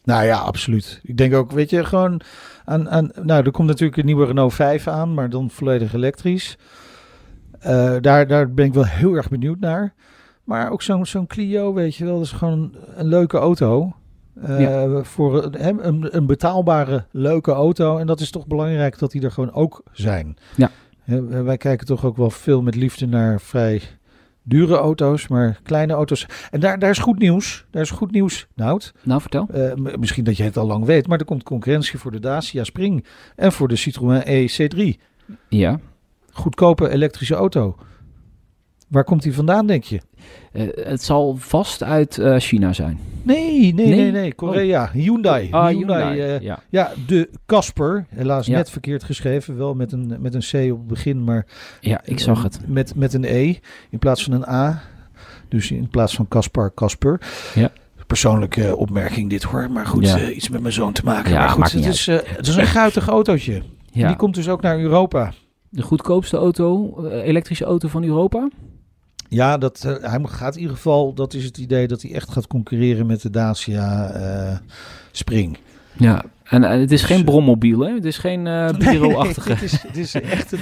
nou 0.04 0.26
ja, 0.26 0.38
absoluut. 0.38 1.00
Ik 1.04 1.18
denk 1.18 1.34
ook, 1.34 1.52
weet 1.52 1.70
je, 1.70 1.86
gewoon 1.86 2.22
aan, 2.66 2.90
aan 2.90 3.12
nou, 3.22 3.46
er 3.46 3.52
komt 3.52 3.68
natuurlijk 3.68 3.98
een 3.98 4.06
nieuwe 4.06 4.26
Renault 4.26 4.54
5 4.54 4.88
aan, 4.88 5.14
maar 5.14 5.30
dan 5.30 5.50
volledig 5.50 5.94
elektrisch. 5.94 6.58
Uh, 7.66 7.96
daar, 8.02 8.28
daar 8.28 8.54
ben 8.54 8.66
ik 8.66 8.74
wel 8.74 8.86
heel 8.86 9.14
erg 9.14 9.30
benieuwd 9.30 9.60
naar. 9.60 9.94
Maar 10.44 10.72
ook 10.72 10.82
zo'n 10.82 11.06
zo'n 11.06 11.28
Clio, 11.28 11.74
weet 11.74 11.96
je 11.96 12.06
wel, 12.06 12.16
dat 12.16 12.26
is 12.26 12.32
gewoon 12.32 12.76
een 12.96 13.08
leuke 13.08 13.38
auto. 13.38 13.94
Uh, 14.48 15.04
Voor 15.04 15.44
een, 15.44 15.88
een, 15.88 16.16
een, 16.16 16.26
betaalbare, 16.26 17.06
leuke 17.12 17.52
auto. 17.52 17.98
En 17.98 18.08
dat 18.08 18.20
is 18.20 18.32
toch 18.32 18.48
belangrijk 18.48 19.00
dat 19.00 19.12
die 19.12 19.22
er 19.22 19.32
gewoon 19.32 19.54
ook 19.54 19.84
zijn. 19.92 20.38
Ja. 20.56 20.72
wij 21.44 21.58
kijken 21.58 21.86
toch 21.86 22.06
ook 22.06 22.18
wel 22.18 22.30
veel 22.30 22.62
met 22.62 22.76
liefde 22.76 23.08
naar 23.08 23.42
vrij 23.42 23.82
dure 24.44 24.76
auto's, 24.76 25.28
maar 25.28 25.60
kleine 25.64 25.94
auto's. 25.94 26.26
En 26.52 26.60
daar, 26.60 26.80
daar 26.80 26.90
is 26.90 26.98
goed 26.98 27.20
nieuws. 27.20 27.66
Daar 27.70 27.82
is 27.82 27.92
goed 27.92 28.12
nieuws, 28.12 28.48
Nout. 28.56 28.94
Nou, 29.04 29.22
vertel. 29.22 29.48
Uh, 29.54 29.74
misschien 29.98 30.24
dat 30.24 30.38
je 30.38 30.44
het 30.44 30.58
al 30.58 30.68
lang 30.68 30.86
weet, 30.86 31.08
maar 31.08 31.20
er 31.20 31.26
komt 31.26 31.44
concurrentie 31.44 32.00
voor 32.00 32.12
de 32.12 32.20
Dacia 32.20 32.64
Spring 32.64 33.06
en 33.36 33.52
voor 33.52 33.68
de 33.68 33.76
Citroën 33.76 34.50
EC3. 34.50 35.02
Ja. 35.50 35.80
Goedkope 36.32 36.90
elektrische 36.90 37.36
auto. 37.36 37.76
Waar 38.94 39.04
komt 39.04 39.24
hij 39.24 39.34
vandaan, 39.34 39.68
denk 39.68 39.84
je? 39.84 40.00
Uh, 40.54 40.68
het 40.74 41.04
zal 41.04 41.36
vast 41.36 41.84
uit 41.84 42.18
uh, 42.18 42.36
China 42.38 42.74
zijn. 42.74 43.00
Nee, 43.24 43.74
nee, 43.74 43.88
nee, 43.88 44.12
nee. 44.12 44.34
Korea. 44.34 44.84
Oh. 44.84 44.92
Hyundai. 44.92 45.48
Ah, 45.52 45.68
Hyundai. 45.68 46.04
Hyundai 46.04 46.36
uh, 46.36 46.42
ja. 46.42 46.60
ja. 46.70 46.92
de 47.08 47.30
Casper. 47.46 48.06
Helaas 48.10 48.46
ja. 48.46 48.56
net 48.56 48.70
verkeerd 48.70 49.04
geschreven. 49.04 49.58
Wel 49.58 49.74
met 49.74 49.92
een, 49.92 50.16
met 50.20 50.34
een 50.34 50.42
C 50.42 50.72
op 50.72 50.78
het 50.78 50.88
begin, 50.88 51.24
maar... 51.24 51.46
Ja, 51.80 52.02
ik 52.04 52.20
zag 52.20 52.44
het. 52.44 52.60
Met, 52.68 52.96
met 52.96 53.14
een 53.14 53.24
E 53.24 53.56
in 53.90 54.00
plaats 54.00 54.24
van 54.24 54.34
een 54.34 54.48
A. 54.48 54.82
Dus 55.48 55.72
in 55.72 55.88
plaats 55.88 56.16
van 56.16 56.28
Caspar, 56.28 56.74
Casper. 56.74 57.22
Ja. 57.56 57.72
Persoonlijke 58.08 58.76
opmerking 58.76 59.30
dit 59.30 59.44
hoor. 59.44 59.72
Maar 59.72 59.86
goed, 59.86 60.08
ja. 60.08 60.30
iets 60.30 60.50
met 60.50 60.62
mijn 60.62 60.74
zoon 60.74 60.94
te 60.94 61.02
maken. 61.04 61.32
Ja, 61.32 61.40
maar 61.40 61.50
goed, 61.50 61.72
het 61.72 61.86
is, 61.86 62.06
het 62.06 62.48
is 62.48 62.56
een 62.56 62.66
guitig 62.66 63.08
autootje. 63.08 63.62
Ja. 63.92 64.08
Die 64.08 64.16
komt 64.16 64.36
dus 64.36 64.50
ook 64.50 64.62
naar 64.62 64.80
Europa. 64.80 65.34
De 65.70 65.82
goedkoopste 65.82 66.38
auto, 66.38 66.98
elektrische 67.08 67.66
auto 67.66 67.88
van 67.88 68.04
Europa? 68.04 68.50
Ja, 69.34 69.58
dat, 69.58 69.84
uh, 69.86 70.12
hij 70.12 70.20
gaat 70.24 70.56
in 70.56 70.62
ieder 70.62 70.76
geval, 70.76 71.14
dat 71.14 71.34
is 71.34 71.44
het 71.44 71.58
idee 71.58 71.88
dat 71.88 72.02
hij 72.02 72.14
echt 72.14 72.32
gaat 72.32 72.48
concurreren 72.48 73.06
met 73.06 73.22
de 73.22 73.30
Dacia 73.30 74.16
uh, 74.16 74.58
Spring. 75.12 75.58
Ja, 75.98 76.24
en 76.44 76.62
het 76.62 76.82
is 76.82 76.88
dus, 76.88 77.04
geen 77.04 77.24
brommobiel, 77.24 77.80
hè? 77.80 77.94
Het 77.94 78.06
is 78.06 78.18
geen 78.18 78.46
uh, 78.56 78.70
bureau-achtige. 78.70 79.52
het, 79.54 79.62
is, 79.62 79.82
het 79.82 79.98
is 79.98 80.14
echt 80.38 80.52
een, 80.52 80.60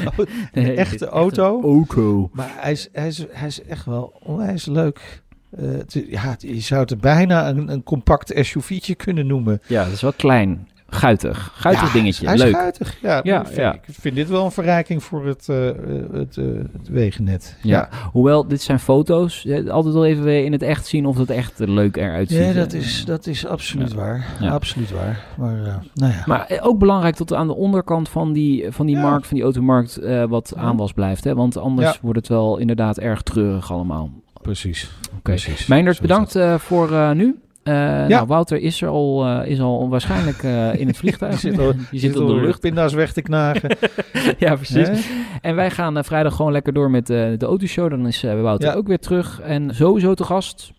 een 0.53 0.75
echte 0.75 1.05
auto. 1.05 1.61
auto. 1.61 2.29
Maar 2.33 2.51
hij 2.55 2.71
is, 2.71 2.89
hij, 2.91 3.07
is, 3.07 3.25
hij 3.31 3.47
is 3.47 3.63
echt 3.63 3.85
wel 3.85 4.13
onwijs 4.23 4.65
leuk. 4.65 5.21
Uh, 5.59 6.09
ja, 6.09 6.35
je 6.39 6.59
zou 6.59 6.81
het 6.81 7.01
bijna 7.01 7.49
een, 7.49 7.71
een 7.71 7.83
compact 7.83 8.31
SUV'tje 8.35 8.95
kunnen 8.95 9.27
noemen. 9.27 9.61
Ja, 9.67 9.83
het 9.83 9.93
is 9.93 10.01
wel 10.01 10.13
klein. 10.13 10.67
Guitig. 10.93 11.51
Guitig 11.55 11.91
dingetje. 11.91 12.25
Hij 12.25 12.35
is 12.35 12.41
Leuk. 12.41 12.53
guitig. 12.53 12.97
Ja, 13.01 13.19
ja, 13.23 13.45
vind, 13.45 13.55
ja, 13.55 13.73
Ik 13.73 13.81
vind 13.99 14.15
dit 14.15 14.29
wel 14.29 14.45
een 14.45 14.51
verrijking 14.51 15.03
voor 15.03 15.25
het, 15.25 15.47
uh, 15.49 15.65
het, 16.11 16.35
uh, 16.37 16.57
het, 16.73 16.89
wegennet. 16.89 17.55
Ja. 17.61 17.89
hoewel 18.11 18.47
dit 18.47 18.61
zijn 18.61 18.79
foto's. 18.79 19.47
Altijd 19.69 19.93
wel 19.93 20.05
even 20.05 20.23
weer 20.23 20.45
in 20.45 20.51
het 20.51 20.61
echt 20.61 20.85
zien 20.85 21.05
of 21.05 21.17
het 21.17 21.29
echt 21.29 21.59
leuk 21.59 21.97
eruit 21.97 22.29
ziet. 22.29 22.45
Ja, 22.45 22.53
dat 22.53 22.73
is, 22.73 23.05
dat 23.05 23.27
is 23.27 23.45
absoluut 23.45 23.93
waar. 23.93 24.25
Absoluut 24.41 24.91
waar. 24.91 25.25
Maar, 25.37 25.55
uh, 25.55 25.75
nou 25.93 26.13
ja. 26.13 26.23
maar 26.25 26.59
ook 26.61 26.79
belangrijk 26.79 27.17
dat 27.17 27.33
aan 27.33 27.47
de 27.47 27.55
onderkant 27.55 28.09
van 28.09 28.33
die, 28.33 28.71
van 28.71 28.85
die 28.85 28.97
markt, 28.97 29.27
van 29.27 29.35
die 29.35 29.43
automarkt, 29.43 29.99
wat 30.27 30.53
aanwas 30.55 30.93
blijft. 30.93 31.23
Hè? 31.23 31.35
Want 31.35 31.57
anders 31.57 31.99
wordt 32.01 32.17
het 32.17 32.27
wel 32.27 32.57
inderdaad 32.57 32.97
erg 32.97 33.21
treurig 33.21 33.71
allemaal. 33.71 34.11
Precies. 34.41 34.91
Oké. 35.17 35.37
Okay. 35.63 35.95
Bedankt 36.01 36.39
voor 36.57 37.15
nu. 37.15 37.39
Uh, 37.63 37.73
ja. 37.73 38.07
nou, 38.07 38.27
Wouter 38.27 38.57
is 38.57 38.81
er 38.81 38.87
al, 38.87 39.27
uh, 39.27 39.45
is 39.45 39.59
al 39.59 39.89
waarschijnlijk 39.89 40.43
uh, 40.43 40.79
in 40.79 40.87
het 40.87 40.97
vliegtuig. 41.01 41.41
je 41.41 41.49
zit, 41.49 41.59
al, 41.59 41.73
je 41.91 41.99
zit 41.99 42.17
op 42.17 42.27
de 42.27 42.35
luchtpinda's 42.35 42.93
weg 42.93 43.13
te 43.13 43.21
knagen. 43.21 43.77
ja, 44.37 44.55
precies. 44.55 45.09
En 45.41 45.55
wij 45.55 45.71
gaan 45.71 46.03
vrijdag 46.03 46.35
gewoon 46.35 46.51
lekker 46.51 46.73
door 46.73 46.91
met 46.91 47.07
de 47.07 47.37
autoshow. 47.39 47.89
Dan 47.89 48.07
is 48.07 48.21
Wouter 48.21 48.69
ja. 48.69 48.75
ook 48.75 48.87
weer 48.87 48.99
terug. 48.99 49.39
En 49.39 49.75
sowieso 49.75 50.13
te 50.13 50.23
gast 50.23 50.73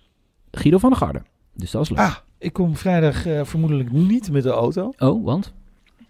Guido 0.50 0.78
van 0.78 0.90
der 0.90 0.98
Garde. 0.98 1.22
Dus 1.54 1.70
dat 1.70 1.82
is 1.82 1.88
leuk. 1.88 1.98
Ah, 1.98 2.14
ik 2.38 2.52
kom 2.52 2.76
vrijdag 2.76 3.22
vermoedelijk 3.42 3.92
niet 3.92 4.30
met 4.30 4.42
de 4.42 4.50
auto. 4.50 4.92
Oh, 4.98 5.24
want? 5.24 5.52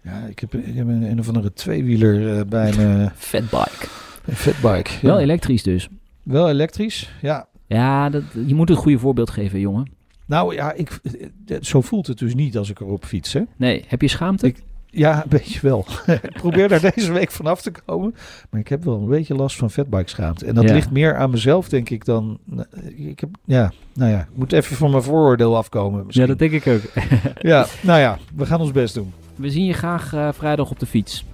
Ja, 0.01 0.25
ik 0.29 0.39
heb, 0.39 0.53
ik 0.53 0.75
heb 0.75 0.87
een, 0.87 1.03
een 1.03 1.19
of 1.19 1.27
andere 1.27 1.53
tweewieler 1.53 2.47
bij 2.47 2.73
me. 2.77 3.09
Fatbike. 3.15 3.87
Een 4.25 4.35
fatbike. 4.35 4.91
Wel 5.01 5.19
elektrisch 5.19 5.63
dus. 5.63 5.89
Wel 6.23 6.49
elektrisch, 6.49 7.13
ja. 7.21 7.47
Ja, 7.67 8.09
dat, 8.09 8.23
je 8.45 8.55
moet 8.55 8.69
een 8.69 8.75
goede 8.75 8.99
voorbeeld 8.99 9.29
geven, 9.29 9.59
jongen. 9.59 10.01
Nou 10.25 10.55
ja, 10.55 10.73
ik, 10.73 10.99
eh, 11.45 11.57
zo 11.61 11.81
voelt 11.81 12.07
het 12.07 12.17
dus 12.17 12.35
niet 12.35 12.57
als 12.57 12.69
ik 12.69 12.79
erop 12.79 13.05
fiets. 13.05 13.33
Hè? 13.33 13.41
Nee, 13.57 13.83
heb 13.87 14.01
je 14.01 14.07
schaamte? 14.07 14.47
Ik, 14.47 14.63
ja, 14.85 15.23
een 15.23 15.29
beetje 15.29 15.59
wel. 15.61 15.85
ik 16.21 16.33
probeer 16.33 16.67
daar 16.67 16.93
deze 16.95 17.11
week 17.11 17.31
vanaf 17.31 17.61
te 17.61 17.71
komen. 17.85 18.15
Maar 18.49 18.59
ik 18.59 18.67
heb 18.67 18.83
wel 18.83 18.99
een 18.99 19.09
beetje 19.09 19.35
last 19.35 19.57
van 19.57 19.71
fatbike 19.71 20.09
schaamte. 20.09 20.45
En 20.45 20.55
dat 20.55 20.69
ligt 20.69 20.91
meer 20.91 21.17
aan 21.17 21.29
mezelf, 21.29 21.69
denk 21.69 21.89
ik, 21.89 22.05
dan... 22.05 22.39
Eh, 22.57 23.09
ik 23.09 23.19
heb, 23.19 23.29
ja, 23.45 23.71
nou 23.93 24.11
ja, 24.11 24.19
ik 24.19 24.37
moet 24.37 24.51
even 24.51 24.75
van 24.75 24.91
mijn 24.91 25.03
vooroordeel 25.03 25.57
afkomen 25.57 26.05
misschien. 26.05 26.27
Ja, 26.27 26.35
dat 26.35 26.39
denk 26.39 26.51
ik 26.51 26.67
ook. 26.67 27.03
ja, 27.51 27.67
nou 27.81 27.99
ja, 27.99 28.17
we 28.35 28.45
gaan 28.45 28.59
ons 28.59 28.71
best 28.71 28.93
doen. 28.93 29.13
We 29.35 29.49
zien 29.49 29.65
je 29.65 29.73
graag 29.73 30.13
uh, 30.13 30.29
vrijdag 30.31 30.69
op 30.69 30.79
de 30.79 30.85
fiets. 30.85 31.25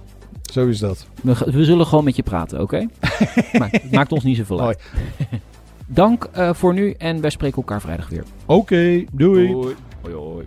Zo 0.52 0.66
is 0.66 0.78
dat. 0.78 1.06
We, 1.22 1.34
we 1.46 1.64
zullen 1.64 1.86
gewoon 1.86 2.04
met 2.04 2.16
je 2.16 2.22
praten, 2.22 2.60
oké? 2.60 2.76
Okay? 2.76 2.88
maar, 3.58 3.80
maakt 3.90 4.12
ons 4.12 4.24
niet 4.24 4.36
zoveel 4.36 4.60
uit. 4.60 4.82
Dank 5.92 6.28
uh, 6.36 6.54
voor 6.54 6.74
nu 6.74 6.92
en 6.98 7.20
wij 7.20 7.30
spreken 7.30 7.56
elkaar 7.56 7.80
vrijdag 7.80 8.08
weer. 8.08 8.24
Oké, 8.46 8.60
okay, 8.60 9.06
doei. 9.12 9.52
Hoi, 9.52 9.74
hoi. 10.02 10.14
hoi. 10.14 10.46